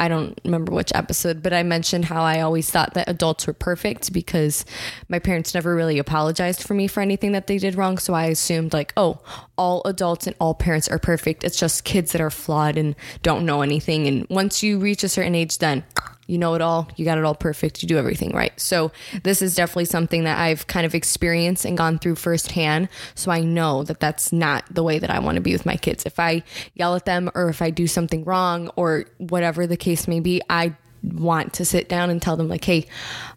I 0.00 0.08
don't 0.08 0.40
remember 0.44 0.72
which 0.72 0.92
episode, 0.94 1.42
but 1.42 1.52
I 1.52 1.62
mentioned 1.62 2.06
how 2.06 2.22
I 2.22 2.40
always 2.40 2.70
thought 2.70 2.94
that 2.94 3.08
adults 3.08 3.46
were 3.46 3.52
perfect 3.52 4.12
because 4.14 4.64
my 5.10 5.18
parents 5.18 5.54
never 5.54 5.76
really 5.76 5.98
apologized 5.98 6.62
for 6.62 6.72
me 6.72 6.86
for 6.86 7.02
anything 7.02 7.32
that 7.32 7.46
they 7.46 7.58
did 7.58 7.74
wrong. 7.74 7.98
So 7.98 8.14
I 8.14 8.24
assumed 8.24 8.72
like, 8.72 8.94
oh, 8.96 9.20
all 9.58 9.82
adults 9.84 10.26
and 10.26 10.34
all 10.40 10.54
parents 10.54 10.88
are 10.88 10.98
perfect. 10.98 11.44
It's 11.44 11.58
just 11.58 11.84
kids 11.84 12.12
that 12.12 12.22
are 12.22 12.30
flawed 12.30 12.78
and 12.78 12.96
don't 13.22 13.44
know 13.44 13.60
anything. 13.60 14.08
And 14.08 14.26
once 14.30 14.62
you 14.62 14.78
reach 14.78 15.04
a 15.04 15.08
certain 15.08 15.34
age, 15.34 15.58
then 15.58 15.84
you 16.30 16.38
know 16.38 16.54
it 16.54 16.62
all, 16.62 16.88
you 16.96 17.04
got 17.04 17.18
it 17.18 17.24
all 17.24 17.34
perfect, 17.34 17.82
you 17.82 17.88
do 17.88 17.98
everything 17.98 18.30
right. 18.32 18.58
So 18.58 18.92
this 19.24 19.42
is 19.42 19.54
definitely 19.54 19.86
something 19.86 20.24
that 20.24 20.38
I've 20.38 20.66
kind 20.66 20.86
of 20.86 20.94
experienced 20.94 21.64
and 21.64 21.76
gone 21.76 21.98
through 21.98 22.14
firsthand. 22.14 22.88
So 23.14 23.30
I 23.30 23.40
know 23.40 23.82
that 23.84 24.00
that's 24.00 24.32
not 24.32 24.64
the 24.70 24.82
way 24.82 24.98
that 24.98 25.10
I 25.10 25.18
want 25.18 25.36
to 25.36 25.40
be 25.40 25.52
with 25.52 25.66
my 25.66 25.76
kids. 25.76 26.06
If 26.06 26.20
I 26.20 26.42
yell 26.74 26.94
at 26.94 27.04
them 27.04 27.30
or 27.34 27.48
if 27.48 27.60
I 27.60 27.70
do 27.70 27.86
something 27.86 28.24
wrong 28.24 28.70
or 28.76 29.06
whatever 29.18 29.66
the 29.66 29.76
case 29.76 30.06
may 30.06 30.20
be, 30.20 30.40
I 30.48 30.74
want 31.02 31.54
to 31.54 31.64
sit 31.64 31.88
down 31.88 32.10
and 32.10 32.22
tell 32.22 32.36
them 32.36 32.48
like, 32.48 32.64
"Hey, 32.64 32.86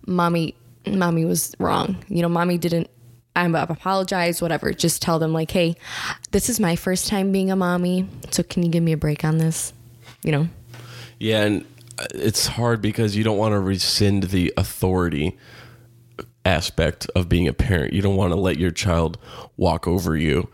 mommy, 0.05 0.55
mommy 0.85 1.25
was 1.25 1.55
wrong. 1.59 1.97
You 2.09 2.21
know, 2.21 2.29
mommy 2.29 2.57
didn't 2.57 2.89
I 3.35 3.45
apologize, 3.47 4.43
whatever. 4.43 4.73
Just 4.73 5.01
tell 5.01 5.17
them 5.17 5.33
like, 5.33 5.49
"Hey, 5.49 5.75
this 6.31 6.49
is 6.49 6.59
my 6.59 6.75
first 6.75 7.07
time 7.07 7.31
being 7.31 7.49
a 7.49 7.55
mommy, 7.55 8.07
so 8.29 8.43
can 8.43 8.61
you 8.61 8.69
give 8.69 8.83
me 8.83 8.91
a 8.91 8.97
break 8.97 9.25
on 9.25 9.39
this?" 9.39 9.73
You 10.23 10.31
know. 10.31 10.47
Yeah, 11.19 11.43
and 11.45 11.65
it's 12.13 12.47
hard 12.47 12.81
because 12.81 13.15
you 13.15 13.23
don't 13.23 13.37
want 13.37 13.53
to 13.53 13.59
rescind 13.59 14.23
the 14.23 14.53
authority 14.57 15.37
aspect 16.45 17.07
of 17.15 17.29
being 17.29 17.47
a 17.47 17.53
parent. 17.53 17.93
You 17.93 18.01
don't 18.01 18.15
want 18.15 18.33
to 18.33 18.39
let 18.39 18.57
your 18.57 18.71
child 18.71 19.17
walk 19.57 19.87
over 19.87 20.15
you, 20.15 20.49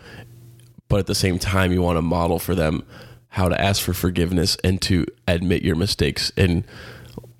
but 0.88 0.99
at 0.99 1.07
the 1.07 1.16
same 1.16 1.39
time, 1.39 1.72
you 1.72 1.82
want 1.82 1.97
to 1.97 2.01
model 2.01 2.39
for 2.39 2.55
them 2.55 2.84
how 3.30 3.47
to 3.47 3.59
ask 3.59 3.82
for 3.82 3.93
forgiveness 3.93 4.57
and 4.64 4.82
to 4.82 5.05
admit 5.28 5.61
your 5.61 5.76
mistakes 5.76 6.32
and 6.36 6.64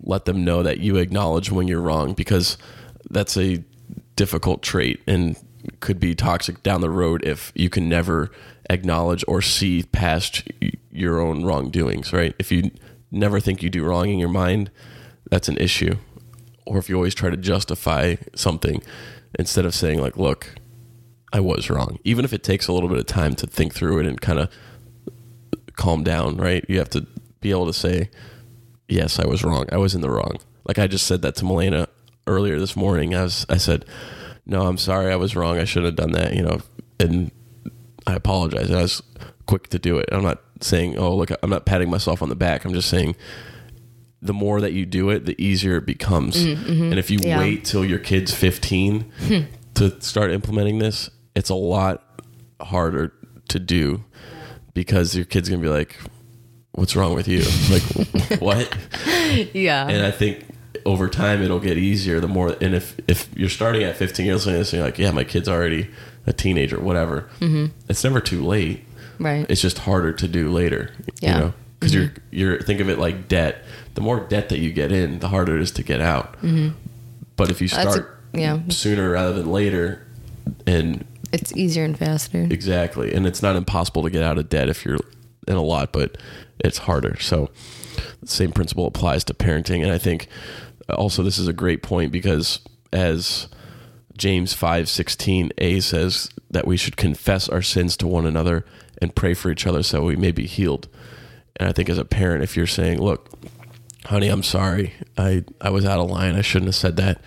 let 0.02 0.26
them 0.26 0.46
know 0.46 0.64
that 0.64 0.80
you 0.80 0.98
acknowledge 0.98 1.52
when 1.52 1.68
you're 1.68 1.82
wrong 1.82 2.14
because 2.14 2.58
that's 3.10 3.36
a 3.38 3.64
difficult 4.16 4.62
trait 4.62 5.02
and 5.08 5.36
could 5.80 6.00
be 6.00 6.16
toxic 6.16 6.62
down 6.64 6.82
the 6.82 6.90
road 6.90 7.24
if 7.26 7.52
you 7.56 7.70
can 7.70 7.90
never 7.90 8.32
acknowledge 8.70 9.26
or 9.28 9.42
see 9.42 9.84
past 9.84 10.48
your 10.92 11.20
own 11.20 11.44
wrongdoings, 11.44 12.14
right? 12.14 12.36
If 12.40 12.52
you 12.52 12.72
never 13.12 13.40
think 13.40 13.64
you 13.64 13.70
do 13.70 13.84
wrong 13.84 14.10
in 14.10 14.20
your 14.20 14.30
mind, 14.30 14.72
that's 15.30 15.50
an 15.50 15.58
issue. 15.58 15.96
Or 16.66 16.78
if 16.78 16.90
you 16.90 16.96
always 16.96 17.16
try 17.16 17.30
to 17.30 17.38
justify 17.38 18.16
something 18.36 18.82
instead 19.38 19.66
of 19.66 19.74
saying, 19.74 20.02
like, 20.02 20.18
look, 20.18 20.56
I 21.32 21.40
was 21.40 21.70
wrong. 21.70 22.00
Even 22.04 22.26
if 22.26 22.34
it 22.34 22.44
takes 22.44 22.68
a 22.68 22.74
little 22.74 22.90
bit 22.90 22.98
of 22.98 23.06
time 23.06 23.36
to 23.36 23.48
think 23.48 23.74
through 23.74 24.00
it 24.00 24.06
and 24.06 24.20
kind 24.20 24.40
of 24.40 24.52
calm 25.76 26.04
down, 26.04 26.38
right? 26.38 26.66
You 26.68 26.80
have 26.80 26.90
to 26.92 27.08
be 27.40 27.52
able 27.52 27.68
to 27.68 27.74
say, 27.74 28.10
yes, 28.88 29.20
I 29.20 29.26
was 29.28 29.44
wrong. 29.44 29.66
I 29.72 29.78
was 29.78 29.96
in 29.96 30.02
the 30.02 30.10
wrong. 30.10 30.38
Like 30.66 30.80
I 30.80 30.88
just 30.88 31.08
said 31.08 31.22
that 31.22 31.36
to 31.38 31.46
Milena 31.46 31.88
earlier 32.28 32.60
this 32.60 32.76
morning. 32.76 33.16
I 33.16 33.24
was, 33.24 33.46
I 33.50 33.58
said, 33.58 33.86
no, 34.46 34.68
I'm 34.68 34.78
sorry. 34.78 35.12
I 35.12 35.16
was 35.16 35.36
wrong. 35.36 35.58
I 35.58 35.64
shouldn't 35.64 35.98
have 35.98 36.08
done 36.08 36.20
that, 36.20 36.36
you 36.36 36.42
know, 36.42 36.60
and 37.00 37.32
I 38.06 38.14
apologize. 38.14 38.72
I 38.72 38.82
was 38.82 39.02
quick 39.46 39.70
to 39.70 39.80
do 39.80 39.98
it. 39.98 40.10
I'm 40.12 40.24
not 40.24 40.42
saying, 40.62 40.98
oh, 40.98 41.16
look, 41.16 41.30
I'm 41.42 41.50
not 41.50 41.66
patting 41.66 41.90
myself 41.90 42.22
on 42.22 42.30
the 42.30 42.36
back. 42.36 42.66
I'm 42.66 42.74
just 42.74 42.90
saying 42.90 43.16
the 44.22 44.34
more 44.34 44.60
that 44.62 44.74
you 44.74 44.86
do 44.86 45.10
it, 45.10 45.26
the 45.26 45.42
easier 45.42 45.78
it 45.78 45.86
becomes. 45.86 46.46
Mm, 46.46 46.56
mm-hmm. 46.56 46.84
And 46.84 47.00
if 47.00 47.10
you 47.10 47.20
Yeah. 47.22 47.40
wait 47.40 47.64
till 47.64 47.86
your 47.86 48.00
kid's 48.00 48.34
15 48.34 49.06
hmm. 49.28 49.40
to 49.76 50.02
start 50.02 50.32
implementing 50.32 50.80
this, 50.80 51.10
it's 51.36 51.50
a 51.50 51.56
lot 51.56 52.04
harder 52.60 53.14
to 53.48 53.60
do 53.60 54.04
because 54.74 55.16
your 55.16 55.26
kid's 55.26 55.48
going 55.48 55.62
to 55.62 55.66
be 55.66 55.74
like, 55.74 55.98
what's 56.72 56.96
wrong 56.96 57.16
with 57.16 57.28
you? 57.28 57.44
Like, 57.70 58.42
what? 58.42 58.78
Yeah. 59.54 59.88
And 59.88 60.06
I 60.06 60.12
think 60.12 60.46
over 60.86 61.08
time 61.08 61.42
it'll 61.42 61.60
get 61.60 61.78
easier 61.78 62.20
the 62.20 62.28
more 62.28 62.56
and 62.62 62.74
if 62.74 62.96
if 63.08 63.28
you're 63.36 63.50
starting 63.50 63.84
at 63.84 63.96
15 63.98 64.26
years 64.26 64.48
old 64.48 64.56
and 64.56 64.72
you're 64.72 64.84
like 64.84 64.98
yeah 64.98 65.12
my 65.12 65.24
kid's 65.24 65.50
already 65.50 65.90
a 66.26 66.34
teenager 66.34 66.80
whatever 66.80 67.30
mm-hmm. 67.40 67.66
it's 67.90 68.04
never 68.04 68.22
too 68.22 68.46
late 68.46 68.86
right. 69.20 69.46
it's 69.50 69.62
just 69.62 69.80
harder 69.80 70.14
to 70.14 70.28
do 70.28 70.50
later 70.50 70.92
Yeah. 71.22 71.34
you 71.34 71.40
know 71.40 71.54
because 71.80 71.94
you're 71.94 72.06
mm-hmm. 72.06 72.24
you're 72.32 72.62
think 72.62 72.80
of 72.80 72.90
it 72.90 73.00
like 73.00 73.28
debt 73.28 73.64
the 73.96 74.02
more 74.02 74.20
debt 74.20 74.50
that 74.50 74.60
you 74.60 74.72
get 74.72 74.92
in 74.92 75.20
the 75.20 75.30
harder 75.30 75.56
it 75.56 75.62
is 75.62 75.72
to 75.72 75.84
get 75.84 76.02
out 76.02 76.34
mm-hmm. 76.42 76.70
but 77.36 77.50
if 77.50 77.62
you 77.62 77.68
That's 77.68 77.86
a- 77.86 77.92
start 77.92 78.20
yeah. 78.34 78.60
sooner 78.70 79.12
rather 79.12 79.34
than 79.34 79.52
later 79.52 80.06
and 80.66 81.06
It's 81.32 81.56
easier 81.56 81.84
and 81.84 81.98
faster. 81.98 82.42
Exactly. 82.50 83.14
And 83.14 83.26
it's 83.26 83.42
not 83.42 83.56
impossible 83.56 84.04
to 84.04 84.10
get 84.10 84.24
out 84.24 84.38
of 84.38 84.50
debt 84.50 84.70
if 84.70 84.86
you're 84.86 85.00
in 85.48 85.56
a 85.56 85.62
lot, 85.62 85.92
but 85.92 86.18
it's 86.60 86.80
harder. 86.80 87.20
So 87.20 87.50
the 88.22 88.28
same 88.28 88.52
principle 88.52 88.86
applies 88.88 89.24
to 89.26 89.34
parenting. 89.34 89.84
And 89.84 89.92
I 89.92 89.98
think 89.98 90.28
also 90.90 91.24
this 91.24 91.38
is 91.38 91.48
a 91.48 91.54
great 91.54 91.82
point 91.84 92.12
because 92.12 92.60
as 92.92 93.48
James 94.18 94.54
5:16a 94.54 95.82
says 95.82 96.30
that 96.52 96.68
we 96.68 96.78
should 96.78 96.98
confess 96.98 97.48
our 97.50 97.62
sins 97.62 97.96
to 97.98 98.08
one 98.08 98.26
another 98.26 98.66
and 99.02 99.16
pray 99.16 99.34
for 99.34 99.50
each 99.50 99.66
other 99.68 99.84
so 99.84 100.04
we 100.04 100.16
may 100.16 100.32
be 100.32 100.46
healed. 100.46 100.88
And 101.56 101.68
I 101.68 101.72
think 101.72 101.90
as 101.90 101.98
a 101.98 102.06
parent 102.06 102.44
if 102.44 102.56
you're 102.56 102.68
saying, 102.68 103.02
"Look, 103.02 103.30
honey, 104.06 104.30
I'm 104.30 104.44
sorry. 104.44 104.94
I 105.18 105.44
I 105.62 105.70
was 105.70 105.86
out 105.86 106.00
of 106.00 106.10
line. 106.10 106.36
I 106.36 106.42
shouldn't 106.42 106.70
have 106.70 106.76
said 106.76 106.98
that." 106.98 107.22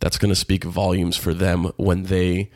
That's 0.00 0.16
going 0.16 0.28
to 0.28 0.36
speak 0.36 0.62
volumes 0.62 1.16
for 1.16 1.34
them 1.34 1.72
when 1.76 2.04
they 2.04 2.52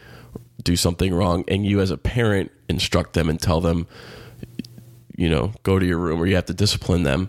do 0.62 0.76
something 0.76 1.12
wrong 1.12 1.44
and 1.48 1.66
you 1.66 1.80
as 1.80 1.90
a 1.90 1.96
parent 1.98 2.50
instruct 2.68 3.14
them 3.14 3.28
and 3.28 3.40
tell 3.40 3.60
them 3.60 3.86
you 5.16 5.28
know 5.28 5.52
go 5.62 5.78
to 5.78 5.84
your 5.84 5.98
room 5.98 6.20
or 6.20 6.26
you 6.26 6.34
have 6.34 6.46
to 6.46 6.54
discipline 6.54 7.02
them 7.02 7.28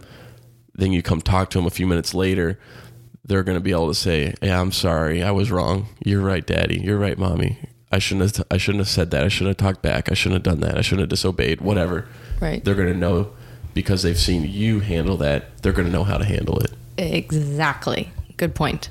then 0.76 0.92
you 0.92 1.02
come 1.02 1.22
talk 1.22 1.50
to 1.50 1.58
them 1.58 1.66
a 1.66 1.72
few 1.72 1.88
minutes 1.88 2.14
later 2.14 2.60
they're 3.26 3.44
going 3.44 3.58
to 3.58 3.62
be 3.64 3.72
able 3.72 3.88
to 3.88 3.96
say 3.96 4.34
yeah 4.42 4.60
i'm 4.60 4.72
sorry 4.72 5.24
i 5.24 5.32
was 5.32 5.52
wrong 5.52 5.88
you're 6.06 6.22
right 6.22 6.46
daddy 6.46 6.80
you're 6.80 6.98
right 6.98 7.18
mommy 7.18 7.58
i 7.94 8.00
shouldn't 8.00 8.36
have 8.36 8.46
i 8.52 8.58
shouldn't 8.58 8.80
have 8.82 8.90
said 8.90 9.12
that 9.12 9.24
i 9.24 9.28
shouldn't 9.28 9.58
have 9.60 9.66
talked 9.68 9.82
back 9.82 10.12
i 10.12 10.14
shouldn't 10.14 10.46
have 10.46 10.52
done 10.54 10.62
that 10.68 10.78
i 10.78 10.82
shouldn't 10.82 11.02
have 11.02 11.10
disobeyed 11.10 11.62
whatever 11.62 12.06
Right. 12.42 12.64
they're 12.64 12.76
going 12.76 12.92
to 12.92 12.98
know 12.98 13.32
because 13.74 14.04
they've 14.04 14.18
seen 14.20 14.44
you 14.50 14.80
handle 14.82 15.16
that 15.18 15.58
they're 15.62 15.72
going 15.74 15.88
to 15.88 15.92
know 15.94 16.04
how 16.04 16.18
to 16.18 16.26
handle 16.26 16.60
it 16.60 16.72
Exactly. 16.98 18.12
Good 18.38 18.54
point. 18.54 18.90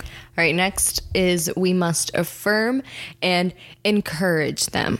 All 0.00 0.04
right, 0.44 0.54
next 0.54 1.02
is 1.14 1.50
we 1.56 1.72
must 1.72 2.10
affirm 2.14 2.82
and 3.22 3.54
encourage 3.84 4.66
them. 4.66 4.98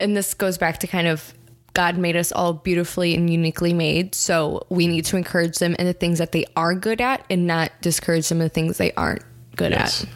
And 0.00 0.16
this 0.16 0.34
goes 0.34 0.58
back 0.58 0.78
to 0.80 0.86
kind 0.86 1.06
of 1.06 1.32
God 1.74 1.96
made 1.96 2.16
us 2.16 2.32
all 2.32 2.52
beautifully 2.52 3.14
and 3.14 3.30
uniquely 3.30 3.72
made. 3.72 4.14
So 4.14 4.66
we 4.68 4.86
need 4.86 5.04
to 5.06 5.16
encourage 5.16 5.58
them 5.58 5.74
in 5.78 5.86
the 5.86 5.92
things 5.92 6.18
that 6.18 6.32
they 6.32 6.44
are 6.56 6.74
good 6.74 7.00
at 7.00 7.24
and 7.30 7.46
not 7.46 7.70
discourage 7.80 8.28
them 8.28 8.38
in 8.38 8.44
the 8.44 8.48
things 8.50 8.78
they 8.78 8.92
aren't 8.92 9.22
good 9.56 9.72
Yes. 9.72 10.04
at. 10.04 10.08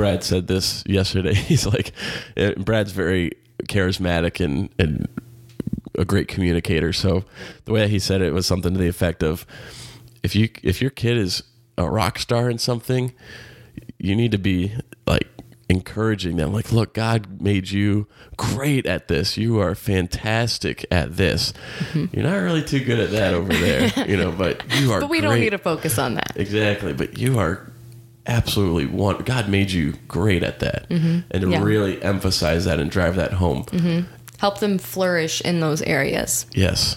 Brad 0.00 0.24
said 0.24 0.46
this 0.46 0.82
yesterday. 0.86 1.34
He's 1.50 1.66
like, 1.66 1.92
eh, 2.38 2.54
Brad's 2.56 2.92
very 2.92 3.32
charismatic 3.64 4.42
and, 4.42 4.70
and 4.78 5.06
a 5.98 6.06
great 6.06 6.26
communicator. 6.26 6.94
So 6.94 7.26
the 7.66 7.72
way 7.72 7.80
that 7.80 7.90
he 7.90 7.98
said 7.98 8.22
it 8.22 8.32
was 8.32 8.46
something 8.46 8.72
to 8.72 8.78
the 8.78 8.88
effect 8.88 9.22
of, 9.22 9.44
if 10.22 10.34
you 10.34 10.48
if 10.62 10.80
your 10.80 10.90
kid 10.90 11.18
is 11.18 11.42
a 11.76 11.86
rock 11.86 12.18
star 12.18 12.48
in 12.48 12.56
something, 12.56 13.12
you 13.98 14.16
need 14.16 14.32
to 14.32 14.38
be 14.38 14.72
like 15.06 15.28
encouraging 15.68 16.36
them. 16.36 16.54
Like, 16.54 16.72
look, 16.72 16.94
God 16.94 17.42
made 17.42 17.70
you 17.70 18.06
great 18.38 18.86
at 18.86 19.08
this. 19.08 19.36
You 19.36 19.60
are 19.60 19.74
fantastic 19.74 20.86
at 20.90 21.18
this. 21.18 21.52
You're 21.94 22.24
not 22.24 22.36
really 22.36 22.62
too 22.64 22.82
good 22.82 23.00
at 23.00 23.10
that 23.10 23.34
over 23.34 23.52
there, 23.52 24.08
you 24.08 24.16
know, 24.16 24.32
but 24.32 24.64
you 24.80 24.92
are. 24.94 25.00
But 25.00 25.10
we 25.10 25.20
don't 25.20 25.38
need 25.38 25.50
to 25.50 25.58
focus 25.58 25.98
on 25.98 26.14
that. 26.14 26.32
Exactly, 26.36 26.94
but 26.94 27.18
you 27.18 27.38
are 27.38 27.69
absolutely 28.26 28.86
one. 28.86 29.18
God 29.24 29.48
made 29.48 29.70
you 29.70 29.94
great 30.08 30.42
at 30.42 30.60
that, 30.60 30.86
and 30.90 31.00
Mm-hmm. 31.00 31.34
Yeah. 31.50 31.56
Mm-hmm. 31.56 31.64
really 31.64 32.02
emphasize 32.02 32.64
that 32.66 32.78
and 32.78 32.90
drive 32.90 33.16
that 33.16 33.32
home. 33.34 33.64
Help 34.38 34.60
them 34.60 34.78
flourish 34.78 35.40
in 35.42 35.60
those 35.60 35.82
areas. 35.82 36.46
Yes, 36.54 36.96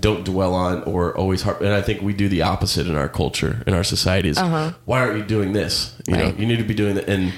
don't 0.00 0.24
dwell 0.24 0.54
on 0.54 0.82
or 0.84 1.16
always 1.16 1.42
harp. 1.42 1.60
And 1.60 1.70
I 1.72 1.80
think 1.82 2.02
we 2.02 2.12
do 2.12 2.28
the 2.28 2.42
opposite 2.42 2.86
in 2.86 2.94
our 2.96 3.08
culture, 3.08 3.62
in 3.66 3.72
our 3.74 3.84
societies. 3.84 4.38
Why 4.38 4.74
aren't 5.00 5.18
you 5.18 5.24
doing 5.24 5.52
this? 5.52 5.94
You 6.06 6.14
Uh-huh. 6.14 6.24
Right. 6.24 6.34
know, 6.34 6.40
you 6.40 6.46
need 6.46 6.58
to 6.58 6.64
be 6.64 6.74
doing 6.74 6.96
that. 6.96 7.08
And 7.08 7.32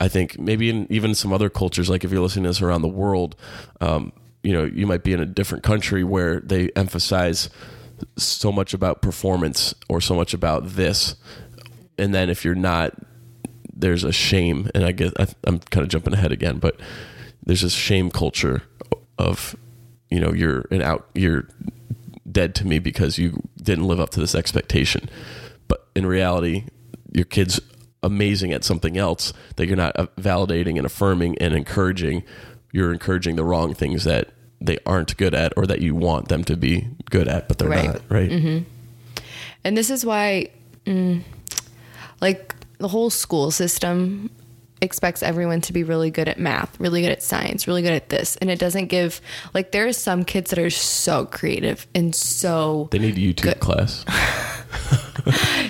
I 0.00 0.06
think 0.08 0.38
maybe 0.38 0.70
in 0.70 0.86
even 0.90 1.14
some 1.14 1.32
other 1.32 1.48
cultures, 1.50 1.88
like 1.90 2.04
if 2.04 2.12
you're 2.12 2.20
listening 2.20 2.44
to 2.44 2.50
this 2.50 2.62
around 2.62 2.82
the 2.82 2.88
world, 2.88 3.34
um, 3.80 4.12
you 4.44 4.52
know, 4.52 4.64
you 4.64 4.86
might 4.86 5.02
be 5.02 5.12
in 5.12 5.18
a 5.20 5.26
different 5.26 5.64
country 5.64 6.04
where 6.04 6.40
they 6.40 6.70
emphasize 6.76 7.50
so 8.16 8.52
much 8.52 8.72
about 8.74 9.02
performance 9.02 9.74
or 9.88 10.00
so 10.00 10.14
much 10.14 10.32
about 10.34 10.68
this, 10.76 11.16
and 11.98 12.14
then 12.14 12.30
if 12.30 12.44
you're 12.44 12.54
not, 12.54 12.94
there's 13.74 14.04
a 14.04 14.12
shame. 14.12 14.70
And 14.74 14.84
I 14.84 14.92
guess 14.92 15.12
I, 15.18 15.26
I'm 15.44 15.58
kind 15.58 15.82
of 15.84 15.88
jumping 15.90 16.14
ahead 16.14 16.32
again, 16.32 16.58
but 16.58 16.78
there's 17.44 17.62
this 17.62 17.72
shame 17.72 18.10
culture 18.10 18.62
of, 19.18 19.56
you 20.10 20.20
know, 20.20 20.32
you're 20.32 20.64
an 20.70 20.82
out, 20.82 21.08
you're 21.14 21.48
dead 22.30 22.54
to 22.56 22.66
me 22.66 22.78
because 22.78 23.18
you 23.18 23.42
didn't 23.62 23.86
live 23.86 24.00
up 24.00 24.10
to 24.10 24.20
this 24.20 24.34
expectation. 24.34 25.08
But 25.66 25.86
in 25.94 26.06
reality, 26.06 26.64
your 27.12 27.24
kid's 27.24 27.60
amazing 28.02 28.52
at 28.52 28.64
something 28.64 28.96
else 28.96 29.32
that 29.56 29.66
you're 29.66 29.76
not 29.76 29.98
uh, 29.98 30.06
validating 30.18 30.76
and 30.76 30.86
affirming 30.86 31.36
and 31.38 31.54
encouraging. 31.54 32.22
You're 32.72 32.92
encouraging 32.92 33.36
the 33.36 33.44
wrong 33.44 33.74
things 33.74 34.04
that 34.04 34.28
they 34.60 34.78
aren't 34.84 35.16
good 35.16 35.34
at 35.34 35.52
or 35.56 35.66
that 35.66 35.80
you 35.80 35.94
want 35.94 36.28
them 36.28 36.44
to 36.44 36.56
be 36.56 36.88
good 37.10 37.28
at, 37.28 37.48
but 37.48 37.58
they're 37.58 37.68
Right. 37.68 37.84
not. 37.86 38.02
Right. 38.08 38.64
And 39.64 39.76
this 39.76 39.90
is 39.90 40.04
why, 40.04 40.50
mm, 40.84 41.22
like, 42.20 42.54
the 42.78 42.88
whole 42.88 43.10
school 43.10 43.50
system 43.50 44.30
expects 44.80 45.22
everyone 45.22 45.60
to 45.60 45.72
be 45.72 45.82
really 45.82 46.10
good 46.10 46.28
at 46.28 46.38
math, 46.38 46.78
really 46.78 47.02
good 47.02 47.10
at 47.10 47.22
science, 47.22 47.66
really 47.66 47.82
good 47.82 47.92
at 47.92 48.10
this. 48.10 48.36
And 48.36 48.48
it 48.50 48.58
doesn't 48.58 48.86
give, 48.86 49.20
like, 49.54 49.72
there 49.72 49.86
are 49.86 49.92
some 49.92 50.24
kids 50.24 50.50
that 50.50 50.58
are 50.58 50.70
so 50.70 51.26
creative 51.26 51.86
and 51.94 52.14
so. 52.14 52.88
They 52.92 52.98
need 53.00 53.16
a 53.16 53.20
YouTube 53.20 53.42
Good. 53.42 53.60
class. 53.60 54.04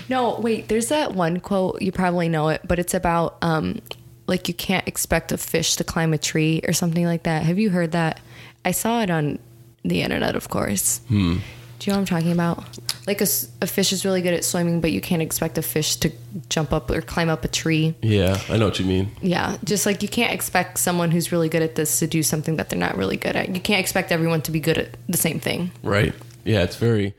No, 0.08 0.38
wait, 0.38 0.68
there's 0.68 0.88
that 0.88 1.14
one 1.14 1.40
quote, 1.40 1.82
you 1.82 1.92
probably 1.92 2.28
know 2.28 2.48
it, 2.48 2.62
but 2.66 2.78
it's 2.78 2.94
about, 2.94 3.36
um, 3.42 3.80
like, 4.26 4.48
you 4.48 4.54
can't 4.54 4.86
expect 4.88 5.32
a 5.32 5.38
fish 5.38 5.76
to 5.76 5.84
climb 5.84 6.14
a 6.14 6.18
tree 6.18 6.60
or 6.66 6.72
something 6.72 7.04
like 7.04 7.24
that. 7.24 7.42
Have 7.42 7.58
you 7.58 7.70
heard 7.70 7.92
that? 7.92 8.20
I 8.64 8.70
saw 8.70 9.02
it 9.02 9.10
on 9.10 9.38
the 9.84 10.02
internet, 10.02 10.36
of 10.36 10.48
course. 10.48 11.00
Hmm. 11.08 11.38
Do 11.78 11.90
you 11.90 11.92
know 11.92 12.00
what 12.00 12.10
I'm 12.10 12.18
talking 12.18 12.32
about? 12.32 12.64
Like 13.06 13.20
a, 13.20 13.26
a 13.62 13.66
fish 13.66 13.92
is 13.92 14.04
really 14.04 14.20
good 14.20 14.34
at 14.34 14.44
swimming, 14.44 14.80
but 14.80 14.92
you 14.92 15.00
can't 15.00 15.22
expect 15.22 15.56
a 15.58 15.62
fish 15.62 15.96
to 15.96 16.12
jump 16.48 16.72
up 16.72 16.90
or 16.90 17.00
climb 17.00 17.28
up 17.28 17.44
a 17.44 17.48
tree. 17.48 17.94
Yeah, 18.02 18.40
I 18.48 18.56
know 18.56 18.66
what 18.66 18.78
you 18.78 18.84
mean. 18.84 19.12
Yeah, 19.22 19.56
just 19.64 19.86
like 19.86 20.02
you 20.02 20.08
can't 20.08 20.32
expect 20.32 20.78
someone 20.78 21.10
who's 21.10 21.32
really 21.32 21.48
good 21.48 21.62
at 21.62 21.76
this 21.76 21.98
to 22.00 22.06
do 22.06 22.22
something 22.22 22.56
that 22.56 22.68
they're 22.68 22.78
not 22.78 22.96
really 22.96 23.16
good 23.16 23.36
at. 23.36 23.48
You 23.48 23.60
can't 23.60 23.80
expect 23.80 24.12
everyone 24.12 24.42
to 24.42 24.50
be 24.50 24.60
good 24.60 24.76
at 24.76 24.96
the 25.08 25.16
same 25.16 25.40
thing. 25.40 25.70
Right. 25.82 26.14
Yeah, 26.44 26.62
it's 26.62 26.76
very 26.76 27.14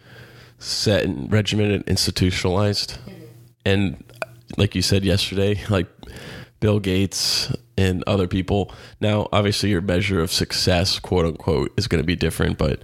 set 0.60 1.05
and 1.05 1.32
regimented, 1.32 1.88
institutionalized. 1.88 2.97
Mm-hmm. 3.05 3.24
And 3.66 4.03
like 4.57 4.76
you 4.76 4.82
said 4.82 5.03
yesterday, 5.03 5.62
like 5.70 5.88
Bill 6.60 6.80
Gates 6.80 7.51
and 7.78 8.03
other 8.05 8.28
people. 8.28 8.72
Now, 8.99 9.30
obviously, 9.32 9.70
your 9.70 9.82
measure 9.82 10.20
of 10.20 10.32
success, 10.32 10.99
quote 10.99 11.26
unquote, 11.26 11.74
is 11.78 11.88
going 11.88 12.01
to 12.01 12.05
be 12.05 12.16
different, 12.16 12.57
but 12.57 12.84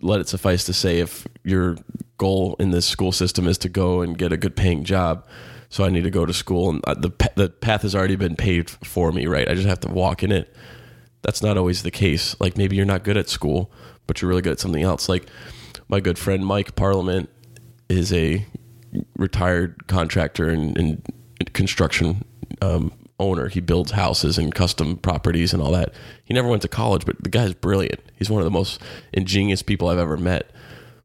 let 0.00 0.20
it 0.20 0.28
suffice 0.28 0.64
to 0.64 0.72
say 0.72 0.98
if 0.98 1.26
your 1.44 1.76
goal 2.18 2.56
in 2.58 2.70
this 2.70 2.86
school 2.86 3.12
system 3.12 3.46
is 3.46 3.58
to 3.58 3.68
go 3.68 4.00
and 4.00 4.16
get 4.16 4.32
a 4.32 4.36
good 4.36 4.56
paying 4.56 4.84
job, 4.84 5.26
so 5.68 5.84
I 5.84 5.90
need 5.90 6.04
to 6.04 6.10
go 6.10 6.24
to 6.24 6.32
school, 6.32 6.70
and 6.70 6.84
uh, 6.86 6.94
the 6.94 7.10
the 7.34 7.48
path 7.48 7.82
has 7.82 7.94
already 7.94 8.16
been 8.16 8.36
paved 8.36 8.70
for 8.84 9.12
me, 9.12 9.26
right? 9.26 9.48
I 9.48 9.54
just 9.54 9.66
have 9.66 9.80
to 9.80 9.88
walk 9.88 10.22
in 10.22 10.32
it. 10.32 10.54
That's 11.22 11.42
not 11.42 11.56
always 11.58 11.82
the 11.82 11.90
case. 11.90 12.36
Like 12.40 12.56
maybe 12.56 12.76
you're 12.76 12.86
not 12.86 13.02
good 13.02 13.16
at 13.16 13.28
school, 13.28 13.72
but 14.06 14.22
you're 14.22 14.28
really 14.28 14.42
good 14.42 14.52
at 14.52 14.60
something 14.60 14.82
else. 14.82 15.08
Like 15.08 15.26
my 15.88 16.00
good 16.00 16.18
friend 16.18 16.46
Mike 16.46 16.76
Parliament 16.76 17.28
is 17.88 18.12
a 18.12 18.46
retired 19.16 19.86
contractor 19.88 20.48
and 20.48 21.02
construction 21.52 22.24
um, 22.62 22.92
owner. 23.18 23.48
He 23.48 23.60
builds 23.60 23.92
houses 23.92 24.38
and 24.38 24.54
custom 24.54 24.96
properties 24.96 25.52
and 25.54 25.62
all 25.62 25.72
that. 25.72 25.92
He 26.24 26.34
never 26.34 26.48
went 26.48 26.62
to 26.62 26.68
college, 26.68 27.04
but 27.06 27.22
the 27.22 27.30
guy's 27.30 27.54
brilliant. 27.54 28.00
He's 28.16 28.30
one 28.30 28.40
of 28.40 28.44
the 28.44 28.50
most 28.50 28.80
ingenious 29.12 29.62
people 29.62 29.88
I've 29.88 29.98
ever 29.98 30.16
met. 30.16 30.50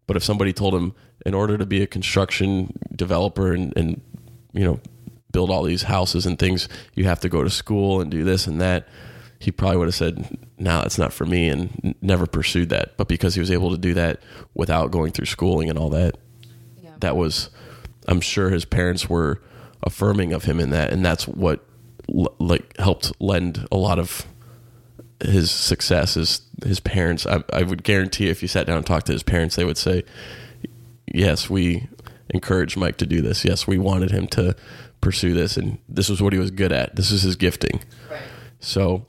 But 0.08 0.18
if 0.18 0.24
somebody 0.24 0.52
told 0.54 0.74
him, 0.74 0.94
in 1.26 1.34
order 1.34 1.58
to 1.58 1.66
be 1.66 1.82
a 1.82 1.88
construction 1.88 2.78
developer 2.96 3.54
and, 3.54 3.72
and 3.78 4.02
you 4.54 4.64
know 4.64 4.80
build 5.32 5.50
all 5.50 5.64
these 5.64 5.84
houses 5.84 6.26
and 6.26 6.38
things, 6.38 6.68
you 6.96 7.06
have 7.06 7.20
to 7.22 7.30
go 7.30 7.44
to 7.44 7.50
school 7.50 8.02
and 8.02 8.12
do 8.12 8.24
this 8.24 8.48
and 8.48 8.60
that. 8.60 8.88
He 9.40 9.52
probably 9.52 9.78
would 9.78 9.88
have 9.88 9.96
said, 9.96 10.38
"No, 10.60 10.82
that's 10.82 10.98
not 10.98 11.14
for 11.14 11.26
me," 11.26 11.48
and 11.50 11.70
n- 11.84 11.96
never 12.02 12.28
pursued 12.28 12.70
that. 12.70 12.98
But 12.98 13.08
because 13.08 13.34
he 13.36 13.40
was 13.40 13.50
able 13.52 13.72
to 13.72 13.78
do 13.78 13.94
that 13.94 14.20
without 14.54 14.92
going 14.92 15.12
through 15.14 15.26
schooling 15.28 15.70
and 15.70 15.80
all 15.80 15.90
that, 15.92 16.16
Yeah. 16.84 16.90
that 17.00 17.16
was, 17.16 17.50
I'm 18.08 18.22
sure 18.22 18.50
his 18.50 18.66
parents 18.66 19.10
were 19.10 19.42
affirming 19.84 20.34
of 20.34 20.44
him 20.44 20.60
in 20.60 20.70
that, 20.72 20.92
and 20.92 21.04
that's 21.06 21.28
what 21.28 21.66
l- 22.14 22.34
like 22.40 22.78
helped 22.78 23.12
lend 23.20 23.68
a 23.72 23.78
lot 23.78 24.00
of 24.00 24.26
his 25.24 25.52
success. 25.52 26.18
Is 26.18 26.42
his 26.64 26.80
parents? 26.80 27.26
I, 27.26 27.44
I 27.54 27.64
would 27.64 27.84
guarantee 27.84 28.30
if 28.30 28.42
you 28.42 28.48
sat 28.48 28.68
down 28.68 28.78
and 28.78 28.86
talked 28.86 29.08
to 29.08 29.14
his 29.14 29.24
parents, 29.24 29.56
they 29.56 29.66
would 29.66 29.78
say, 29.78 30.04
"Yes, 31.14 31.50
we 31.50 31.88
encouraged 32.30 32.78
Mike 32.78 32.98
to 32.98 33.06
do 33.06 33.22
this. 33.22 33.46
Yes, 33.46 33.68
we 33.68 33.78
wanted 33.78 34.12
him 34.12 34.28
to 34.28 34.56
pursue 35.02 35.34
this, 35.34 35.58
and 35.58 35.78
this 35.90 36.10
was 36.10 36.22
what 36.22 36.34
he 36.34 36.40
was 36.40 36.52
good 36.52 36.72
at. 36.72 36.96
This 36.96 37.12
is 37.12 37.24
his 37.24 37.36
gifting." 37.36 37.82
Right. 38.10 38.22
So 38.60 39.06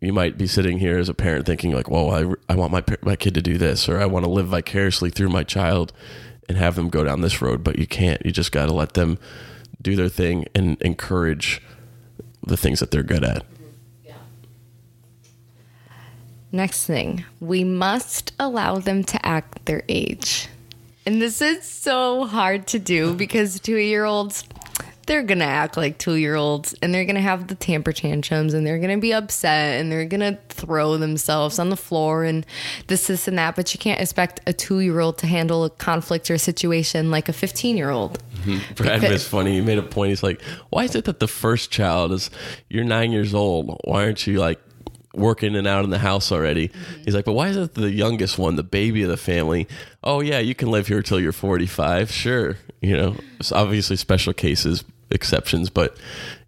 you 0.00 0.12
might 0.12 0.36
be 0.36 0.46
sitting 0.46 0.78
here 0.78 0.98
as 0.98 1.08
a 1.08 1.14
parent 1.14 1.46
thinking 1.46 1.72
like, 1.72 1.88
"Well, 1.90 2.10
I, 2.10 2.52
I 2.52 2.56
want 2.56 2.72
my 2.72 2.82
my 3.02 3.16
kid 3.16 3.34
to 3.34 3.42
do 3.42 3.56
this, 3.58 3.88
or 3.88 4.00
I 4.00 4.06
want 4.06 4.24
to 4.24 4.30
live 4.30 4.48
vicariously 4.48 5.10
through 5.10 5.30
my 5.30 5.44
child 5.44 5.92
and 6.48 6.58
have 6.58 6.74
them 6.74 6.88
go 6.90 7.04
down 7.04 7.22
this 7.22 7.40
road." 7.40 7.64
But 7.64 7.78
you 7.78 7.86
can't. 7.86 8.24
You 8.24 8.32
just 8.32 8.52
got 8.52 8.66
to 8.66 8.72
let 8.74 8.94
them 8.94 9.18
do 9.80 9.96
their 9.96 10.08
thing 10.08 10.46
and 10.54 10.80
encourage 10.82 11.62
the 12.46 12.56
things 12.56 12.80
that 12.80 12.90
they're 12.90 13.02
good 13.02 13.24
at. 13.24 13.44
Next 16.52 16.86
thing, 16.86 17.24
we 17.40 17.64
must 17.64 18.32
allow 18.38 18.78
them 18.78 19.02
to 19.04 19.26
act 19.26 19.66
their 19.66 19.82
age. 19.88 20.46
And 21.04 21.20
this 21.20 21.42
is 21.42 21.64
so 21.64 22.26
hard 22.26 22.68
to 22.68 22.78
do 22.78 23.12
because 23.14 23.58
two 23.58 23.76
year 23.76 24.04
olds, 24.04 24.44
they're 25.06 25.22
going 25.22 25.38
to 25.38 25.44
act 25.44 25.76
like 25.76 25.98
two 25.98 26.14
year 26.14 26.34
olds 26.34 26.74
and 26.82 26.94
they're 26.94 27.04
going 27.04 27.14
to 27.16 27.20
have 27.20 27.48
the 27.48 27.54
temper 27.54 27.92
tantrums 27.92 28.54
and 28.54 28.66
they're 28.66 28.78
going 28.78 28.94
to 28.96 29.00
be 29.00 29.12
upset 29.12 29.80
and 29.80 29.90
they're 29.90 30.04
going 30.06 30.20
to 30.20 30.38
throw 30.48 30.96
themselves 30.96 31.58
on 31.58 31.70
the 31.70 31.76
floor 31.76 32.24
and 32.24 32.46
this, 32.86 33.06
this, 33.06 33.28
and 33.28 33.38
that. 33.38 33.56
But 33.56 33.74
you 33.74 33.78
can't 33.78 34.00
expect 34.00 34.40
a 34.46 34.52
two 34.52 34.80
year 34.80 35.00
old 35.00 35.18
to 35.18 35.26
handle 35.26 35.64
a 35.64 35.70
conflict 35.70 36.30
or 36.30 36.34
a 36.34 36.38
situation 36.38 37.10
like 37.10 37.28
a 37.28 37.32
15 37.32 37.76
year 37.76 37.90
old. 37.90 38.18
Mm-hmm. 38.44 38.74
Brad 38.74 39.00
Because- 39.00 39.12
was 39.12 39.28
funny. 39.28 39.54
He 39.54 39.60
made 39.60 39.78
a 39.78 39.82
point. 39.82 40.10
He's 40.10 40.22
like, 40.22 40.42
"Why 40.70 40.84
is 40.84 40.94
it 40.94 41.04
that 41.06 41.18
the 41.20 41.28
first 41.28 41.70
child 41.70 42.12
is 42.12 42.30
you're 42.68 42.84
nine 42.84 43.10
years 43.12 43.34
old? 43.34 43.78
Why 43.84 44.04
aren't 44.04 44.26
you 44.26 44.38
like 44.38 44.60
working 45.14 45.54
and 45.56 45.66
out 45.66 45.84
in 45.84 45.90
the 45.90 45.98
house 45.98 46.30
already?" 46.30 46.68
Mm-hmm. 46.68 47.02
He's 47.04 47.14
like, 47.14 47.24
"But 47.24 47.32
why 47.32 47.48
is 47.48 47.56
it 47.56 47.74
the 47.74 47.90
youngest 47.90 48.38
one, 48.38 48.56
the 48.56 48.62
baby 48.62 49.02
of 49.02 49.08
the 49.08 49.16
family? 49.16 49.66
Oh 50.02 50.20
yeah, 50.20 50.40
you 50.40 50.54
can 50.54 50.70
live 50.70 50.86
here 50.88 51.00
till 51.02 51.18
you're 51.20 51.32
45. 51.32 52.10
Sure, 52.10 52.56
you 52.82 52.96
know, 52.96 53.16
it's 53.40 53.50
obviously 53.52 53.96
special 53.96 54.34
cases, 54.34 54.84
exceptions, 55.14 55.70
but." 55.70 55.96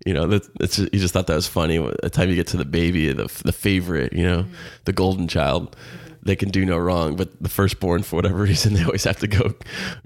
You 0.05 0.15
know, 0.15 0.29
that, 0.29 0.59
that's 0.61 0.77
he 0.77 0.89
just 0.91 1.13
thought 1.13 1.27
that 1.27 1.35
was 1.35 1.49
funny. 1.49 1.81
By 1.81 1.93
the 2.01 2.11
time 2.11 2.29
you 2.29 2.37
get 2.37 2.47
to 2.49 2.57
the 2.57 2.65
baby, 2.65 3.13
the 3.13 3.25
the 3.45 3.51
favorite, 3.51 4.13
you 4.13 4.23
know, 4.23 4.47
the 4.85 4.93
golden 4.93 5.27
child, 5.27 5.75
they 6.23 6.37
can 6.37 6.51
do 6.51 6.65
no 6.65 6.77
wrong. 6.77 7.17
But 7.17 7.43
the 7.43 7.49
firstborn, 7.49 8.03
for 8.03 8.15
whatever 8.15 8.37
reason, 8.43 8.75
they 8.75 8.85
always 8.85 9.03
have 9.03 9.19
to 9.21 9.27
go 9.27 9.55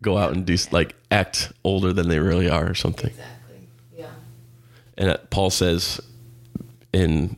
go 0.00 0.16
out 0.16 0.32
and 0.32 0.46
do 0.46 0.56
like 0.70 0.94
act 1.10 1.52
older 1.64 1.92
than 1.92 2.08
they 2.08 2.18
really 2.18 2.48
are 2.48 2.70
or 2.70 2.74
something. 2.74 3.10
Exactly. 3.10 3.68
Yeah. 3.96 4.10
And 4.96 5.10
uh, 5.10 5.16
Paul 5.30 5.50
says 5.50 6.00
in 6.92 7.36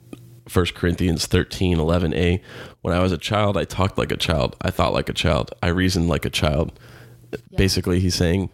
1 0.53 0.67
Corinthians 0.75 1.27
13, 1.27 1.79
11a, 1.79 2.41
when 2.83 2.95
I 2.95 3.01
was 3.01 3.13
a 3.13 3.19
child, 3.19 3.57
I 3.57 3.65
talked 3.65 3.99
like 3.99 4.13
a 4.13 4.17
child. 4.17 4.57
I 4.61 4.71
thought 4.71 4.93
like 4.93 5.09
a 5.09 5.15
child. 5.15 5.53
I 5.63 5.69
reasoned 5.69 6.09
like 6.09 6.25
a 6.25 6.31
child. 6.31 6.79
Basically, 7.57 8.01
he's 8.01 8.15
saying 8.15 8.51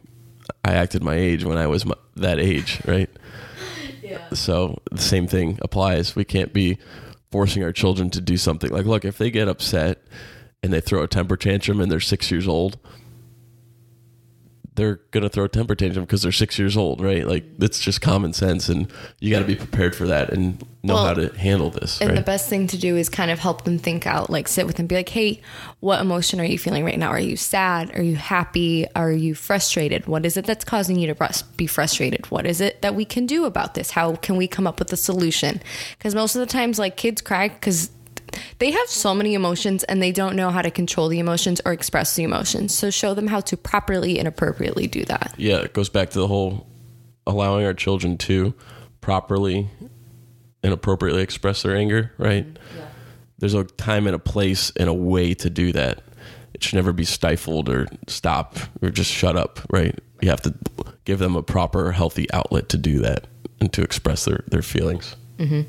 I 0.64 0.72
acted 0.72 1.02
my 1.02 1.14
age 1.14 1.44
when 1.44 1.58
I 1.58 1.66
was 1.66 1.84
my, 1.84 1.94
that 2.16 2.38
age, 2.38 2.80
right? 2.86 3.10
Yeah. 4.00 4.30
So 4.32 4.78
the 4.90 5.02
same 5.02 5.26
thing 5.26 5.58
applies. 5.60 6.16
We 6.16 6.24
can't 6.24 6.50
be 6.54 6.78
forcing 7.30 7.62
our 7.62 7.72
children 7.72 8.08
to 8.10 8.22
do 8.22 8.38
something. 8.38 8.70
Like, 8.70 8.86
look, 8.86 9.04
if 9.04 9.18
they 9.18 9.30
get 9.30 9.48
upset 9.48 10.02
and 10.62 10.72
they 10.72 10.80
throw 10.80 11.02
a 11.02 11.08
temper 11.08 11.36
tantrum 11.36 11.78
and 11.78 11.92
they're 11.92 12.00
six 12.00 12.30
years 12.30 12.48
old, 12.48 12.78
they're 14.78 15.00
gonna 15.10 15.28
throw 15.28 15.44
a 15.44 15.48
temper 15.48 15.74
tantrum 15.74 16.04
because 16.04 16.22
they're 16.22 16.32
six 16.32 16.58
years 16.58 16.76
old, 16.76 17.02
right? 17.02 17.26
Like 17.26 17.58
that's 17.58 17.80
just 17.80 18.00
common 18.00 18.32
sense, 18.32 18.68
and 18.68 18.90
you 19.20 19.30
got 19.30 19.40
to 19.40 19.44
be 19.44 19.56
prepared 19.56 19.94
for 19.94 20.06
that 20.06 20.30
and 20.32 20.64
know 20.82 20.94
Well, 20.94 21.06
how 21.06 21.14
to 21.14 21.36
handle 21.36 21.70
this, 21.70 22.00
And 22.00 22.10
right? 22.10 22.16
the 22.16 22.22
best 22.22 22.48
thing 22.48 22.68
to 22.68 22.78
do 22.78 22.96
is 22.96 23.08
kind 23.08 23.30
of 23.32 23.40
help 23.40 23.64
them 23.64 23.78
think 23.78 24.06
out, 24.06 24.30
like 24.30 24.46
sit 24.46 24.66
with 24.66 24.76
them, 24.76 24.86
be 24.86 24.94
like, 24.94 25.08
hey, 25.08 25.40
what 25.80 26.00
emotion 26.00 26.40
are 26.40 26.44
you 26.44 26.58
feeling 26.58 26.84
right 26.84 26.98
now? 26.98 27.08
Are 27.08 27.18
you 27.20 27.36
sad? 27.36 27.94
Are 27.96 28.02
you 28.02 28.14
happy? 28.14 28.86
Are 28.94 29.10
you 29.10 29.34
frustrated? 29.34 30.06
What 30.06 30.24
is 30.24 30.36
it 30.36 30.46
that's 30.46 30.64
causing 30.64 30.96
you 30.98 31.12
to 31.12 31.44
be 31.56 31.66
frustrated? 31.66 32.30
What 32.30 32.46
is 32.46 32.60
it 32.60 32.80
that 32.82 32.94
we 32.94 33.04
can 33.04 33.26
do 33.26 33.44
about 33.44 33.74
this? 33.74 33.90
How 33.90 34.14
can 34.14 34.36
we 34.36 34.46
come 34.46 34.66
up 34.66 34.78
with 34.78 34.92
a 34.92 34.96
solution? 34.96 35.60
Because 35.98 36.14
most 36.14 36.36
of 36.36 36.40
the 36.40 36.46
times, 36.46 36.78
like 36.78 36.96
kids 36.96 37.20
cry 37.20 37.48
because 37.48 37.90
they 38.58 38.70
have 38.70 38.88
so 38.88 39.14
many 39.14 39.34
emotions 39.34 39.84
and 39.84 40.02
they 40.02 40.12
don't 40.12 40.36
know 40.36 40.50
how 40.50 40.62
to 40.62 40.70
control 40.70 41.08
the 41.08 41.18
emotions 41.18 41.60
or 41.64 41.72
express 41.72 42.16
the 42.16 42.22
emotions. 42.22 42.74
So 42.74 42.90
show 42.90 43.14
them 43.14 43.26
how 43.26 43.40
to 43.40 43.56
properly 43.56 44.18
and 44.18 44.26
appropriately 44.26 44.86
do 44.86 45.04
that. 45.06 45.34
yeah, 45.36 45.58
it 45.58 45.72
goes 45.72 45.88
back 45.88 46.10
to 46.10 46.18
the 46.18 46.28
whole 46.28 46.66
allowing 47.26 47.64
our 47.66 47.74
children 47.74 48.16
to 48.16 48.54
properly 49.00 49.68
and 50.62 50.72
appropriately 50.72 51.22
express 51.22 51.62
their 51.62 51.76
anger, 51.76 52.12
right? 52.18 52.46
Mm-hmm. 52.46 52.80
There's 53.38 53.54
a 53.54 53.64
time 53.64 54.06
and 54.06 54.16
a 54.16 54.18
place 54.18 54.72
and 54.76 54.88
a 54.88 54.94
way 54.94 55.34
to 55.34 55.50
do 55.50 55.72
that. 55.72 56.02
It 56.54 56.64
should 56.64 56.74
never 56.74 56.92
be 56.92 57.04
stifled 57.04 57.68
or 57.68 57.86
stop 58.08 58.56
or 58.82 58.90
just 58.90 59.12
shut 59.12 59.36
up, 59.36 59.60
right? 59.70 59.96
You 60.20 60.30
have 60.30 60.42
to 60.42 60.54
give 61.04 61.20
them 61.20 61.36
a 61.36 61.42
proper, 61.42 61.92
healthy 61.92 62.30
outlet 62.32 62.68
to 62.70 62.78
do 62.78 62.98
that 63.00 63.26
and 63.60 63.72
to 63.74 63.82
express 63.82 64.24
their, 64.24 64.44
their 64.48 64.62
feelings. 64.62 65.14
Mm-hmm. 65.38 65.62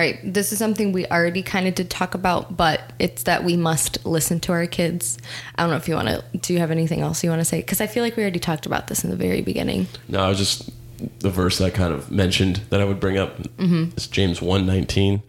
All 0.00 0.06
right, 0.06 0.18
this 0.32 0.50
is 0.50 0.58
something 0.58 0.92
we 0.92 1.04
already 1.08 1.42
kind 1.42 1.68
of 1.68 1.74
did 1.74 1.90
talk 1.90 2.14
about, 2.14 2.56
but 2.56 2.94
it's 2.98 3.24
that 3.24 3.44
we 3.44 3.54
must 3.54 4.06
listen 4.06 4.40
to 4.40 4.52
our 4.52 4.66
kids. 4.66 5.18
I 5.56 5.62
don't 5.62 5.68
know 5.68 5.76
if 5.76 5.88
you 5.88 5.94
want 5.94 6.08
to. 6.08 6.24
Do 6.38 6.54
you 6.54 6.58
have 6.58 6.70
anything 6.70 7.02
else 7.02 7.22
you 7.22 7.28
want 7.28 7.40
to 7.40 7.44
say? 7.44 7.58
Because 7.60 7.82
I 7.82 7.86
feel 7.86 8.02
like 8.02 8.16
we 8.16 8.22
already 8.22 8.38
talked 8.38 8.64
about 8.64 8.86
this 8.86 9.04
in 9.04 9.10
the 9.10 9.16
very 9.16 9.42
beginning. 9.42 9.88
No, 10.08 10.20
I 10.20 10.30
was 10.30 10.38
just 10.38 10.70
the 11.18 11.28
verse 11.28 11.58
that 11.58 11.66
I 11.66 11.70
kind 11.70 11.92
of 11.92 12.10
mentioned 12.10 12.62
that 12.70 12.80
I 12.80 12.86
would 12.86 12.98
bring 12.98 13.18
up. 13.18 13.42
Mm-hmm. 13.58 13.90
It's 13.92 14.06
James 14.06 14.40
one 14.40 14.64
nineteen. 14.64 15.22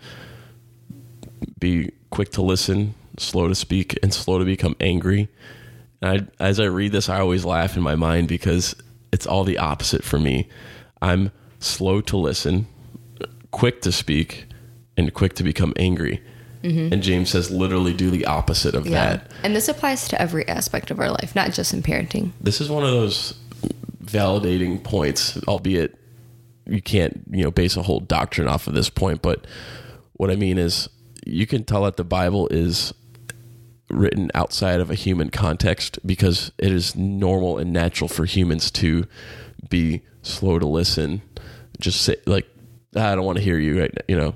Be 1.60 1.92
quick 2.10 2.32
to 2.32 2.42
listen, 2.42 2.94
slow 3.18 3.50
to 3.50 3.56
speak, 3.56 4.00
and 4.02 4.14
slow 4.14 4.40
to 4.40 4.46
become 4.46 4.78
angry. 4.80 5.28
And 6.02 6.32
I, 6.40 6.46
as 6.46 6.62
I 6.62 6.68
read 6.68 6.94
this, 6.94 7.10
I 7.10 7.20
always 7.20 7.44
laugh 7.44 7.76
in 7.76 7.84
my 7.84 7.96
mind 7.96 8.30
because 8.30 8.74
it's 9.12 9.28
all 9.28 9.44
the 9.44 9.58
opposite 9.58 10.06
for 10.06 10.18
me. 10.18 10.48
I'm 11.02 11.34
slow 11.60 12.00
to 12.00 12.16
listen, 12.16 12.68
quick 13.52 13.82
to 13.82 13.92
speak, 13.92 14.46
and 15.02 15.14
quick 15.14 15.34
to 15.36 15.44
become 15.44 15.74
angry. 15.78 16.22
Mm-hmm. 16.64 16.94
And 16.94 17.02
James 17.02 17.32
says, 17.32 17.50
literally 17.50 17.94
do 17.94 18.12
the 18.12 18.26
opposite 18.26 18.76
of 18.76 18.86
that. 18.86 19.32
and 19.44 19.56
this 19.56 19.68
applies 19.68 20.08
to 20.10 20.22
every 20.22 20.48
aspect 20.48 20.92
of 20.92 21.00
our 21.00 21.10
life, 21.10 21.36
not 21.36 21.52
just 21.52 21.74
in 21.74 21.82
parenting. 21.82 22.32
this 22.40 22.62
is 22.62 22.70
one 22.70 22.84
of 22.84 22.92
those 22.92 23.34
validating 24.04 24.84
points, 24.84 25.42
albeit 25.48 25.98
you 26.68 26.82
can't, 26.82 27.24
you 27.32 27.44
know, 27.44 27.52
base 27.52 27.76
a 27.78 27.82
whole 27.82 28.00
doctrine 28.00 28.48
off 28.48 28.68
of 28.68 28.76
this 28.76 28.90
point. 28.90 29.22
But 29.22 29.46
what 30.14 30.30
I 30.30 30.36
mean 30.36 30.58
is, 30.58 30.88
you 31.26 31.48
can 31.48 31.64
tell 31.64 31.84
that 31.84 31.98
the 31.98 32.04
Bible 32.04 32.48
is 32.50 32.94
written 33.90 34.32
outside 34.34 34.80
of 34.80 34.90
a 34.90 34.96
human 34.96 35.30
context 35.30 36.00
because 36.06 36.52
it 36.58 36.72
is 36.72 36.96
normal 36.96 37.58
and 37.58 37.74
natural 37.74 38.08
for 38.08 38.26
humans 38.26 38.72
to 38.72 39.06
be 39.70 40.02
slow 40.22 40.60
to 40.60 40.68
listen, 40.68 41.22
just 41.80 42.02
say 42.02 42.16
like, 42.26 42.48
ah, 42.96 43.12
I 43.12 43.16
don't 43.16 43.26
want 43.26 43.38
to 43.38 43.44
hear 43.44 43.60
you 43.60 43.80
right, 43.80 43.94
now," 43.94 44.02
you 44.08 44.16
know, 44.16 44.36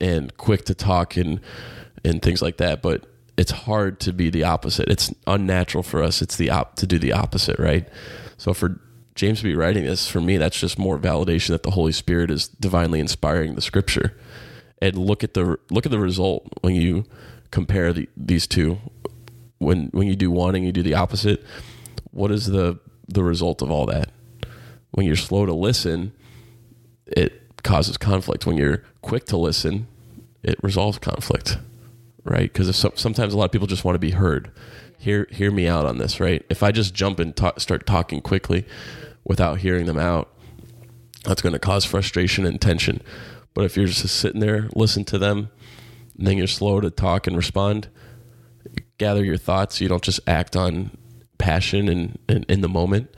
and 0.00 0.36
quick 0.36 0.64
to 0.66 0.74
talk 0.74 1.16
and 1.16 1.40
and 2.04 2.22
things 2.22 2.42
like 2.42 2.58
that. 2.58 2.82
But 2.82 3.04
it's 3.36 3.50
hard 3.50 4.00
to 4.00 4.12
be 4.12 4.30
the 4.30 4.44
opposite. 4.44 4.88
It's 4.88 5.12
unnatural 5.26 5.82
for 5.82 6.02
us. 6.02 6.22
It's 6.22 6.36
the 6.36 6.50
op 6.50 6.76
to 6.76 6.86
do 6.86 6.98
the 6.98 7.12
opposite, 7.12 7.58
right? 7.58 7.88
So 8.38 8.54
for 8.54 8.80
James 9.14 9.38
to 9.38 9.44
be 9.44 9.54
writing 9.54 9.84
this, 9.84 10.08
for 10.08 10.20
me, 10.20 10.36
that's 10.36 10.58
just 10.58 10.78
more 10.78 10.98
validation 10.98 11.48
that 11.48 11.62
the 11.62 11.70
Holy 11.70 11.92
Spirit 11.92 12.30
is 12.30 12.48
divinely 12.48 13.00
inspiring 13.00 13.54
the 13.54 13.62
Scripture. 13.62 14.16
And 14.80 14.96
look 14.96 15.24
at 15.24 15.34
the 15.34 15.58
look 15.70 15.86
at 15.86 15.92
the 15.92 15.98
result 15.98 16.46
when 16.60 16.74
you 16.74 17.04
compare 17.50 17.92
the, 17.92 18.08
these 18.16 18.46
two. 18.46 18.78
When 19.58 19.88
when 19.92 20.06
you 20.06 20.16
do 20.16 20.30
one 20.30 20.54
and 20.54 20.64
you 20.64 20.72
do 20.72 20.82
the 20.82 20.94
opposite, 20.94 21.42
what 22.10 22.30
is 22.30 22.46
the 22.46 22.78
the 23.08 23.22
result 23.22 23.62
of 23.62 23.70
all 23.70 23.86
that? 23.86 24.10
when 24.96 25.06
you're 25.06 25.14
slow 25.14 25.44
to 25.44 25.52
listen, 25.52 26.10
it 27.06 27.45
causes 27.62 27.96
conflict. 27.96 28.46
When 28.46 28.56
you're 28.56 28.82
quick 29.02 29.24
to 29.26 29.36
listen, 29.36 29.86
it 30.42 30.58
resolves 30.62 30.98
conflict, 30.98 31.58
right? 32.24 32.52
Because 32.52 32.74
so, 32.76 32.92
sometimes 32.94 33.34
a 33.34 33.36
lot 33.36 33.46
of 33.46 33.52
people 33.52 33.66
just 33.66 33.84
want 33.84 33.94
to 33.94 34.00
be 34.00 34.12
heard. 34.12 34.50
Hear 34.98 35.26
hear 35.30 35.50
me 35.50 35.68
out 35.68 35.86
on 35.86 35.98
this, 35.98 36.20
right? 36.20 36.44
If 36.48 36.62
I 36.62 36.72
just 36.72 36.94
jump 36.94 37.18
and 37.18 37.34
talk, 37.36 37.60
start 37.60 37.86
talking 37.86 38.20
quickly 38.20 38.64
without 39.24 39.58
hearing 39.58 39.86
them 39.86 39.98
out, 39.98 40.32
that's 41.24 41.42
going 41.42 41.52
to 41.52 41.58
cause 41.58 41.84
frustration 41.84 42.46
and 42.46 42.60
tension. 42.60 43.02
But 43.52 43.64
if 43.64 43.76
you're 43.76 43.86
just 43.86 44.06
sitting 44.08 44.40
there, 44.40 44.68
listen 44.74 45.04
to 45.06 45.18
them, 45.18 45.50
and 46.16 46.26
then 46.26 46.38
you're 46.38 46.46
slow 46.46 46.80
to 46.80 46.90
talk 46.90 47.26
and 47.26 47.36
respond, 47.36 47.88
gather 48.98 49.24
your 49.24 49.36
thoughts. 49.36 49.80
You 49.80 49.88
don't 49.88 50.02
just 50.02 50.20
act 50.26 50.56
on 50.56 50.96
passion 51.38 51.88
and, 51.88 52.18
and 52.28 52.44
in 52.48 52.60
the 52.60 52.68
moment. 52.68 53.14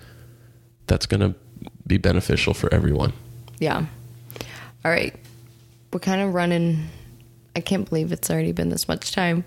That's 0.87 1.07
going 1.07 1.21
to 1.21 1.39
be 1.87 1.99
beneficial 1.99 2.55
for 2.55 2.73
everyone. 2.73 3.13
Yeah. 3.59 3.87
All 4.85 4.91
right. 4.91 5.15
We're 5.93 6.01
kind 6.01 6.21
of 6.21 6.35
running. 6.35 6.89
I 7.57 7.61
can't 7.61 7.89
believe 7.89 8.13
it's 8.13 8.31
already 8.31 8.53
been 8.53 8.69
this 8.69 8.89
much 8.89 9.13
time. 9.13 9.45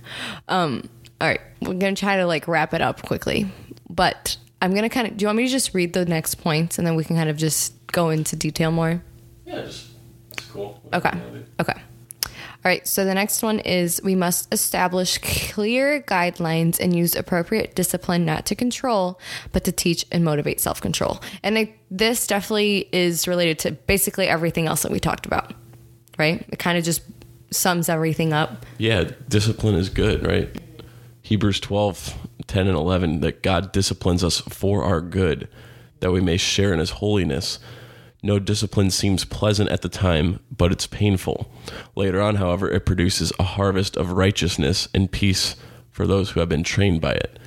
Um, 0.48 0.90
all 1.20 1.28
right. 1.28 1.42
We're 1.62 1.74
going 1.74 1.96
to 1.96 2.00
try 2.00 2.18
to 2.18 2.26
like 2.26 2.48
wrap 2.48 2.74
it 2.74 2.82
up 2.82 3.02
quickly. 3.04 3.52
But 3.90 4.38
I'm 4.62 4.72
going 4.72 4.84
to 4.84 4.90
kind 4.90 5.08
of. 5.08 5.18
Do 5.18 5.24
you 5.24 5.28
want 5.28 5.38
me 5.38 5.46
to 5.46 5.52
just 5.52 5.74
read 5.74 5.94
the 5.94 6.06
next 6.06 6.36
points 6.36 6.78
and 6.78 6.86
then 6.86 6.96
we 6.96 7.04
can 7.04 7.16
kind 7.16 7.30
of 7.30 7.38
just 7.38 7.74
go 7.88 8.10
into 8.10 8.36
detail 8.36 8.72
more? 8.72 9.02
Yeah, 9.46 9.62
just 9.62 9.88
it's 10.34 10.46
cool. 10.48 10.82
Okay. 10.94 11.12
Okay. 11.60 11.82
All 12.64 12.70
right. 12.70 12.88
So 12.88 13.06
the 13.06 13.16
next 13.16 13.42
one 13.42 13.60
is 13.60 14.00
we 14.04 14.14
must 14.14 14.54
establish 14.54 15.18
clear 15.18 16.00
guidelines 16.02 16.80
and 16.80 16.96
use 16.96 17.16
appropriate 17.16 17.74
discipline 17.76 18.24
not 18.24 18.46
to 18.48 18.56
control, 18.56 19.20
but 19.52 19.64
to 19.64 19.72
teach 19.72 20.06
and 20.12 20.24
motivate 20.24 20.60
self 20.60 20.80
control. 20.80 21.22
And 21.42 21.58
I, 21.58 21.74
this 21.90 22.28
definitely 22.28 22.88
is 22.92 23.28
related 23.28 23.58
to 23.60 23.72
basically 23.72 24.28
everything 24.28 24.68
else 24.68 24.84
that 24.84 24.92
we 24.92 25.00
talked 25.00 25.26
about, 25.26 25.56
right? 26.20 26.46
It 26.50 26.60
kind 26.60 26.78
of 26.78 26.84
just 26.84 27.02
sums 27.50 27.90
everything 27.90 28.32
up. 28.32 28.66
Yeah, 28.78 29.12
discipline 29.28 29.76
is 29.76 29.90
good, 29.90 30.26
right? 30.26 30.50
Hebrews 31.24 31.60
12, 31.62 32.16
10 32.46 32.68
and 32.68 32.78
11, 32.78 33.22
that 33.22 33.42
God 33.42 33.72
disciplines 33.72 34.24
us 34.24 34.40
for 34.40 34.84
our 34.84 35.02
good, 35.02 35.48
that 36.00 36.12
we 36.12 36.22
may 36.22 36.38
share 36.38 36.74
in 36.74 36.80
his 36.80 36.92
holiness. 36.92 37.58
No 38.24 38.38
discipline 38.38 38.92
seems 38.92 39.26
pleasant 39.26 39.70
at 39.70 39.82
the 39.82 39.90
time, 39.90 40.40
but 40.56 40.72
it's 40.72 40.86
painful. 40.86 41.52
Later 41.96 42.22
on, 42.22 42.36
however, 42.36 42.70
it 42.70 42.86
produces 42.86 43.34
a 43.40 43.44
harvest 43.44 43.98
of 43.98 44.12
righteousness 44.12 44.88
and 44.94 45.12
peace 45.12 45.56
for 45.90 46.06
those 46.06 46.32
who 46.32 46.40
have 46.40 46.50
been 46.50 46.64
trained 46.64 47.02
by 47.02 47.14
it. 47.14 47.40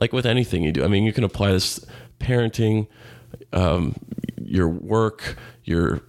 Like 0.00 0.12
with 0.12 0.26
anything 0.26 0.62
you 0.62 0.72
do, 0.72 0.84
I 0.84 0.88
mean, 0.88 1.04
you 1.04 1.12
can 1.12 1.24
apply 1.24 1.52
this 1.52 1.84
parenting, 2.20 2.86
um, 3.52 3.96
your 4.40 4.68
work, 4.68 5.36
your 5.64 6.02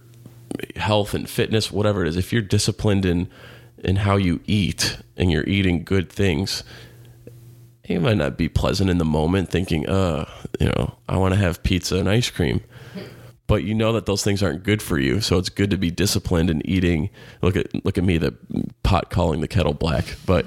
health 0.76 1.14
and 1.14 1.28
fitness, 1.28 1.72
whatever 1.72 2.02
it 2.02 2.08
is. 2.08 2.16
If 2.16 2.32
you're 2.32 2.42
disciplined 2.42 3.04
in 3.04 3.28
in 3.84 3.96
how 3.96 4.16
you 4.16 4.40
eat 4.44 4.98
and 5.16 5.30
you're 5.30 5.46
eating 5.46 5.84
good 5.84 6.10
things, 6.10 6.64
it 7.84 8.00
might 8.00 8.16
not 8.16 8.36
be 8.36 8.48
pleasant 8.48 8.90
in 8.90 8.98
the 8.98 9.04
moment, 9.04 9.50
thinking, 9.50 9.88
"Uh, 9.88 10.28
you 10.58 10.66
know, 10.66 10.96
I 11.08 11.16
want 11.16 11.34
to 11.34 11.40
have 11.40 11.62
pizza 11.62 11.96
and 11.96 12.08
ice 12.08 12.30
cream." 12.30 12.60
But 13.48 13.64
you 13.64 13.74
know 13.74 13.94
that 13.94 14.06
those 14.06 14.22
things 14.22 14.42
aren't 14.42 14.62
good 14.62 14.80
for 14.80 14.98
you. 14.98 15.20
So 15.20 15.38
it's 15.38 15.48
good 15.48 15.70
to 15.70 15.78
be 15.78 15.90
disciplined 15.90 16.50
in 16.50 16.64
eating. 16.68 17.10
Look 17.42 17.56
at 17.56 17.84
look 17.84 17.98
at 17.98 18.04
me, 18.04 18.18
the 18.18 18.34
pot 18.84 19.10
calling 19.10 19.40
the 19.40 19.48
kettle 19.48 19.74
black. 19.74 20.04
But 20.24 20.46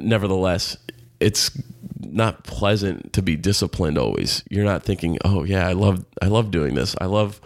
nevertheless, 0.00 0.76
it's 1.20 1.56
not 2.00 2.44
pleasant 2.44 3.12
to 3.12 3.22
be 3.22 3.36
disciplined 3.36 3.98
always. 3.98 4.42
You're 4.50 4.64
not 4.64 4.82
thinking, 4.82 5.18
"Oh 5.24 5.44
yeah, 5.44 5.68
I 5.68 5.74
love 5.74 6.04
I 6.20 6.26
love 6.26 6.50
doing 6.50 6.74
this. 6.74 6.96
I 7.00 7.04
love 7.04 7.40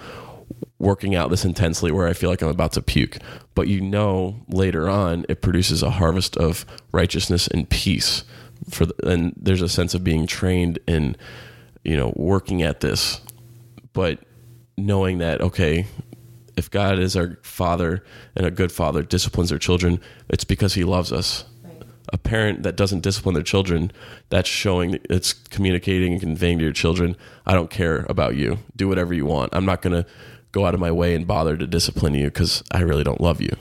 working 0.78 1.14
out 1.16 1.30
this 1.30 1.44
intensely 1.44 1.90
where 1.90 2.06
I 2.06 2.12
feel 2.12 2.30
like 2.30 2.40
I'm 2.40 2.48
about 2.48 2.72
to 2.72 2.82
puke." 2.82 3.18
But 3.56 3.66
you 3.66 3.80
know 3.80 4.36
later 4.48 4.88
on 4.88 5.26
it 5.28 5.42
produces 5.42 5.82
a 5.82 5.90
harvest 5.90 6.36
of 6.36 6.64
righteousness 6.92 7.48
and 7.48 7.68
peace 7.68 8.22
for 8.70 8.86
the, 8.86 8.94
and 9.08 9.34
there's 9.36 9.62
a 9.62 9.68
sense 9.68 9.92
of 9.92 10.04
being 10.04 10.28
trained 10.28 10.78
in 10.86 11.16
you 11.82 11.96
know 11.96 12.12
working 12.14 12.62
at 12.62 12.78
this. 12.78 13.20
But 13.92 14.20
knowing 14.76 15.18
that 15.18 15.40
okay 15.40 15.86
if 16.56 16.70
god 16.70 16.98
is 16.98 17.16
our 17.16 17.38
father 17.42 18.04
and 18.34 18.46
a 18.46 18.50
good 18.50 18.70
father 18.70 19.02
disciplines 19.02 19.50
their 19.50 19.58
children 19.58 20.00
it's 20.28 20.44
because 20.44 20.74
he 20.74 20.84
loves 20.84 21.12
us 21.12 21.44
right. 21.64 21.82
a 22.12 22.18
parent 22.18 22.62
that 22.62 22.76
doesn't 22.76 23.00
discipline 23.00 23.34
their 23.34 23.42
children 23.42 23.90
that's 24.28 24.48
showing 24.48 24.98
it's 25.08 25.32
communicating 25.32 26.12
and 26.12 26.20
conveying 26.20 26.58
to 26.58 26.64
your 26.64 26.72
children 26.72 27.16
i 27.46 27.54
don't 27.54 27.70
care 27.70 28.04
about 28.08 28.36
you 28.36 28.58
do 28.74 28.88
whatever 28.88 29.14
you 29.14 29.24
want 29.24 29.54
i'm 29.54 29.64
not 29.64 29.80
going 29.82 29.94
to 29.94 30.08
go 30.52 30.66
out 30.66 30.74
of 30.74 30.80
my 30.80 30.92
way 30.92 31.14
and 31.14 31.26
bother 31.26 31.56
to 31.56 31.66
discipline 31.66 32.14
you 32.14 32.26
because 32.26 32.62
i 32.70 32.80
really 32.80 33.04
don't 33.04 33.20
love 33.20 33.40
you 33.40 33.54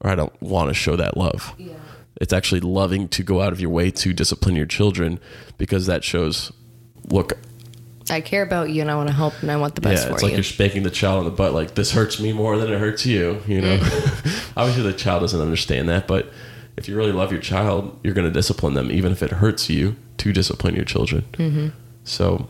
or 0.00 0.10
i 0.10 0.14
don't 0.14 0.40
want 0.40 0.68
to 0.68 0.74
show 0.74 0.96
that 0.96 1.16
love 1.16 1.52
yeah. 1.58 1.74
it's 2.20 2.32
actually 2.32 2.60
loving 2.60 3.08
to 3.08 3.22
go 3.22 3.40
out 3.40 3.52
of 3.52 3.60
your 3.60 3.70
way 3.70 3.90
to 3.90 4.12
discipline 4.12 4.54
your 4.54 4.66
children 4.66 5.18
because 5.58 5.86
that 5.86 6.04
shows 6.04 6.52
look 7.08 7.34
I 8.10 8.20
care 8.20 8.42
about 8.42 8.70
you 8.70 8.82
and 8.82 8.90
I 8.90 8.94
want 8.96 9.08
to 9.08 9.14
help 9.14 9.34
and 9.42 9.50
I 9.50 9.56
want 9.56 9.74
the 9.74 9.80
best 9.80 10.02
yeah, 10.02 10.08
for 10.08 10.14
it's 10.14 10.22
like 10.22 10.32
you. 10.32 10.36
you're 10.36 10.44
spanking 10.44 10.82
the 10.82 10.90
child 10.90 11.18
in 11.20 11.24
the 11.24 11.30
butt. 11.36 11.52
Like 11.54 11.74
this 11.74 11.92
hurts 11.92 12.20
me 12.20 12.32
more 12.32 12.56
than 12.58 12.72
it 12.72 12.78
hurts 12.78 13.06
you. 13.06 13.40
You 13.46 13.60
know, 13.60 13.76
Mm. 13.78 14.52
obviously 14.56 14.82
the 14.82 14.92
child 14.92 15.20
doesn't 15.22 15.40
understand 15.40 15.88
that, 15.88 16.06
but 16.06 16.32
if 16.76 16.88
you 16.88 16.96
really 16.96 17.12
love 17.12 17.30
your 17.30 17.40
child, 17.40 17.98
you're 18.02 18.14
going 18.14 18.26
to 18.26 18.32
discipline 18.32 18.74
them, 18.74 18.90
even 18.90 19.12
if 19.12 19.22
it 19.22 19.30
hurts 19.30 19.68
you 19.68 19.96
to 20.18 20.32
discipline 20.32 20.74
your 20.74 20.84
children. 20.84 21.24
Mm-hmm. 21.32 21.68
So, 22.04 22.48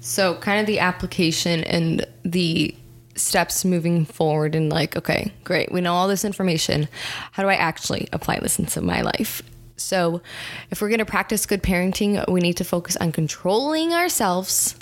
so 0.00 0.34
kind 0.36 0.60
of 0.60 0.66
the 0.66 0.78
application 0.78 1.62
and 1.64 2.06
the 2.24 2.74
steps 3.14 3.64
moving 3.64 4.04
forward 4.04 4.54
and 4.54 4.70
like, 4.70 4.96
okay, 4.96 5.32
great, 5.44 5.70
we 5.72 5.80
know 5.80 5.94
all 5.94 6.08
this 6.08 6.24
information. 6.24 6.88
How 7.32 7.42
do 7.42 7.48
I 7.48 7.54
actually 7.54 8.08
apply 8.12 8.40
this 8.40 8.58
into 8.58 8.80
my 8.80 9.02
life? 9.02 9.42
So, 9.80 10.22
if 10.70 10.80
we're 10.80 10.88
going 10.88 10.98
to 10.98 11.04
practice 11.04 11.46
good 11.46 11.62
parenting, 11.62 12.26
we 12.28 12.40
need 12.40 12.56
to 12.58 12.64
focus 12.64 12.96
on 12.96 13.12
controlling 13.12 13.92
ourselves 13.92 14.76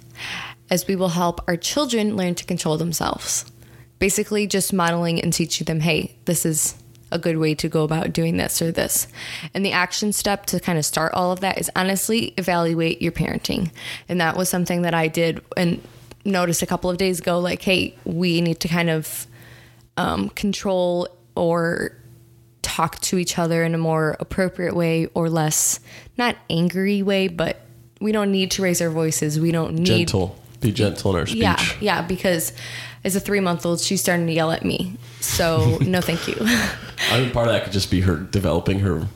as 0.71 0.87
we 0.87 0.97
will 0.97 1.11
help 1.11 1.41
our 1.49 1.57
children 1.57 2.17
learn 2.17 2.35
to 2.35 2.45
control 2.45 2.77
themselves. 2.77 3.45
Basically, 3.99 4.47
just 4.47 4.73
modeling 4.73 5.21
and 5.21 5.33
teaching 5.33 5.65
them, 5.65 5.81
hey, 5.81 6.17
this 6.25 6.45
is 6.45 6.75
a 7.11 7.19
good 7.19 7.39
way 7.39 7.55
to 7.55 7.69
go 7.69 7.85
about 7.85 8.13
doing 8.13 8.37
this 8.37 8.61
or 8.61 8.71
this. 8.71 9.09
And 9.55 9.65
the 9.65 9.73
action 9.73 10.13
step 10.13 10.47
to 10.47 10.61
kind 10.61 10.79
of 10.79 10.85
start 10.85 11.15
all 11.15 11.33
of 11.33 11.41
that 11.41 11.59
is 11.59 11.71
honestly 11.75 12.35
evaluate 12.37 13.01
your 13.01 13.13
parenting. 13.13 13.71
And 14.09 14.21
that 14.21 14.37
was 14.37 14.49
something 14.49 14.83
that 14.83 14.95
I 14.95 15.09
did 15.09 15.43
and 15.57 15.83
noticed 16.25 16.63
a 16.63 16.67
couple 16.67 16.91
of 16.91 16.99
days 16.99 17.21
ago 17.21 17.39
like, 17.39 17.63
hey, 17.63 17.97
we 18.05 18.41
need 18.41 18.61
to 18.61 18.69
kind 18.69 18.91
of 18.91 19.27
um, 19.97 20.29
control 20.31 21.09
or 21.35 21.93
talk 22.63 23.01
to 23.01 23.19
each 23.19 23.39
other 23.39 23.63
in 23.65 23.75
a 23.75 23.79
more 23.79 24.17
appropriate 24.21 24.75
way 24.75 25.07
or 25.15 25.29
less 25.29 25.81
not 26.17 26.37
angry 26.51 27.03
way 27.03 27.29
but 27.29 27.61
we 28.01 28.13
don't 28.13 28.31
need 28.31 28.53
to 28.53 28.63
raise 28.63 28.81
our 28.81 28.91
voices. 28.91 29.41
We 29.41 29.51
don't 29.51 29.75
need 29.75 29.87
gentle. 29.87 30.39
Be 30.61 30.73
gentle 30.73 31.13
in 31.13 31.21
our 31.21 31.27
speech. 31.27 31.43
yeah 31.43 31.63
yeah 31.81 32.03
because 32.03 32.53
as 33.05 33.17
a 33.17 33.21
three 33.21 33.41
month 33.41 33.65
old 33.65 33.81
she's 33.81 34.01
starting 34.01 34.27
to 34.27 34.33
yell 34.33 34.51
at 34.51 34.65
me. 34.65 34.97
So 35.21 35.79
no 35.81 36.01
thank 36.01 36.29
you. 36.29 36.37
I 37.11 37.21
mean 37.21 37.31
part 37.31 37.47
of 37.49 37.53
that 37.53 37.65
could 37.65 37.73
just 37.73 37.91
be 37.91 38.01
her 38.03 38.17
developing 38.17 38.81
her 38.81 39.09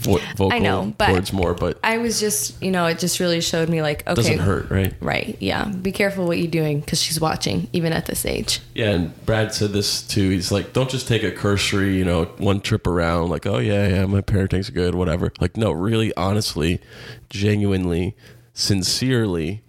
vo- 0.00 0.18
vocal 0.36 0.52
I 0.52 0.58
know, 0.58 0.94
but 0.96 1.12
words 1.12 1.32
more 1.32 1.54
but 1.54 1.78
i 1.84 1.98
was 1.98 2.20
just 2.20 2.60
you 2.62 2.70
know 2.70 2.86
it 2.86 2.98
just 2.98 3.20
really 3.20 3.40
showed 3.40 3.68
me 3.68 3.82
like 3.82 4.06
okay. 4.06 4.14
Doesn't 4.14 4.38
hurt 4.38 4.70
right? 4.70 4.94
Right 5.00 5.36
yeah. 5.40 5.66
Be 5.66 5.92
careful 5.92 6.26
what 6.26 6.38
you're 6.38 6.50
doing 6.50 6.80
because 6.80 7.00
she's 7.00 7.20
watching 7.20 7.68
even 7.72 7.92
at 7.92 8.06
this 8.06 8.24
age. 8.24 8.60
Yeah 8.74 8.90
and 8.90 9.26
brad 9.26 9.52
said 9.52 9.72
this 9.72 10.02
too. 10.02 10.30
He's 10.30 10.50
like 10.50 10.72
don't 10.72 10.90
just 10.90 11.06
take 11.06 11.22
a 11.22 11.30
cursory 11.30 11.96
you 11.96 12.04
know 12.04 12.24
one 12.38 12.60
trip 12.60 12.86
around 12.86 13.30
like 13.30 13.46
oh 13.46 13.58
yeah 13.58 13.86
yeah 13.88 14.06
my 14.06 14.20
parenting's 14.20 14.70
good 14.70 14.94
whatever. 14.94 15.32
Like 15.40 15.56
no 15.56 15.72
really 15.72 16.14
honestly 16.16 16.80
genuinely 17.28 18.16
sincerely 18.54 19.62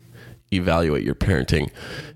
evaluate 0.52 1.04
your 1.04 1.16
parenting. 1.16 1.70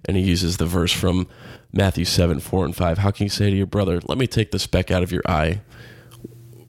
And 0.05 0.18
he 0.18 0.24
uses 0.24 0.57
the 0.57 0.66
verse 0.66 0.91
from 0.91 1.28
matthew 1.74 2.05
7 2.05 2.39
4 2.39 2.66
and 2.66 2.74
5 2.74 2.97
how 2.99 3.11
can 3.11 3.26
you 3.26 3.30
say 3.30 3.49
to 3.49 3.55
your 3.55 3.66
brother 3.66 3.99
let 4.07 4.18
me 4.18 4.28
take 4.28 4.51
the 4.51 4.59
speck 4.59 4.91
out 4.91 5.03
of 5.03 5.11
your 5.11 5.24
eye 5.26 5.59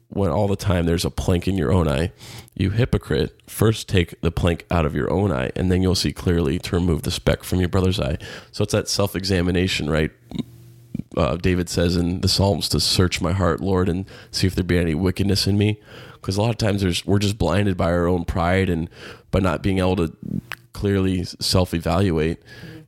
when 0.09 0.29
all 0.29 0.47
the 0.47 0.55
time 0.55 0.85
there's 0.85 1.05
a 1.05 1.11
plank 1.11 1.47
in 1.47 1.57
your 1.57 1.71
own 1.71 1.87
eye. 1.87 2.11
You 2.55 2.71
hypocrite, 2.71 3.39
first 3.47 3.87
take 3.89 4.19
the 4.21 4.31
plank 4.31 4.65
out 4.71 4.85
of 4.85 4.95
your 4.95 5.11
own 5.11 5.31
eye, 5.31 5.51
and 5.55 5.71
then 5.71 5.81
you'll 5.81 5.95
see 5.95 6.13
clearly 6.13 6.59
to 6.59 6.75
remove 6.75 7.03
the 7.03 7.11
speck 7.11 7.43
from 7.43 7.59
your 7.59 7.69
brother's 7.69 7.99
eye. 7.99 8.17
So 8.51 8.63
it's 8.63 8.73
that 8.73 8.87
self 8.87 9.15
examination, 9.15 9.89
right? 9.89 10.11
Uh, 11.15 11.35
David 11.35 11.69
says 11.69 11.95
in 11.95 12.21
the 12.21 12.27
Psalms 12.27 12.69
to 12.69 12.79
search 12.79 13.21
my 13.21 13.33
heart, 13.33 13.59
Lord, 13.59 13.89
and 13.89 14.05
see 14.31 14.47
if 14.47 14.55
there 14.55 14.63
be 14.63 14.77
any 14.77 14.95
wickedness 14.95 15.47
in 15.47 15.57
me. 15.57 15.79
Because 16.13 16.37
a 16.37 16.41
lot 16.41 16.51
of 16.51 16.57
times 16.57 16.81
there's 16.81 17.05
we're 17.05 17.19
just 17.19 17.37
blinded 17.37 17.77
by 17.77 17.91
our 17.91 18.07
own 18.07 18.25
pride 18.25 18.69
and 18.69 18.89
by 19.31 19.39
not 19.39 19.61
being 19.61 19.79
able 19.79 19.95
to 19.97 20.15
clearly 20.73 21.23
self 21.23 21.73
evaluate. 21.73 22.41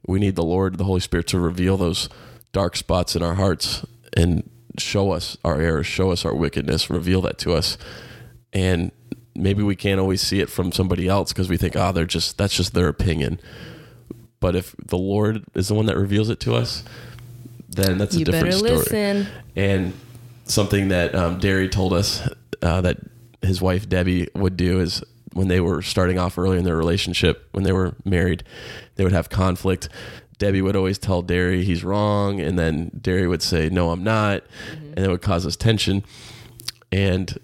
We 0.07 0.20
need 0.20 0.36
the 0.36 0.43
Lord, 0.43 0.78
the 0.78 0.84
Holy 0.86 0.99
Spirit, 0.99 1.28
to 1.28 1.39
reveal 1.39 1.78
those 1.78 2.09
dark 2.51 2.76
spots 2.76 3.15
in 3.15 3.22
our 3.22 3.36
hearts 3.36 3.86
and 4.15 4.49
show 4.82 5.11
us 5.11 5.38
our 5.43 5.59
errors, 5.59 5.88
show 5.88 6.11
us 6.11 6.25
our 6.25 6.36
wickedness, 6.36 6.89
reveal 6.89 7.21
that 7.21 7.38
to 7.39 7.53
us. 7.53 7.77
And 8.53 8.91
maybe 9.36 9.63
we 9.63 9.75
can't 9.75 9.99
always 9.99 10.21
see 10.21 10.39
it 10.39 10.49
from 10.49 10.71
somebody 10.71 11.07
else 11.07 11.32
because 11.32 11.49
we 11.49 11.57
think, 11.57 11.75
oh, 11.75 11.91
they're 11.91 12.05
just, 12.05 12.38
that's 12.38 12.55
just 12.55 12.73
their 12.73 12.88
opinion. 12.88 13.39
But 14.39 14.55
if 14.55 14.75
the 14.84 14.97
Lord 14.97 15.43
is 15.53 15.67
the 15.67 15.73
one 15.75 15.86
that 15.88 15.97
reveals 15.97 16.30
it 16.30 16.39
to 16.41 16.55
us, 16.55 16.84
then 17.69 17.97
that's 17.97 18.15
You 18.15 18.21
a 18.21 18.25
different 18.25 18.45
better 18.45 18.57
story. 18.57 18.77
listen. 18.77 19.27
And 19.55 19.93
something 20.45 20.88
that 20.89 21.13
um, 21.13 21.39
Derry 21.39 21.69
told 21.69 21.93
us 21.93 22.27
uh, 22.61 22.82
that 22.82 22.97
his 23.41 23.61
wife 23.61 23.88
Debbie 23.88 24.27
would 24.34 24.57
do 24.57 24.80
is 24.80 25.03
when 25.34 25.47
they 25.47 25.59
were 25.59 25.82
starting 25.82 26.17
off 26.17 26.38
early 26.38 26.57
in 26.57 26.63
their 26.63 26.75
relationship, 26.75 27.47
when 27.51 27.63
they 27.63 27.71
were 27.71 27.95
married, 28.03 28.43
they 28.95 29.03
would 29.03 29.13
have 29.13 29.30
conflict. 29.30 29.89
Debbie 30.39 30.61
would 30.61 30.75
always 30.75 30.97
tell 30.97 31.21
Derry 31.21 31.63
he's 31.63 31.83
wrong, 31.83 32.39
and 32.39 32.57
then 32.57 32.89
Derry 32.99 33.27
would 33.27 33.43
say, 33.43 33.69
"No, 33.69 33.91
I'm 33.91 34.03
not," 34.03 34.43
mm-hmm. 34.43 34.93
and 34.95 34.99
it 34.99 35.09
would 35.09 35.21
cause 35.21 35.45
us 35.45 35.55
tension. 35.55 36.03
And 36.91 37.37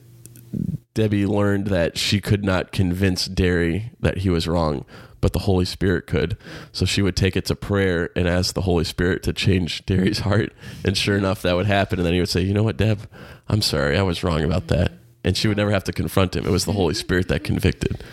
Debbie 0.95 1.25
learned 1.25 1.67
that 1.67 1.97
she 1.97 2.19
could 2.21 2.43
not 2.43 2.71
convince 2.71 3.25
Derry 3.25 3.91
that 3.99 4.19
he 4.19 4.29
was 4.29 4.47
wrong, 4.47 4.85
but 5.19 5.33
the 5.33 5.39
Holy 5.39 5.65
Spirit 5.65 6.07
could. 6.07 6.37
So 6.71 6.85
she 6.85 7.01
would 7.01 7.17
take 7.17 7.35
it 7.35 7.45
to 7.45 7.55
prayer 7.55 8.09
and 8.15 8.27
ask 8.27 8.55
the 8.55 8.61
Holy 8.61 8.85
Spirit 8.85 9.21
to 9.23 9.33
change 9.33 9.85
Derry's 9.85 10.19
heart. 10.19 10.53
And 10.85 10.97
sure 10.97 11.17
enough, 11.17 11.41
that 11.41 11.55
would 11.55 11.65
happen. 11.65 11.99
And 11.99 12.05
then 12.05 12.13
he 12.13 12.21
would 12.21 12.29
say, 12.29 12.41
You 12.41 12.53
know 12.53 12.63
what, 12.63 12.77
Deb? 12.77 13.09
I'm 13.49 13.61
sorry. 13.61 13.97
I 13.97 14.03
was 14.03 14.23
wrong 14.23 14.43
about 14.43 14.67
that. 14.67 14.93
And 15.23 15.35
she 15.35 15.47
would 15.47 15.57
never 15.57 15.71
have 15.71 15.83
to 15.85 15.91
confront 15.91 16.35
him. 16.35 16.45
It 16.45 16.51
was 16.51 16.65
the 16.65 16.73
Holy 16.73 16.93
Spirit 16.93 17.27
that 17.27 17.43
convicted. 17.43 18.03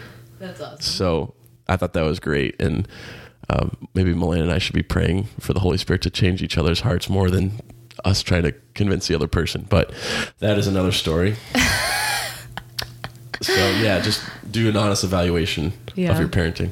That's 0.41 0.61
awesome. 0.61 0.81
So 0.81 1.35
I 1.69 1.77
thought 1.77 1.93
that 1.93 2.03
was 2.03 2.19
great. 2.19 2.61
And 2.61 2.89
um, 3.53 3.77
maybe 3.95 4.15
Milena 4.15 4.45
and 4.45 4.53
I 4.53 4.59
should 4.59 4.75
be 4.75 4.83
praying 4.83 5.25
for 5.39 5.53
the 5.53 5.61
Holy 5.61 5.77
Spirit 5.79 6.03
to 6.03 6.11
change 6.11 6.43
each 6.43 6.57
other's 6.57 6.81
hearts 6.81 7.09
more 7.11 7.29
than 7.31 7.61
us 8.05 8.23
trying 8.23 8.43
to 8.45 8.53
convince 8.75 9.07
the 9.09 9.15
other 9.15 9.29
person. 9.29 9.67
But 9.69 9.93
that 10.39 10.59
is 10.59 10.67
another 10.67 10.93
story. 10.93 11.37
so 13.43 13.53
yeah, 13.81 14.01
just 14.01 14.23
do 14.51 14.69
an 14.69 14.77
honest 14.77 15.05
evaluation 15.05 15.73
Yeah. 15.95 16.13
of 16.13 16.19
your 16.19 16.29
parenting. 16.29 16.71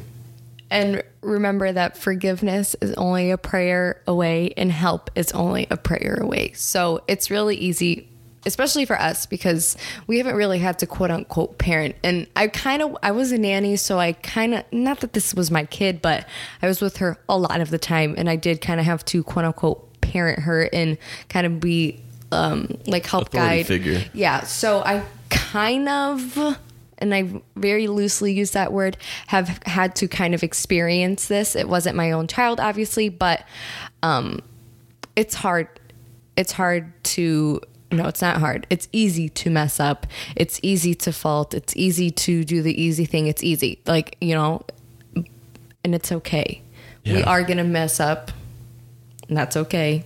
And 0.71 1.03
remember 1.21 1.73
that 1.73 1.97
forgiveness 1.99 2.77
is 2.81 2.95
only 2.95 3.33
a 3.33 3.39
prayer 3.39 4.01
away 4.07 4.53
and 4.57 4.71
help 4.71 5.11
is 5.17 5.33
only 5.33 5.67
a 5.71 5.77
prayer 5.77 6.19
away. 6.21 6.53
So 6.53 7.03
it's 7.09 7.29
really 7.31 7.57
easy, 7.57 8.09
especially 8.47 8.85
for 8.85 8.99
us, 8.99 9.27
because 9.27 9.77
we 10.07 10.19
haven't 10.19 10.35
really 10.35 10.59
had 10.59 10.79
to 10.79 10.87
quote 10.87 11.11
unquote 11.11 11.59
parent. 11.59 11.97
And 12.03 12.27
I 12.35 12.49
kind 12.49 12.83
of, 12.83 12.97
I 13.03 13.11
was 13.11 13.33
a 13.33 13.39
nanny, 13.39 13.77
so 13.77 13.99
I 13.99 14.13
kind 14.13 14.55
of, 14.55 14.65
not 14.73 15.01
that 15.01 15.13
this 15.13 15.35
was 15.35 15.51
my 15.51 15.65
kid, 15.65 16.01
but 16.01 16.27
I 16.63 16.67
was 16.67 16.81
with 16.81 16.99
her 16.99 17.19
a 17.29 17.37
lot 17.37 17.61
of 17.61 17.71
the 17.71 17.79
time. 17.79 18.15
And 18.17 18.31
I 18.31 18.37
did 18.37 18.61
kind 18.61 18.81
of 18.81 18.87
have 18.87 19.05
to 19.07 19.23
quote 19.23 19.45
unquote 19.45 20.01
parent 20.01 20.41
her 20.41 20.69
and 20.73 20.97
kind 21.29 21.47
of 21.47 21.61
be 21.61 22.01
um, 22.33 22.79
like 22.87 23.07
help 23.07 23.29
Authority 23.29 23.59
guide. 23.59 23.67
figure. 23.67 24.05
Yeah. 24.15 24.43
So 24.45 24.81
I 24.81 25.05
kind 25.29 25.89
of, 25.89 26.59
and 26.99 27.15
I 27.15 27.43
very 27.57 27.89
loosely 27.89 28.33
use 28.33 28.53
that 28.53 28.73
word, 28.73 28.97
have 29.27 29.61
had 29.67 29.97
to 29.97 30.09
kind 30.09 30.35
of 30.35 30.43
experience 30.43 31.27
this. 31.27 31.57
It 31.57 31.69
wasn't 31.69 31.97
my 31.97 32.13
own 32.13 32.27
child, 32.27 32.61
obviously, 32.61 33.09
but 33.09 33.45
um, 34.03 34.41
it's 35.17 35.35
hard. 35.35 35.69
It's 36.37 36.53
hard 36.53 36.93
to. 37.05 37.61
No, 37.93 38.07
it's 38.07 38.23
not 38.23 38.39
hard. 38.39 38.67
It's 38.71 38.89
easy 38.93 39.29
to 39.31 39.51
mess 39.51 39.81
up. 39.81 40.07
It's 40.37 40.61
easy 40.63 40.95
to 40.95 41.13
fault. 41.13 41.55
It's 41.55 41.77
easy 41.77 42.11
to 42.11 42.45
do 42.45 42.63
the 42.63 42.81
easy 42.81 43.05
thing. 43.05 43.27
It's 43.27 43.43
easy. 43.43 43.81
Like, 43.87 44.17
you 44.21 44.35
know, 44.35 44.63
and 45.83 45.95
it's 45.95 46.13
okay. 46.13 46.63
We 47.05 47.23
are 47.25 47.43
going 47.43 47.57
to 47.57 47.65
mess 47.65 47.99
up, 47.99 48.31
and 49.29 49.37
that's 49.37 49.57
okay. 49.57 50.05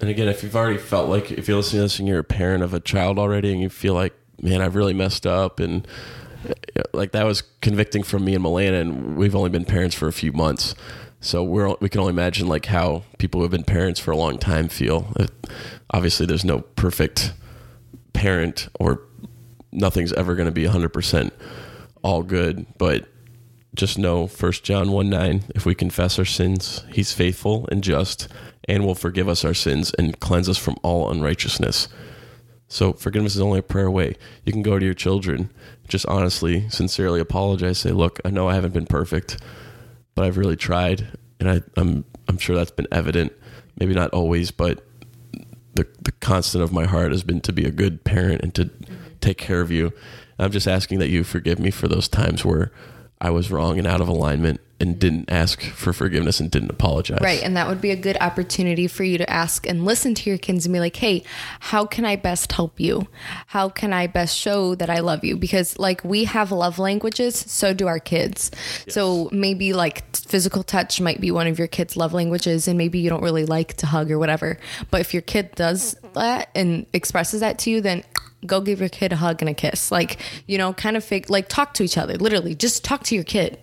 And 0.00 0.10
again, 0.10 0.28
if 0.28 0.42
you've 0.42 0.54
already 0.54 0.78
felt 0.78 1.08
like 1.08 1.32
if 1.32 1.48
you're 1.48 1.56
listening 1.56 1.80
to 1.80 1.84
this 1.84 1.98
and 1.98 2.06
you're 2.06 2.20
a 2.20 2.24
parent 2.24 2.62
of 2.62 2.74
a 2.74 2.80
child 2.80 3.18
already, 3.18 3.50
and 3.50 3.60
you 3.60 3.68
feel 3.68 3.94
like, 3.94 4.12
man, 4.40 4.60
I've 4.60 4.76
really 4.76 4.94
messed 4.94 5.26
up, 5.26 5.58
and 5.58 5.88
like 6.92 7.12
that 7.12 7.24
was 7.24 7.42
convicting 7.62 8.02
from 8.02 8.24
me 8.24 8.34
and 8.34 8.42
Milena, 8.42 8.78
and 8.78 9.16
we've 9.16 9.34
only 9.34 9.50
been 9.50 9.64
parents 9.64 9.96
for 9.96 10.06
a 10.06 10.12
few 10.12 10.32
months, 10.32 10.74
so 11.24 11.42
we're 11.42 11.74
we 11.80 11.88
can 11.88 12.00
only 12.00 12.12
imagine 12.12 12.46
like 12.46 12.66
how 12.66 13.02
people 13.18 13.40
who 13.40 13.44
have 13.44 13.50
been 13.50 13.64
parents 13.64 13.98
for 13.98 14.10
a 14.10 14.16
long 14.16 14.38
time 14.38 14.68
feel. 14.68 15.08
Uh, 15.18 15.26
Obviously, 15.90 16.26
there's 16.26 16.44
no 16.44 16.60
perfect 16.60 17.32
parent, 18.14 18.68
or 18.80 19.00
nothing's 19.70 20.12
ever 20.14 20.34
going 20.34 20.46
to 20.46 20.52
be 20.52 20.64
100 20.64 20.88
percent 20.88 21.32
all 22.02 22.22
good, 22.22 22.66
but 22.78 23.06
just 23.74 23.98
know 23.98 24.26
1 24.26 24.52
John 24.62 24.92
1 24.92 25.08
9, 25.08 25.44
if 25.54 25.64
we 25.64 25.74
confess 25.74 26.18
our 26.18 26.24
sins, 26.24 26.84
he's 26.92 27.12
faithful 27.12 27.68
and 27.70 27.82
just 27.82 28.28
and 28.68 28.84
will 28.84 28.94
forgive 28.94 29.28
us 29.28 29.44
our 29.44 29.54
sins 29.54 29.92
and 29.98 30.18
cleanse 30.20 30.48
us 30.48 30.58
from 30.58 30.76
all 30.82 31.10
unrighteousness. 31.10 31.88
So 32.68 32.92
forgiveness 32.92 33.34
is 33.34 33.40
only 33.40 33.58
a 33.58 33.62
prayer 33.62 33.86
away. 33.86 34.16
You 34.44 34.52
can 34.52 34.62
go 34.62 34.78
to 34.78 34.84
your 34.84 34.94
children, 34.94 35.50
just 35.86 36.06
honestly, 36.06 36.68
sincerely 36.70 37.20
apologize. 37.20 37.78
Say, 37.78 37.90
look, 37.90 38.20
I 38.24 38.30
know 38.30 38.48
I 38.48 38.54
haven't 38.54 38.74
been 38.74 38.86
perfect, 38.86 39.38
but 40.14 40.24
I've 40.24 40.36
really 40.36 40.56
tried, 40.56 41.18
and 41.40 41.50
I, 41.50 41.62
I'm 41.76 42.04
I'm 42.28 42.38
sure 42.38 42.56
that's 42.56 42.70
been 42.70 42.88
evident. 42.92 43.32
Maybe 43.78 43.94
not 43.94 44.10
always, 44.10 44.50
but 44.50 44.84
the 45.74 45.86
the 46.02 46.12
constant 46.12 46.62
of 46.62 46.72
my 46.72 46.84
heart 46.84 47.12
has 47.12 47.24
been 47.24 47.40
to 47.42 47.52
be 47.52 47.64
a 47.64 47.70
good 47.70 48.04
parent 48.04 48.42
and 48.42 48.54
to 48.54 48.70
take 49.20 49.38
care 49.38 49.60
of 49.60 49.70
you. 49.70 49.92
I'm 50.38 50.50
just 50.50 50.66
asking 50.66 50.98
that 50.98 51.08
you 51.08 51.24
forgive 51.24 51.58
me 51.58 51.70
for 51.70 51.88
those 51.88 52.08
times 52.08 52.44
where 52.44 52.72
I 53.20 53.30
was 53.30 53.50
wrong 53.50 53.78
and 53.78 53.86
out 53.86 54.00
of 54.00 54.08
alignment 54.08 54.60
and 54.84 54.98
didn't 54.98 55.30
ask 55.30 55.62
for 55.62 55.92
forgiveness 55.92 56.38
and 56.38 56.50
didn't 56.50 56.70
apologize. 56.70 57.18
Right. 57.20 57.42
And 57.42 57.56
that 57.56 57.66
would 57.66 57.80
be 57.80 57.90
a 57.90 57.96
good 57.96 58.16
opportunity 58.20 58.86
for 58.86 59.02
you 59.02 59.18
to 59.18 59.28
ask 59.28 59.66
and 59.66 59.84
listen 59.84 60.14
to 60.14 60.30
your 60.30 60.38
kids 60.38 60.66
and 60.66 60.72
be 60.72 60.78
like, 60.78 60.94
hey, 60.94 61.24
how 61.58 61.84
can 61.84 62.04
I 62.04 62.16
best 62.16 62.52
help 62.52 62.78
you? 62.78 63.08
How 63.48 63.68
can 63.68 63.92
I 63.92 64.06
best 64.06 64.36
show 64.36 64.74
that 64.76 64.88
I 64.88 65.00
love 65.00 65.24
you? 65.24 65.36
Because, 65.36 65.78
like, 65.78 66.04
we 66.04 66.24
have 66.24 66.52
love 66.52 66.78
languages, 66.78 67.34
so 67.34 67.74
do 67.74 67.88
our 67.88 67.98
kids. 67.98 68.50
So 68.88 69.28
maybe, 69.32 69.72
like, 69.72 70.14
physical 70.14 70.62
touch 70.62 71.00
might 71.00 71.20
be 71.20 71.30
one 71.30 71.46
of 71.46 71.58
your 71.58 71.68
kids' 71.68 71.96
love 71.96 72.12
languages, 72.12 72.68
and 72.68 72.78
maybe 72.78 72.98
you 72.98 73.10
don't 73.10 73.22
really 73.22 73.46
like 73.46 73.74
to 73.74 73.86
hug 73.86 74.10
or 74.10 74.18
whatever. 74.18 74.58
But 74.90 75.00
if 75.00 75.14
your 75.14 75.22
kid 75.22 75.52
does 75.54 75.96
that 76.12 76.50
and 76.54 76.86
expresses 76.92 77.40
that 77.40 77.58
to 77.60 77.70
you, 77.70 77.80
then 77.80 78.04
go 78.46 78.60
give 78.60 78.78
your 78.78 78.90
kid 78.90 79.10
a 79.10 79.16
hug 79.16 79.40
and 79.40 79.48
a 79.48 79.54
kiss. 79.54 79.90
Like, 79.90 80.18
you 80.46 80.58
know, 80.58 80.74
kind 80.74 80.96
of 80.96 81.04
fake, 81.04 81.30
like, 81.30 81.48
talk 81.48 81.72
to 81.74 81.82
each 81.82 81.96
other. 81.96 82.16
Literally, 82.16 82.54
just 82.54 82.84
talk 82.84 83.02
to 83.04 83.14
your 83.14 83.24
kid 83.24 83.58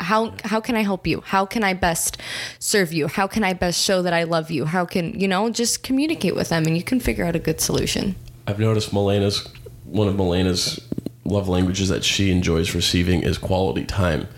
how 0.00 0.34
how 0.44 0.60
can 0.60 0.76
I 0.76 0.82
help 0.82 1.06
you? 1.06 1.22
How 1.24 1.46
can 1.46 1.64
I 1.64 1.72
best 1.74 2.18
serve 2.58 2.92
you? 2.92 3.08
How 3.08 3.26
can 3.26 3.42
I 3.44 3.52
best 3.54 3.82
show 3.82 4.02
that 4.02 4.12
I 4.12 4.24
love 4.24 4.50
you? 4.50 4.64
How 4.66 4.84
can 4.84 5.18
you 5.18 5.28
know 5.28 5.50
just 5.50 5.82
communicate 5.82 6.34
with 6.34 6.48
them 6.50 6.66
and 6.66 6.76
you 6.76 6.82
can 6.82 7.00
figure 7.00 7.24
out 7.24 7.34
a 7.36 7.38
good 7.38 7.60
solution. 7.60 8.14
I've 8.46 8.58
noticed 8.58 8.92
Milena's 8.92 9.48
one 9.84 10.08
of 10.08 10.16
Milena's 10.16 10.80
love 11.24 11.48
languages 11.48 11.88
that 11.88 12.04
she 12.04 12.30
enjoys 12.30 12.74
receiving 12.74 13.22
is 13.22 13.38
quality 13.38 13.84
time. 13.84 14.28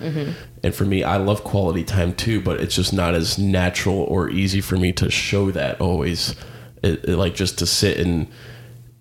And 0.65 0.75
for 0.75 0.85
me, 0.85 1.05
I 1.05 1.19
love 1.19 1.45
quality 1.45 1.85
time 1.85 2.15
too, 2.15 2.41
but 2.41 2.61
it's 2.61 2.75
just 2.75 2.93
not 2.93 3.15
as 3.15 3.39
natural 3.39 3.97
or 3.99 4.29
easy 4.31 4.61
for 4.61 4.77
me 4.77 4.93
to 4.93 5.11
show 5.11 5.51
that 5.53 5.81
always. 5.81 6.35
It, 6.83 7.05
it, 7.05 7.17
like 7.17 7.35
just 7.35 7.59
to 7.59 7.67
sit 7.67 7.99
and 7.99 8.29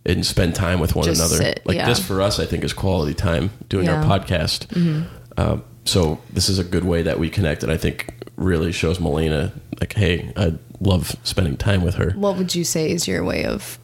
and 0.06 0.26
spend 0.26 0.56
time 0.56 0.80
with 0.80 0.96
one 0.96 1.06
Just 1.06 1.20
another. 1.22 1.36
sit, 1.36 1.62
like 1.66 1.78
yeah. 1.78 1.88
this 1.88 2.00
for 2.06 2.22
us, 2.22 2.40
I 2.40 2.46
think 2.46 2.64
is 2.64 2.74
quality 2.74 3.14
time 3.14 3.52
doing 3.70 3.88
our 3.90 4.02
Yeah. 4.02 4.08
podcast. 4.20 4.66
Um, 5.38 5.64
so 5.88 6.20
this 6.32 6.50
is 6.50 6.60
a 6.60 6.64
good 6.64 6.84
way 6.84 7.02
that 7.02 7.20
we 7.20 7.30
connect, 7.30 7.64
and 7.64 7.72
I 7.72 7.78
think 7.78 8.14
really 8.36 8.72
shows 8.72 9.00
Milena 9.00 9.54
like, 9.80 9.94
hey, 9.94 10.32
I 10.36 10.54
love 10.80 11.16
spending 11.24 11.58
time 11.58 11.84
with 11.84 11.96
her. 11.96 12.12
What 12.12 12.38
would 12.38 12.54
you 12.56 12.64
say 12.64 12.92
is 12.92 13.08
your 13.08 13.24
way 13.24 13.46
of 13.46 13.80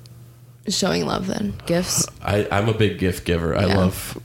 showing 0.68 1.06
love 1.06 1.28
then? 1.28 1.56
Gifts? 1.66 2.08
I, 2.22 2.48
I'm 2.52 2.70
a 2.70 2.74
big 2.74 3.00
gift 3.00 3.26
giver. 3.26 3.56
I 3.56 3.66
love, 3.66 4.18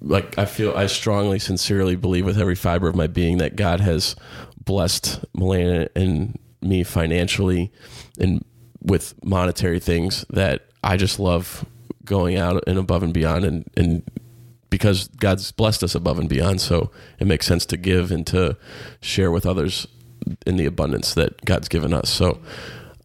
like, 0.00 0.38
I 0.38 0.44
feel, 0.44 0.76
I 0.76 0.86
strongly, 0.86 1.38
sincerely 1.38 1.96
believe 1.96 2.24
with 2.24 2.38
every 2.38 2.54
fiber 2.54 2.88
of 2.88 2.94
my 2.94 3.06
being 3.06 3.38
that 3.38 3.56
God 3.56 3.80
has 3.80 4.16
blessed 4.64 5.24
Milena 5.34 5.88
and 5.96 6.38
me 6.62 6.84
financially 6.84 7.72
and 8.18 8.44
with 8.82 9.14
monetary 9.24 9.80
things 9.80 10.24
that 10.30 10.66
I 10.82 10.96
just 10.96 11.18
love 11.18 11.64
going 12.04 12.36
out 12.36 12.62
and 12.66 12.78
above 12.78 13.02
and 13.02 13.12
beyond 13.12 13.44
and, 13.44 13.70
and 13.76 14.02
because 14.70 15.08
God's 15.08 15.52
blessed 15.52 15.82
us 15.82 15.94
above 15.94 16.18
and 16.18 16.28
beyond. 16.28 16.60
So 16.60 16.90
it 17.18 17.26
makes 17.26 17.46
sense 17.46 17.66
to 17.66 17.76
give 17.76 18.10
and 18.10 18.26
to 18.28 18.56
share 19.00 19.30
with 19.30 19.44
others 19.44 19.86
in 20.46 20.56
the 20.56 20.66
abundance 20.66 21.14
that 21.14 21.44
God's 21.44 21.68
given 21.68 21.92
us. 21.92 22.08
So 22.08 22.40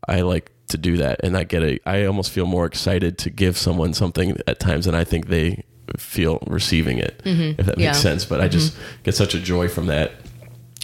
I 0.07 0.21
like 0.21 0.51
to 0.67 0.77
do 0.77 0.97
that. 0.97 1.21
And 1.23 1.35
I 1.35 1.43
get 1.43 1.63
a, 1.63 1.79
I 1.85 2.05
almost 2.05 2.31
feel 2.31 2.45
more 2.45 2.65
excited 2.65 3.17
to 3.19 3.29
give 3.29 3.57
someone 3.57 3.93
something 3.93 4.37
at 4.47 4.59
times 4.59 4.85
than 4.85 4.95
I 4.95 5.03
think 5.03 5.27
they 5.27 5.63
feel 5.97 6.39
receiving 6.47 6.97
it, 6.97 7.21
mm-hmm. 7.23 7.59
if 7.59 7.65
that 7.65 7.77
makes 7.77 7.81
Yeah. 7.81 7.91
sense. 7.93 8.25
But 8.25 8.41
I 8.41 8.47
just 8.47 8.73
mm-hmm. 8.73 9.03
get 9.03 9.15
such 9.15 9.35
a 9.35 9.39
joy 9.39 9.67
from 9.67 9.87
that. 9.87 10.13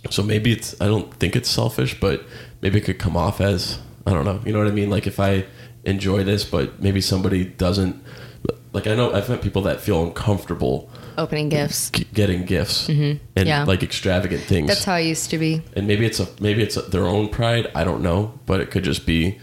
So 0.10 0.24
maybe 0.24 0.52
it's, 0.52 0.80
I 0.82 0.88
don't 0.88 1.14
think 1.16 1.36
it's 1.36 1.50
selfish, 1.50 2.00
but 2.00 2.24
maybe 2.62 2.80
it 2.80 2.86
could 2.86 3.00
come 3.00 3.16
off 3.16 3.40
as, 3.42 3.78
I 4.06 4.14
don't 4.14 4.26
know. 4.26 4.40
You 4.46 4.54
know 4.54 4.60
what 4.60 4.68
I 4.68 4.72
mean? 4.72 4.90
Like 4.90 5.06
if 5.06 5.20
I 5.20 5.46
enjoy 5.84 6.24
this, 6.24 6.44
but 6.44 6.82
maybe 6.82 7.02
somebody 7.02 7.46
doesn't, 7.46 8.04
like 8.74 8.88
I 8.88 8.96
know 8.96 9.12
I've 9.14 9.28
met 9.30 9.42
people 9.42 9.64
that 9.64 9.82
feel 9.82 10.04
uncomfortable 10.04 10.89
Opening 11.18 11.50
gifts. 11.50 11.89
g- 11.92 12.08
getting 12.14 12.46
gifts 12.46 12.88
mm-hmm. 12.88 13.24
and 13.36 13.48
Yeah. 13.48 13.64
like 13.66 13.84
extravagant 13.84 14.44
things 14.44 14.68
That's 14.70 14.84
how 14.86 14.94
I 14.96 15.00
used 15.00 15.30
to 15.32 15.38
be. 15.38 15.62
and 15.76 15.88
maybe 15.88 16.06
it's 16.06 16.20
a 16.20 16.28
maybe 16.39 16.64
it's 16.64 16.78
a, 16.78 16.82
their 16.84 17.06
own 17.06 17.28
pride 17.30 17.70
i 17.76 17.84
don't 17.84 18.02
know 18.02 18.39
but 18.46 18.62
it 18.62 18.72
could 18.72 18.84
just 18.84 19.06
be 19.06 19.39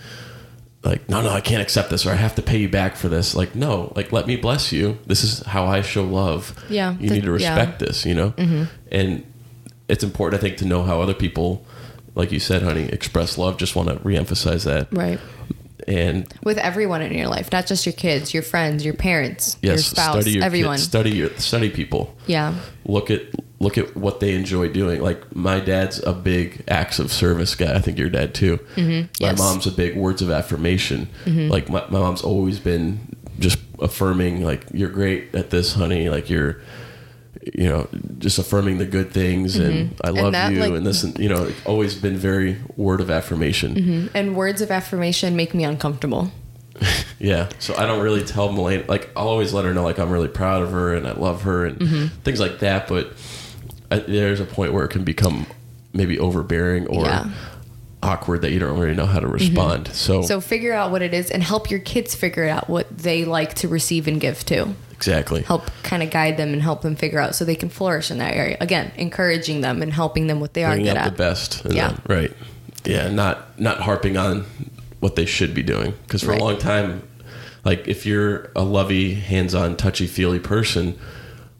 like 0.83 1.09
no 1.09 1.21
no 1.21 1.29
i 1.31 1.41
can't 1.41 1.61
accept 1.61 1.91
this 1.91 2.07
or 2.07 2.11
i 2.11 2.15
have 2.15 2.35
to 2.37 2.43
pay 2.43 2.57
you 2.59 2.69
back 2.69 2.97
for 2.97 3.09
this 3.09 3.35
like 3.35 3.55
no 3.55 3.93
like 3.97 4.13
let 4.13 4.27
me 4.27 4.37
bless 4.37 4.73
you 4.73 4.97
this 5.07 5.23
is 5.25 5.41
how 5.41 5.67
i 5.67 5.83
show 5.83 6.05
love 6.05 6.55
Yeah, 6.71 6.93
you 6.99 7.09
the- 7.09 7.15
need 7.17 7.25
to 7.25 7.37
yeah. 7.39 7.55
respect 7.55 7.81
this 7.81 8.07
you 8.07 8.15
know 8.15 8.31
mm-hmm. 8.31 8.65
and 8.91 9.25
it's 9.89 10.03
important 10.05 10.41
i 10.41 10.43
think 10.43 10.57
to 10.59 10.65
know 10.65 10.83
how 10.85 11.01
other 11.03 11.15
people 11.15 11.67
like 12.15 12.33
you 12.33 12.41
said, 12.41 12.63
honey, 12.63 12.87
express 12.89 13.39
love. 13.39 13.59
Just 13.59 13.77
want 13.77 13.91
to 13.91 13.95
reemphasize 14.01 14.65
that. 14.65 14.89
Right. 14.93 15.21
And 15.89 16.33
With 16.45 16.59
everyone 16.59 17.01
in 17.03 17.13
your 17.15 17.29
life, 17.29 17.51
not 17.51 17.67
just 17.67 17.87
your 17.87 17.95
kids, 17.95 18.35
your 18.35 18.43
friends, 18.43 18.85
your 18.85 18.95
parents, 18.95 19.57
your 19.63 19.79
spouse, 19.79 20.17
study 20.21 20.33
your 20.33 20.45
everyone. 20.45 20.77
kids, 20.77 20.85
study 20.87 21.11
your 21.11 21.31
study 21.39 21.71
people. 21.71 22.15
Yeah. 22.27 22.55
Look 22.85 23.11
at 23.11 23.23
look 23.61 23.77
at 23.79 23.97
what 23.97 24.21
they 24.21 24.35
enjoy 24.35 24.69
doing. 24.69 25.01
Like 25.01 25.35
my 25.35 25.61
dad's 25.61 26.01
a 26.05 26.13
big 26.13 26.63
acts 26.69 26.99
of 26.99 27.11
service 27.11 27.55
guy. 27.55 27.75
I 27.75 27.81
think 27.81 27.99
your 27.99 28.11
dad 28.11 28.35
too. 28.35 28.59
Mm-hmm. 28.77 29.01
My 29.25 29.31
Yes. 29.31 29.39
mom's 29.39 29.67
a 29.67 29.73
big 29.73 29.97
words 29.97 30.21
of 30.23 30.31
affirmation. 30.31 31.09
Like 31.27 31.69
my, 31.71 31.81
my 31.89 31.99
mom's 31.99 32.23
always 32.23 32.59
been 32.61 33.01
just 33.39 33.59
affirming 33.81 34.45
like 34.45 34.67
you're 34.75 34.91
great 34.91 35.35
at 35.35 35.51
this, 35.51 35.73
honey. 35.75 36.09
Like 36.11 36.29
you're 36.29 36.61
you 37.55 37.69
know 37.69 37.89
just 38.19 38.39
affirming 38.39 38.79
the 38.79 38.87
good 38.87 39.13
things 39.13 39.57
and 39.57 39.95
I 40.05 40.11
love 40.11 40.33
that, 40.33 40.53
you 40.53 40.61
like- 40.61 40.73
and 40.73 40.87
this 40.87 41.03
and 41.05 41.19
you 41.19 41.29
know 41.29 41.51
always 41.65 41.95
been 41.95 42.17
very 42.17 42.57
word 42.77 43.01
of 43.01 43.11
affirmation. 43.11 44.11
And 44.15 44.35
words 44.37 44.61
of 44.61 44.71
affirmation 44.71 45.37
make 45.37 45.55
me 45.55 45.65
uncomfortable. 45.65 46.31
Yeah. 47.21 47.49
So 47.59 47.75
I 47.77 47.85
don't 47.87 48.01
really 48.01 48.23
tell 48.25 48.53
Milena 48.53 48.85
like 48.87 49.11
I'll 49.17 49.27
always 49.27 49.53
let 49.53 49.65
her 49.65 49.75
know 49.75 49.83
like 49.83 49.99
I'm 49.99 50.11
really 50.11 50.29
proud 50.29 50.63
of 50.63 50.71
her 50.71 50.95
and 50.95 51.05
I 51.07 51.13
love 51.13 51.43
her 51.43 51.67
and 51.67 51.79
Mm-hmm. 51.81 52.07
things 52.23 52.39
like 52.39 52.61
that. 52.61 52.87
But 52.87 53.13
I, 53.91 53.99
there's 53.99 54.39
a 54.39 54.45
point 54.45 54.73
where 54.73 54.85
it 54.85 54.91
can 54.91 55.03
become 55.03 55.47
maybe 55.93 56.17
overbearing 56.21 56.87
or 56.87 57.05
Yeah. 57.07 57.21
Mm-hmm. 57.25 57.33
awkward 58.05 58.43
that 58.43 58.53
you 58.53 58.61
don't 58.61 58.79
really 58.79 58.95
know 58.95 59.07
how 59.07 59.19
to 59.19 59.27
respond. 59.27 59.89
So, 59.89 60.23
So 60.23 60.41
figure 60.41 60.73
out 60.73 60.93
what 60.93 61.03
it 61.03 61.13
is 61.13 61.33
and 61.33 61.43
help 61.43 61.69
your 61.73 61.81
kids 61.81 62.15
figure 62.15 62.45
out 62.47 62.71
what 62.71 62.87
they 62.97 63.25
like 63.25 63.55
to 63.55 63.67
receive 63.69 64.07
and 64.07 64.21
give 64.21 64.45
to. 64.47 64.69
Exactly. 64.99 65.43
Help 65.43 65.71
kind 65.83 66.03
of 66.03 66.11
guide 66.11 66.37
them 66.37 66.53
and 66.53 66.61
help 66.61 66.83
them 66.83 66.95
figure 66.97 67.19
out 67.19 67.35
so 67.35 67.45
they 67.45 67.55
can 67.57 67.69
flourish 67.71 68.11
in 68.11 68.19
that 68.19 68.35
area. 68.35 68.57
Again, 68.61 68.93
encouraging 68.97 69.61
them 69.63 69.81
and 69.83 69.93
helping 69.93 70.27
them 70.27 70.41
what 70.41 70.53
they 70.55 70.65
are 70.65 70.77
good 70.77 70.89
at. 70.89 71.05
the 71.11 71.17
best. 71.17 71.63
Yeah. 71.69 71.89
them. 71.93 72.03
Right. 72.07 72.33
Yeah. 72.85 73.09
Not 73.11 73.59
not 73.59 73.81
harping 73.81 74.17
on 74.17 74.45
what 75.01 75.15
they 75.17 75.25
should 75.27 75.55
be 75.55 75.63
doing 75.63 75.95
because 76.03 76.23
for 76.23 76.33
Right. 76.33 76.41
a 76.41 76.45
long 76.45 76.59
time, 76.59 77.03
like 77.65 77.87
if 77.89 78.05
you're 78.07 78.51
a 78.57 78.63
lovey, 78.63 79.15
hands-on, 79.15 79.77
touchy-feely 79.77 80.41
person, 80.41 80.99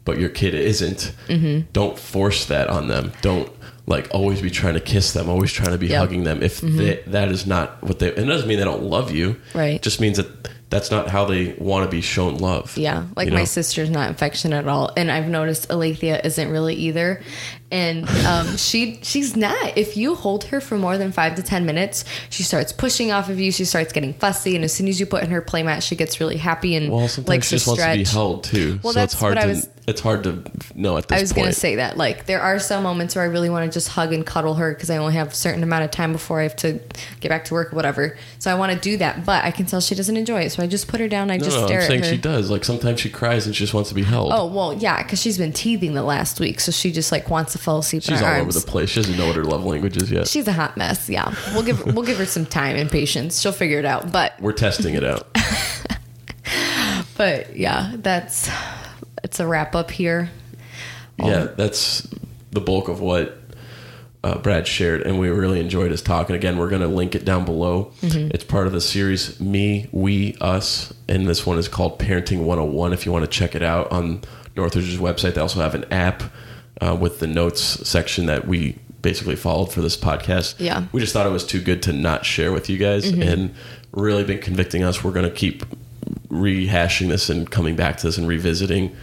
but 0.05 0.19
your 0.19 0.29
kid 0.29 0.53
isn't, 0.53 1.13
Mm-hmm. 1.27 1.69
don't 1.73 1.97
force 1.97 2.45
that 2.45 2.67
on 2.69 2.87
them. 2.87 3.11
Don't 3.21 3.49
like 3.87 4.07
always 4.11 4.41
be 4.41 4.49
trying 4.51 4.75
to 4.75 4.79
kiss 4.79 5.13
them, 5.13 5.29
always 5.29 5.51
trying 5.51 5.71
to 5.71 5.77
be 5.77 5.87
Yep. 5.87 5.99
hugging 5.99 6.23
them. 6.23 6.43
If 6.43 6.61
they, 6.61 7.01
that 7.07 7.29
is 7.29 7.47
not 7.47 7.81
what 7.83 7.97
they, 7.99 8.09
and 8.09 8.19
it 8.19 8.25
doesn't 8.25 8.47
mean 8.47 8.59
they 8.59 8.63
don't 8.65 8.83
love 8.83 9.11
you. 9.11 9.37
Right. 9.55 9.75
It 9.75 9.81
just 9.81 9.99
means 10.01 10.17
that 10.17 10.27
that's 10.69 10.91
not 10.91 11.09
how 11.09 11.25
they 11.25 11.53
want 11.57 11.85
to 11.85 11.89
be 11.89 12.01
shown 12.01 12.37
love. 12.37 12.77
Yeah, 12.77 13.07
like 13.15 13.29
You 13.29 13.33
my 13.33 13.43
sister's 13.43 13.89
not 13.89 14.11
affectionate 14.11 14.57
at 14.57 14.67
all, 14.67 14.91
and 14.95 15.11
I've 15.11 15.27
noticed 15.27 15.69
Alethea 15.71 16.21
isn't 16.23 16.49
really 16.49 16.75
either. 16.75 17.21
And 17.71 18.09
um, 18.25 18.57
she 18.57 18.99
she's 19.03 19.35
not. 19.35 19.77
If 19.77 19.95
you 19.95 20.15
hold 20.15 20.45
her 20.45 20.59
for 20.59 20.77
more 20.77 20.97
than 20.97 21.11
five 21.11 21.35
to 21.35 21.43
ten 21.43 21.65
minutes, 21.65 22.03
she 22.31 22.41
starts 22.43 22.71
pushing 22.73 23.11
off 23.11 23.29
of 23.29 23.39
you. 23.39 23.51
She 23.51 23.65
starts 23.65 23.93
getting 23.93 24.13
fussy, 24.13 24.55
and 24.55 24.65
as 24.65 24.73
soon 24.73 24.87
as 24.87 24.99
you 24.99 25.05
put 25.05 25.23
in 25.23 25.29
her 25.29 25.41
playmat, 25.41 25.83
she 25.83 25.95
gets 25.95 26.19
really 26.19 26.37
happy 26.37 26.75
and 26.75 26.91
Well, 26.91 27.07
sometimes 27.07 27.29
likes 27.29 27.47
she 27.49 27.55
just 27.55 27.65
to 27.65 27.69
wants 27.71 27.83
to 27.83 27.93
be 27.95 28.03
held 28.05 28.43
too. 28.43 28.79
Well, 28.81 28.93
so 28.93 28.99
that's 28.99 29.13
it's 29.13 29.19
hard 29.21 29.35
what 29.35 29.43
I 29.43 29.47
was- 29.47 29.69
it's 29.87 30.01
hard 30.01 30.23
to 30.25 30.43
know 30.75 30.97
at 30.97 31.07
this 31.07 31.17
I 31.17 31.21
was 31.21 31.33
gonna 31.33 31.51
say 31.51 31.77
that. 31.77 31.97
Like 31.97 32.27
there 32.27 32.41
are 32.41 32.59
some 32.59 32.83
moments 32.83 33.15
where 33.15 33.23
I 33.23 33.27
really 33.27 33.49
want 33.49 33.65
to 33.65 33.75
just 33.75 33.87
hug 33.87 34.13
and 34.13 34.23
cuddle 34.23 34.53
her 34.55 34.71
because 34.71 34.91
I 34.91 34.97
only 34.97 35.13
have 35.15 35.29
a 35.29 35.35
certain 35.35 35.63
amount 35.63 35.83
of 35.83 35.89
time 35.89 36.11
before 36.11 36.39
I 36.39 36.43
have 36.43 36.55
to 36.57 36.79
get 37.21 37.29
back 37.29 37.45
to 37.45 37.55
work 37.55 37.73
or 37.73 37.75
whatever. 37.75 38.15
So 38.37 38.51
I 38.51 38.53
want 38.53 38.71
to 38.71 38.77
do 38.77 38.97
that, 38.97 39.25
but 39.25 39.43
I 39.43 39.49
can 39.49 39.65
tell 39.65 39.81
she 39.81 39.95
doesn't 39.95 40.15
enjoy 40.15 40.41
it. 40.41 40.51
So 40.51 40.61
I 40.61 40.67
just 40.67 40.87
put 40.87 40.99
her 40.99 41.07
down. 41.07 41.31
I 41.31 41.37
no, 41.37 41.43
just 41.43 41.57
no, 41.57 41.65
stare 41.65 41.81
I'm 41.81 41.87
saying 41.87 41.99
at 42.01 42.05
her. 42.05 42.11
she 42.11 42.21
does. 42.21 42.51
Like 42.51 42.65
sometimes 42.65 42.99
she 42.99 43.09
cries 43.09 43.47
and 43.47 43.55
she 43.55 43.63
just 43.63 43.73
wants 43.73 43.89
to 43.89 43.95
be 43.95 44.03
held. 44.03 44.31
Oh 44.31 44.45
well, 44.45 44.75
yeah, 44.75 45.01
because 45.01 45.19
she's 45.19 45.39
been 45.39 45.53
teething 45.53 45.95
the 45.95 46.03
last 46.03 46.39
week, 46.39 46.59
so 46.59 46.71
she 46.71 46.91
just 46.91 47.11
like 47.11 47.31
wants 47.31 47.53
to 47.53 47.57
fall 47.59 47.79
asleep 47.79 48.03
She's 48.03 48.19
in 48.19 48.25
all 48.25 48.31
our 48.31 48.39
over 48.39 48.51
the 48.51 48.61
place. 48.61 48.89
She 48.89 49.01
doesn't 49.01 49.17
know 49.17 49.27
what 49.27 49.35
her 49.35 49.43
love 49.43 49.65
language 49.65 49.97
is 49.97 50.11
yet. 50.11 50.27
She's 50.27 50.47
a 50.47 50.53
hot 50.53 50.77
mess. 50.77 51.09
Yeah, 51.09 51.33
we'll 51.53 51.63
give 51.63 51.85
we'll 51.85 52.05
give 52.05 52.17
her 52.17 52.25
some 52.25 52.45
time 52.45 52.75
and 52.75 52.89
patience. 52.89 53.39
She'll 53.39 53.51
figure 53.51 53.79
it 53.79 53.85
out. 53.85 54.11
But 54.11 54.39
We're 54.39 54.53
testing 54.53 54.95
it 54.95 55.03
out. 55.03 55.27
but 57.17 57.55
yeah, 57.55 57.93
that's 57.97 58.49
it's 59.23 59.39
a 59.39 59.47
wrap 59.47 59.75
up 59.75 59.91
here. 59.91 60.29
yeah, 61.17 61.45
that's 61.55 62.07
the 62.51 62.61
bulk 62.61 62.87
of 62.87 63.01
what 63.01 63.37
uh, 64.23 64.37
Brad 64.37 64.67
shared, 64.67 65.01
and 65.03 65.19
we 65.19 65.29
really 65.29 65.59
enjoyed 65.59 65.91
his 65.91 66.01
talk. 66.01 66.29
And 66.29 66.35
again, 66.35 66.57
we're 66.57 66.69
going 66.69 66.81
to 66.81 66.87
link 66.87 67.15
it 67.15 67.25
down 67.25 67.45
below. 67.45 67.91
It's 68.01 68.43
part 68.43 68.67
of 68.67 68.73
the 68.73 68.81
series 68.81 69.39
Me, 69.39 69.87
We, 69.91 70.35
Us, 70.41 70.93
and 71.07 71.27
this 71.27 71.45
one 71.45 71.57
is 71.57 71.67
called 71.67 71.99
Parenting 71.99 72.39
101. 72.43 72.93
If 72.93 73.05
you 73.05 73.11
want 73.11 73.23
to 73.23 73.31
check 73.31 73.55
it 73.55 73.63
out 73.63 73.91
on 73.91 74.21
Northridge's 74.55 74.97
website, 74.97 75.35
they 75.35 75.41
also 75.41 75.61
have 75.61 75.75
an 75.75 75.85
app 75.91 76.23
uh, 76.81 76.95
with 76.99 77.19
the 77.19 77.27
notes 77.27 77.61
section 77.87 78.25
that 78.27 78.47
we 78.47 78.77
basically 79.01 79.35
followed 79.35 79.71
for 79.71 79.81
this 79.81 79.95
podcast. 79.97 80.55
Yeah. 80.59 80.85
we 80.91 80.99
just 80.99 81.13
thought 81.13 81.25
it 81.25 81.31
was 81.31 81.45
too 81.45 81.61
good 81.61 81.81
to 81.83 81.93
not 81.93 82.25
share 82.25 82.51
with 82.51 82.69
you 82.69 82.77
guys, 82.77 83.07
and 83.07 83.53
really 83.91 84.23
been 84.23 84.39
convicting 84.39 84.83
us. 84.83 85.03
We're 85.03 85.11
going 85.13 85.29
to 85.29 85.35
keep 85.35 85.63
rehashing 86.29 87.07
this 87.09 87.29
and 87.29 87.49
coming 87.49 87.75
back 87.75 87.97
to 87.97 88.07
this 88.07 88.17
and 88.17 88.27
revisiting 88.27 88.95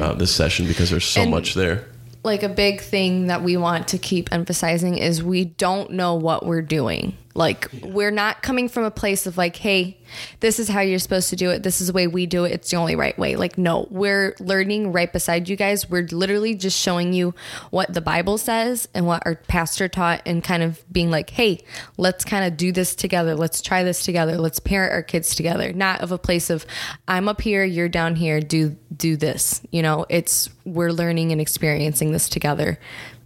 uh, 0.00 0.14
this 0.14 0.34
session 0.34 0.66
because 0.66 0.90
there's 0.90 1.04
so 1.04 1.22
And- 1.22 1.30
much 1.30 1.54
there. 1.54 1.84
Like 2.22 2.42
a 2.42 2.50
big 2.50 2.82
thing 2.82 3.28
that 3.28 3.42
we 3.42 3.56
want 3.56 3.88
to 3.88 3.98
keep 3.98 4.30
emphasizing 4.30 4.98
is 4.98 5.22
we 5.22 5.46
don't 5.46 5.92
know 5.92 6.14
what 6.16 6.44
we're 6.44 6.60
doing. 6.60 7.16
Like 7.34 7.68
we're 7.82 8.10
not 8.10 8.42
coming 8.42 8.68
from 8.68 8.84
a 8.84 8.90
place 8.90 9.26
of 9.26 9.38
like, 9.38 9.54
hey, 9.54 9.98
this 10.40 10.58
is 10.58 10.68
how 10.68 10.80
you're 10.80 10.98
supposed 10.98 11.30
to 11.30 11.36
do 11.36 11.50
it. 11.50 11.62
This 11.62 11.80
is 11.80 11.86
the 11.86 11.92
way 11.92 12.08
we 12.08 12.26
do 12.26 12.44
it. 12.44 12.50
It's 12.50 12.70
the 12.70 12.76
only 12.76 12.96
right 12.96 13.16
way. 13.16 13.36
Like 13.36 13.56
no, 13.56 13.86
we're 13.90 14.34
learning 14.40 14.90
right 14.92 15.12
beside 15.12 15.48
you 15.48 15.54
guys. 15.54 15.88
We're 15.88 16.08
literally 16.10 16.56
just 16.56 16.76
showing 16.76 17.12
you 17.12 17.32
what 17.70 17.94
the 17.94 18.00
Bible 18.00 18.36
says 18.36 18.88
and 18.94 19.06
what 19.06 19.22
our 19.24 19.36
pastor 19.36 19.88
taught 19.88 20.22
and 20.26 20.42
kind 20.42 20.64
of 20.64 20.82
being 20.92 21.12
like, 21.12 21.30
hey, 21.30 21.60
let's 21.96 22.24
kind 22.24 22.44
of 22.44 22.56
do 22.56 22.72
this 22.72 22.96
together. 22.96 23.36
Let's 23.36 23.62
try 23.62 23.84
this 23.84 24.02
together. 24.02 24.36
Let's 24.36 24.58
parent 24.58 24.92
our 24.92 25.02
kids 25.02 25.36
together. 25.36 25.72
Not 25.72 26.00
of 26.00 26.10
a 26.10 26.18
place 26.18 26.50
of 26.50 26.66
I'm 27.06 27.28
up 27.28 27.40
here, 27.40 27.64
you're 27.64 27.88
down 27.88 28.16
here, 28.16 28.40
do 28.40 28.76
do 28.96 29.16
this. 29.16 29.62
You 29.70 29.82
know, 29.82 30.04
it's 30.08 30.50
we're 30.64 30.90
learning 30.90 31.30
and 31.30 31.40
experiencing 31.40 32.10
this 32.10 32.28
together, 32.28 32.80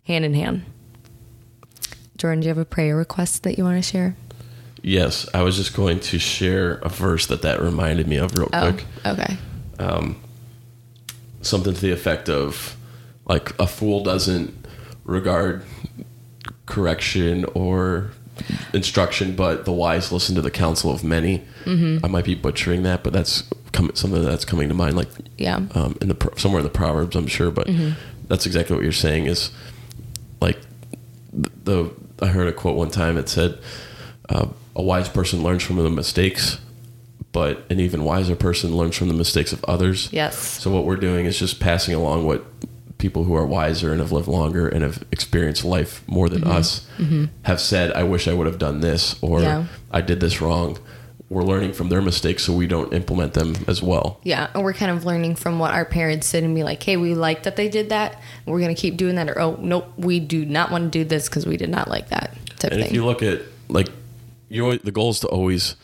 hand 0.05 0.27
in 0.27 0.35
hand. 0.35 0.67
Jordan, 2.25 2.41
do 2.41 2.47
you 2.47 2.49
have 2.49 2.57
a 2.57 2.64
prayer 2.64 2.97
request 2.97 3.43
that 3.43 3.59
you 3.59 3.64
want 3.64 3.77
to 3.77 3.83
share? 3.87 4.16
Yes, 4.83 5.29
I 5.35 5.43
was 5.43 5.57
just 5.59 5.77
going 5.77 6.01
to 6.01 6.18
share 6.18 6.77
a 6.77 6.89
verse 6.89 7.27
that 7.27 7.43
that 7.43 7.61
reminded 7.61 8.09
me 8.09 8.16
of 8.16 8.35
real 8.39 8.47
quick. 8.49 8.87
okay. 9.05 9.37
Something 11.43 11.75
to 11.75 11.81
the 11.83 11.91
effect 11.93 12.31
of, 12.31 12.79
like, 13.27 13.53
a 13.61 13.66
fool 13.66 14.03
doesn't 14.03 14.55
regard 15.05 15.64
correction 16.64 17.45
or 17.53 18.12
instruction, 18.72 19.37
but 19.37 19.66
the 19.66 19.72
wise 19.72 20.11
listen 20.11 20.35
to 20.37 20.41
the 20.41 20.51
counsel 20.51 20.91
of 20.91 21.05
many. 21.05 21.45
Mm-hmm. 21.66 22.03
I 22.03 22.09
might 22.09 22.25
be 22.25 22.35
butchering 22.35 22.85
that, 22.85 23.05
but 23.05 23.12
that's 23.12 23.43
com- 23.72 23.95
something 23.95 24.25
that's 24.25 24.47
coming 24.47 24.68
to 24.70 24.75
mind. 24.75 24.97
Like, 24.97 25.09
Yeah. 25.37 25.61
um, 25.75 25.99
in 26.01 26.09
the 26.09 26.31
somewhere 26.39 26.61
in 26.61 26.64
the 26.64 26.70
proverbs, 26.70 27.14
I'm 27.16 27.27
sure, 27.27 27.51
but 27.51 27.68
that's 28.29 28.47
exactly 28.47 28.75
what 28.75 28.83
you're 28.83 28.93
saying. 28.93 29.27
Is 29.27 29.51
like 30.41 30.59
the 31.35 31.91
I 32.21 32.27
heard 32.27 32.47
a 32.49 32.53
quote 32.53 32.77
one 32.77 32.91
time. 32.91 33.17
It 33.19 33.29
said, 33.29 33.59
uh, 34.29 34.47
"A 34.77 34.83
wise 34.83 35.09
person 35.09 35.43
learns 35.43 35.62
from 35.62 35.77
the 35.77 35.91
mistakes, 35.91 36.59
but 37.33 37.65
an 37.71 37.81
even 37.81 38.05
wiser 38.05 38.37
person 38.37 38.77
learns 38.77 38.97
from 38.97 39.09
the 39.09 39.15
mistakes 39.15 39.53
of 39.53 39.65
others." 39.65 40.09
Yes. 40.12 40.37
So 40.39 40.71
what 40.71 40.85
we're 40.85 40.97
doing 40.97 41.27
is 41.27 41.39
just 41.39 41.61
passing 41.61 41.95
along 41.95 42.27
what 42.27 42.45
people 42.99 43.25
who 43.25 43.35
are 43.35 43.45
wiser 43.45 43.91
and 43.93 44.01
have 44.01 44.12
lived 44.12 44.29
longer 44.29 44.67
and 44.67 44.83
have 44.83 45.05
experienced 45.12 45.65
life 45.65 46.03
more 46.07 46.29
than 46.29 46.45
us 46.45 46.87
have 47.43 47.61
said. 47.61 47.93
I 47.93 48.03
wish 48.05 48.27
I 48.29 48.33
would 48.33 48.47
have 48.47 48.59
done 48.59 48.81
this, 48.81 49.17
or 49.21 49.43
Yeah. 49.43 49.65
I 49.91 50.01
did 50.01 50.21
this 50.21 50.41
wrong. 50.41 50.79
We're 51.31 51.43
learning 51.43 51.72
from 51.72 51.89
their 51.89 52.03
mistakes, 52.03 52.45
so 52.45 52.53
we 52.53 52.66
don't 52.66 52.93
implement 52.93 53.33
them 53.33 53.55
as 53.66 53.83
well. 53.83 54.20
Yeah, 54.25 54.51
and 54.55 54.62
we're 54.62 54.75
kind 54.75 54.91
of 54.91 55.05
learning 55.05 55.37
from 55.37 55.59
what 55.59 55.72
our 55.72 55.85
parents 55.87 56.31
did 56.31 56.45
and 56.45 56.55
be 56.55 56.62
like, 56.62 56.83
hey, 56.83 56.97
we 56.99 57.14
like 57.14 57.45
that 57.45 57.57
they 57.57 57.68
did 57.68 57.89
that. 57.89 58.20
We're 58.47 58.61
going 58.61 58.75
to 58.75 58.81
keep 58.81 58.97
doing 58.99 59.14
that. 59.16 59.29
Or, 59.31 59.41
oh, 59.41 59.57
nope, 59.61 59.87
we 59.97 60.20
do 60.20 60.45
not 60.45 60.70
want 60.70 60.93
to 60.93 60.99
do 60.99 61.05
this 61.05 61.29
because 61.29 61.47
we 61.47 61.57
did 61.57 61.70
not 61.70 61.89
like 61.89 62.11
that 62.11 62.37
type 62.59 62.72
And 62.72 62.81
thing. 62.83 62.89
if 62.91 62.93
you 62.93 63.05
look 63.05 63.22
at 63.22 63.41
like 63.68 63.89
you, 64.51 64.64
always- 64.64 64.83
the 64.83 64.93
goal 64.93 65.11
is 65.11 65.20
to 65.20 65.29
always 65.29 65.77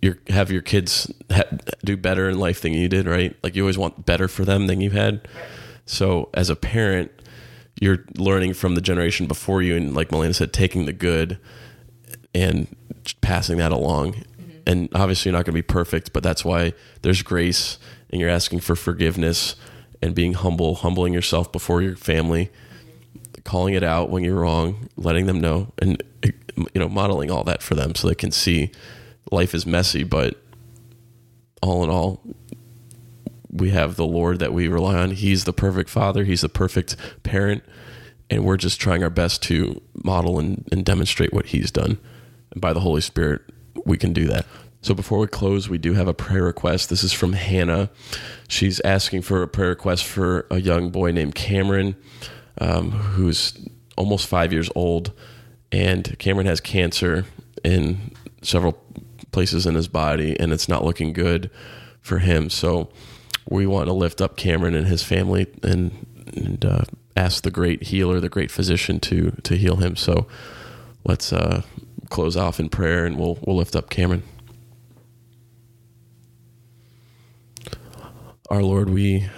your 0.00 0.18
have 0.28 0.50
your 0.52 0.62
kids 0.62 1.10
ha, 1.30 1.42
do 1.84 1.96
better 1.96 2.28
in 2.28 2.38
life 2.38 2.60
than 2.60 2.72
you 2.74 2.88
did, 2.88 3.06
right? 3.06 3.36
Like 3.42 3.56
you 3.56 3.62
always 3.62 3.76
want 3.78 4.06
better 4.06 4.28
for 4.28 4.44
them 4.44 4.66
than 4.68 4.80
you 4.80 4.90
had. 4.90 5.26
So 5.84 6.30
as 6.32 6.48
a 6.48 6.56
parent, 6.56 7.10
you're 7.80 8.04
learning 8.16 8.54
from 8.54 8.76
the 8.76 8.80
generation 8.80 9.26
before 9.26 9.62
you, 9.62 9.74
and 9.76 9.94
like 9.94 10.12
Milena 10.12 10.32
said, 10.32 10.52
taking 10.52 10.84
the 10.86 10.92
good 10.92 11.38
and 12.34 12.68
passing 13.20 13.56
that 13.58 13.72
along. 13.72 14.16
And 14.66 14.88
obviously, 14.94 15.30
you're 15.30 15.38
not 15.38 15.44
going 15.44 15.54
to 15.54 15.62
be 15.62 15.62
perfect, 15.62 16.12
but 16.12 16.22
that's 16.22 16.44
why 16.44 16.72
there's 17.02 17.22
grace, 17.22 17.78
and 18.10 18.20
you're 18.20 18.30
asking 18.30 18.60
for 18.60 18.74
forgiveness 18.74 19.56
and 20.00 20.14
being 20.14 20.34
humble, 20.34 20.76
humbling 20.76 21.12
yourself 21.12 21.52
before 21.52 21.82
your 21.82 21.96
family 21.96 22.50
calling 23.44 23.74
it 23.74 23.82
out 23.82 24.10
when 24.10 24.24
you're 24.24 24.40
wrong, 24.40 24.88
letting 24.96 25.26
them 25.26 25.40
know, 25.40 25.72
and 25.78 26.02
you 26.24 26.80
know, 26.80 26.88
modeling 26.88 27.30
all 27.30 27.44
that 27.44 27.62
for 27.62 27.74
them 27.74 27.94
so 27.94 28.08
they 28.08 28.14
can 28.14 28.30
see 28.30 28.70
life 29.30 29.54
is 29.54 29.66
messy, 29.66 30.02
but 30.02 30.36
all 31.62 31.84
in 31.84 31.90
all, 31.90 32.20
we 33.50 33.70
have 33.70 33.96
the 33.96 34.06
Lord 34.06 34.38
that 34.40 34.52
we 34.52 34.66
rely 34.66 34.96
on. 34.96 35.12
He's 35.12 35.44
the 35.44 35.52
perfect 35.52 35.88
father. 35.88 36.24
He's 36.24 36.40
the 36.40 36.48
perfect 36.48 36.96
parent, 37.22 37.62
and 38.28 38.44
we're 38.44 38.56
just 38.56 38.80
trying 38.80 39.02
our 39.02 39.10
best 39.10 39.42
to 39.44 39.80
model 40.02 40.38
and, 40.38 40.66
and 40.72 40.84
demonstrate 40.84 41.32
what 41.32 41.46
he's 41.46 41.70
done. 41.70 41.98
And 42.50 42.60
by 42.60 42.72
the 42.72 42.80
Holy 42.80 43.00
Spirit, 43.00 43.42
we 43.84 43.96
can 43.96 44.12
do 44.12 44.26
that. 44.26 44.46
So 44.82 44.94
before 44.94 45.18
we 45.18 45.26
close, 45.26 45.68
we 45.68 45.78
do 45.78 45.94
have 45.94 46.08
a 46.08 46.14
prayer 46.14 46.44
request. 46.44 46.90
This 46.90 47.02
is 47.02 47.12
from 47.12 47.32
Hannah. 47.32 47.88
She's 48.48 48.80
asking 48.80 49.22
for 49.22 49.42
a 49.42 49.48
prayer 49.48 49.70
request 49.70 50.04
for 50.04 50.46
a 50.50 50.60
young 50.60 50.90
boy 50.90 51.10
named 51.10 51.34
Cameron, 51.34 51.96
um, 52.60 52.90
who's 52.90 53.56
almost 53.96 54.26
five 54.26 54.52
years 54.52 54.70
old. 54.74 55.12
And 55.72 56.18
Cameron 56.18 56.46
has 56.46 56.60
cancer 56.60 57.24
in 57.64 58.12
several 58.42 58.78
places 59.32 59.64
in 59.64 59.74
his 59.74 59.88
body, 59.88 60.38
and 60.38 60.52
it's 60.52 60.68
not 60.68 60.84
looking 60.84 61.14
good 61.14 61.50
for 62.02 62.18
him. 62.18 62.50
So 62.50 62.90
we 63.48 63.66
want 63.66 63.86
to 63.86 63.92
lift 63.94 64.20
up 64.20 64.36
Cameron 64.36 64.74
and 64.74 64.86
his 64.86 65.02
family 65.02 65.46
and, 65.62 66.06
and 66.36 66.64
uh, 66.64 66.84
ask 67.16 67.42
the 67.42 67.50
great 67.50 67.84
healer, 67.84 68.20
the 68.20 68.28
great 68.28 68.50
physician, 68.50 69.00
to 69.00 69.30
to 69.44 69.56
heal 69.56 69.76
him. 69.76 69.96
So 69.96 70.26
let's 71.04 71.32
uh, 71.32 71.62
close 72.14 72.36
off 72.36 72.60
in 72.60 72.68
prayer, 72.68 73.04
and 73.04 73.18
we'll 73.18 73.36
we'll 73.44 73.56
lift 73.56 73.74
up 73.74 73.90
Cameron. 73.90 74.22
Our 78.48 78.62
Lord, 78.62 78.88
we 78.88 79.28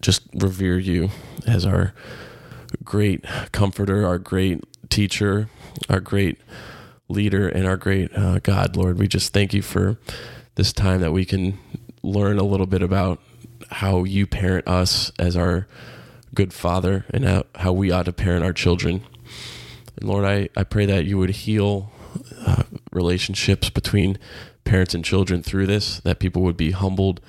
just 0.00 0.22
revere 0.32 0.78
you 0.78 1.10
as 1.44 1.66
our 1.66 1.92
great 2.84 3.24
comforter, 3.50 4.06
our 4.06 4.16
great 4.16 4.62
teacher, 4.88 5.48
our 5.88 5.98
great 5.98 6.38
leader, 7.08 7.48
and 7.48 7.66
our 7.66 7.76
great 7.76 8.16
uh, 8.16 8.38
God, 8.38 8.76
Lord. 8.76 8.96
We 9.00 9.08
just 9.08 9.32
thank 9.32 9.52
you 9.52 9.60
for 9.60 9.98
this 10.54 10.72
time 10.72 11.00
that 11.00 11.10
we 11.10 11.24
can 11.24 11.58
learn 12.04 12.38
a 12.38 12.44
little 12.44 12.66
bit 12.66 12.80
about 12.80 13.20
how 13.70 14.04
you 14.04 14.24
parent 14.24 14.68
us 14.68 15.10
as 15.18 15.36
our 15.36 15.66
good 16.32 16.52
father 16.52 17.06
and 17.10 17.24
how, 17.24 17.44
how 17.56 17.72
we 17.72 17.90
ought 17.90 18.04
to 18.04 18.12
parent 18.12 18.44
our 18.44 18.52
children. 18.52 19.02
And 20.00 20.08
Lord, 20.08 20.24
I, 20.24 20.48
I 20.56 20.64
pray 20.64 20.86
that 20.86 21.04
you 21.06 21.18
would 21.18 21.30
heal 21.30 21.90
uh, 22.46 22.62
relationships 22.92 23.70
between 23.70 24.18
parents 24.64 24.94
and 24.94 25.04
children 25.04 25.42
through 25.42 25.66
this, 25.66 26.00
that 26.00 26.18
people 26.18 26.42
would 26.42 26.56
be 26.56 26.70
humbled 26.70 27.20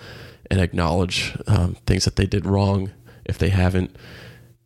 and 0.52 0.60
acknowledge 0.60 1.38
um, 1.48 1.76
things 1.86 2.06
that 2.06 2.16
they 2.16 2.26
did 2.26 2.46
wrong 2.46 2.92
if 3.26 3.38
they 3.38 3.50
haven't, 3.50 3.96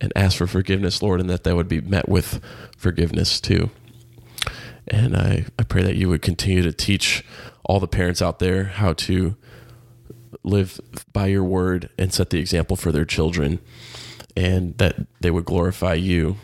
and 0.00 0.12
ask 0.16 0.38
for 0.38 0.46
forgiveness, 0.46 1.02
Lord, 1.02 1.20
and 1.20 1.30
that 1.30 1.44
that 1.44 1.56
would 1.56 1.68
be 1.68 1.80
met 1.80 2.08
with 2.08 2.40
forgiveness 2.76 3.40
too. 3.40 3.70
And 4.88 5.16
I, 5.16 5.46
I 5.58 5.62
pray 5.62 5.82
that 5.82 5.96
you 5.96 6.08
would 6.08 6.22
continue 6.22 6.62
to 6.62 6.72
teach 6.72 7.24
all 7.64 7.80
the 7.80 7.88
parents 7.88 8.20
out 8.20 8.38
there 8.38 8.64
how 8.64 8.92
to 8.94 9.36
live 10.42 10.80
by 11.12 11.26
your 11.26 11.44
word 11.44 11.88
and 11.98 12.12
set 12.12 12.30
the 12.30 12.38
example 12.38 12.76
for 12.76 12.92
their 12.92 13.04
children, 13.04 13.60
and 14.36 14.76
that 14.78 15.06
they 15.20 15.30
would 15.30 15.44
glorify 15.44 15.94
you, 15.94 16.36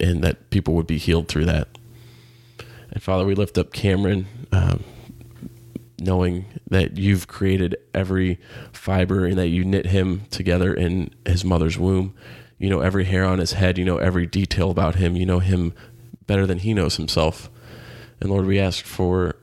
and 0.00 0.22
that 0.22 0.50
people 0.50 0.74
would 0.74 0.86
be 0.86 0.98
healed 0.98 1.28
through 1.28 1.46
that. 1.46 1.68
And 2.90 3.02
Father, 3.02 3.24
we 3.24 3.34
lift 3.34 3.58
up 3.58 3.72
Cameron. 3.72 4.26
Um, 4.52 4.84
knowing 6.00 6.46
that 6.70 6.96
you've 6.96 7.26
created 7.26 7.76
every 7.92 8.38
fiber 8.72 9.26
and 9.26 9.36
that 9.38 9.48
you 9.48 9.64
knit 9.64 9.86
him 9.86 10.22
together 10.30 10.72
in 10.72 11.10
his 11.26 11.44
mother's 11.44 11.78
womb. 11.78 12.14
You 12.58 12.70
know 12.70 12.80
every 12.80 13.04
hair 13.04 13.24
on 13.24 13.38
his 13.38 13.52
head, 13.52 13.78
you 13.78 13.84
know 13.84 13.98
every 13.98 14.26
detail 14.26 14.70
about 14.70 14.96
him, 14.96 15.16
you 15.16 15.26
know 15.26 15.38
him 15.38 15.74
better 16.26 16.46
than 16.46 16.58
he 16.58 16.74
knows 16.74 16.96
himself. 16.96 17.50
And 18.20 18.30
Lord, 18.30 18.46
we 18.46 18.58
ask 18.58 18.84
for 18.84 19.36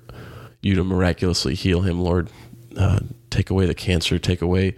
you 0.62 0.76
to 0.76 0.84
miraculously 0.84 1.56
heal 1.56 1.82
him, 1.82 2.02
Lord. 2.02 2.30
Uh, 2.76 3.00
take 3.30 3.50
away 3.50 3.66
the 3.66 3.74
cancer, 3.74 4.20
take 4.20 4.42
away 4.42 4.76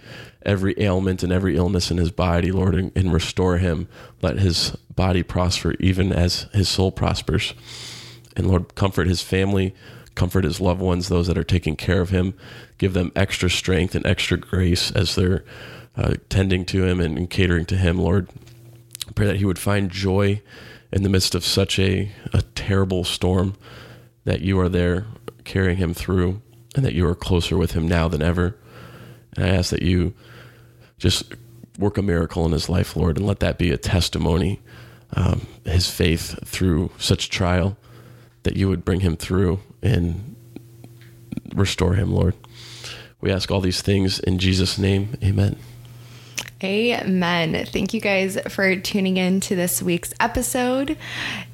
every 0.48 0.74
ailment 0.78 1.22
and 1.22 1.32
every 1.32 1.56
illness 1.56 1.92
in 1.92 1.98
his 1.98 2.12
body, 2.12 2.52
Lord, 2.52 2.74
and, 2.74 2.92
and 2.96 3.14
restore 3.14 3.58
him. 3.58 3.88
Let 4.22 4.40
his 4.40 4.72
body 4.96 5.22
prosper 5.22 5.76
even 5.80 6.12
as 6.12 6.48
his 6.54 6.70
soul 6.70 6.92
prospers. 6.92 7.54
And 8.36 8.48
Lord, 8.48 8.74
comfort 8.76 9.08
his 9.08 9.22
family 9.22 9.76
comfort 10.18 10.44
his 10.44 10.60
loved 10.60 10.82
ones, 10.82 11.08
those 11.08 11.28
that 11.28 11.38
are 11.38 11.44
taking 11.44 11.76
care 11.76 12.02
of 12.02 12.10
him, 12.10 12.34
give 12.78 12.94
them 12.94 13.12
extra 13.16 13.50
strength 13.50 13.96
and 13.96 14.06
extra 14.06 14.36
grace 14.36 14.92
as 14.92 15.16
they're 15.16 15.46
uh, 15.96 16.16
tending 16.28 16.66
to 16.66 16.84
him 16.84 17.00
and, 17.00 17.18
and, 17.18 17.30
catering 17.30 17.66
to 17.66 17.78
him, 17.78 18.00
Lord. 18.00 18.28
I 19.08 19.12
pray 19.14 19.28
that 19.28 19.38
he 19.38 19.46
would 19.46 19.60
find 19.60 19.90
joy 19.90 20.42
in 20.92 21.04
the 21.04 21.10
midst 21.10 21.36
of 21.36 21.46
such 21.46 21.80
a, 21.80 22.12
a 22.34 22.42
terrible 22.56 23.04
storm, 23.04 23.56
that 24.26 24.42
you 24.42 24.60
are 24.60 24.70
there 24.70 25.06
carrying 25.44 25.78
him 25.78 25.94
through, 25.94 26.42
and 26.76 26.84
that 26.84 26.94
you 26.94 27.08
are 27.08 27.16
closer 27.16 27.56
with 27.56 27.72
him 27.72 27.88
now 27.88 28.08
than 28.08 28.22
ever. 28.22 28.58
And 29.36 29.46
I 29.46 29.50
ask 29.50 29.70
that 29.70 29.84
you 29.84 30.14
just 30.98 31.34
work 31.78 31.98
a 31.98 32.02
miracle 32.02 32.46
in 32.46 32.52
his 32.52 32.70
life, 32.70 32.96
Lord, 32.96 33.18
and 33.18 33.26
let 33.26 33.40
that 33.40 33.58
be 33.58 33.72
a 33.72 33.78
testimony, 33.78 34.60
um, 35.14 35.48
his 35.64 35.90
faith 35.90 36.40
through 36.46 36.92
such 36.98 37.30
trial, 37.30 37.78
that 38.44 38.56
you 38.56 38.68
would 38.70 38.84
bring 38.84 39.02
him 39.02 39.16
through 39.16 39.60
and 39.82 40.36
restore 41.54 41.94
him, 41.94 42.14
Lord. 42.14 42.36
We 43.22 43.32
ask 43.32 43.52
all 43.52 43.62
these 43.62 43.82
things 43.82 44.20
in 44.20 44.40
Jesus' 44.40 44.78
name. 44.78 45.18
Amen. 45.24 45.58
Amen. 46.64 47.66
Thank 47.68 47.94
you 47.94 48.02
guys 48.02 48.38
for 48.50 48.76
tuning 48.78 49.18
in 49.18 49.42
to 49.42 49.56
this 49.56 49.82
week's 49.82 50.14
episode. 50.20 50.98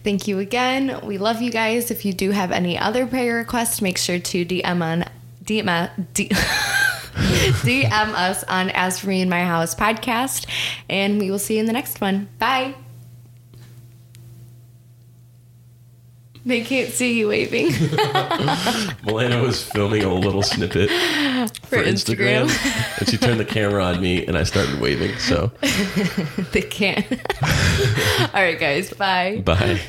Thank 0.04 0.28
you 0.28 0.39
again. 0.39 1.00
We 1.04 1.18
love 1.18 1.41
you 1.41 1.52
guys. 1.52 1.91
If 1.91 2.06
you 2.06 2.14
do 2.14 2.32
have 2.32 2.52
any 2.52 2.78
other 2.78 3.06
prayer 3.06 3.36
requests, 3.36 3.82
make 3.82 3.98
sure 3.98 4.20
to 4.20 4.46
DM 4.46 4.82
on 4.82 5.06
DM, 5.44 5.89
DM 6.14 6.89
us 8.16 8.43
on 8.45 8.70
As 8.72 8.99
For 8.99 9.07
Me 9.07 9.22
in 9.22 9.30
My 9.30 9.43
House 9.43 9.76
podcast, 9.76 10.47
and 10.89 11.20
we 11.20 11.32
will 11.32 11.39
see 11.39 11.55
you 11.55 11.59
in 11.59 11.66
the 11.66 11.74
next 11.74 12.01
one. 12.01 12.30
Bye. 12.39 12.76
They 16.45 16.61
can't 16.61 16.89
see 16.91 17.18
you 17.18 17.30
waving. 17.30 17.68
Milena 19.05 19.41
was 19.41 19.64
filming 19.64 20.03
a 20.03 20.14
little 20.14 20.43
snippet 20.43 20.89
for, 21.61 21.78
for 21.78 21.84
Instagram. 21.84 22.47
Instagram. 22.47 22.99
and 22.99 23.09
she 23.09 23.18
turned 23.18 23.39
the 23.39 23.45
camera 23.45 23.84
on 23.84 24.01
me 24.01 24.26
and 24.26 24.38
I 24.38 24.43
started 24.43 24.82
waving. 24.82 25.18
So 25.20 25.51
they 26.51 26.61
can't. 26.61 27.09
All 28.34 28.41
right, 28.41 28.59
guys. 28.59 28.91
Bye. 28.91 29.41
Bye. 29.45 29.80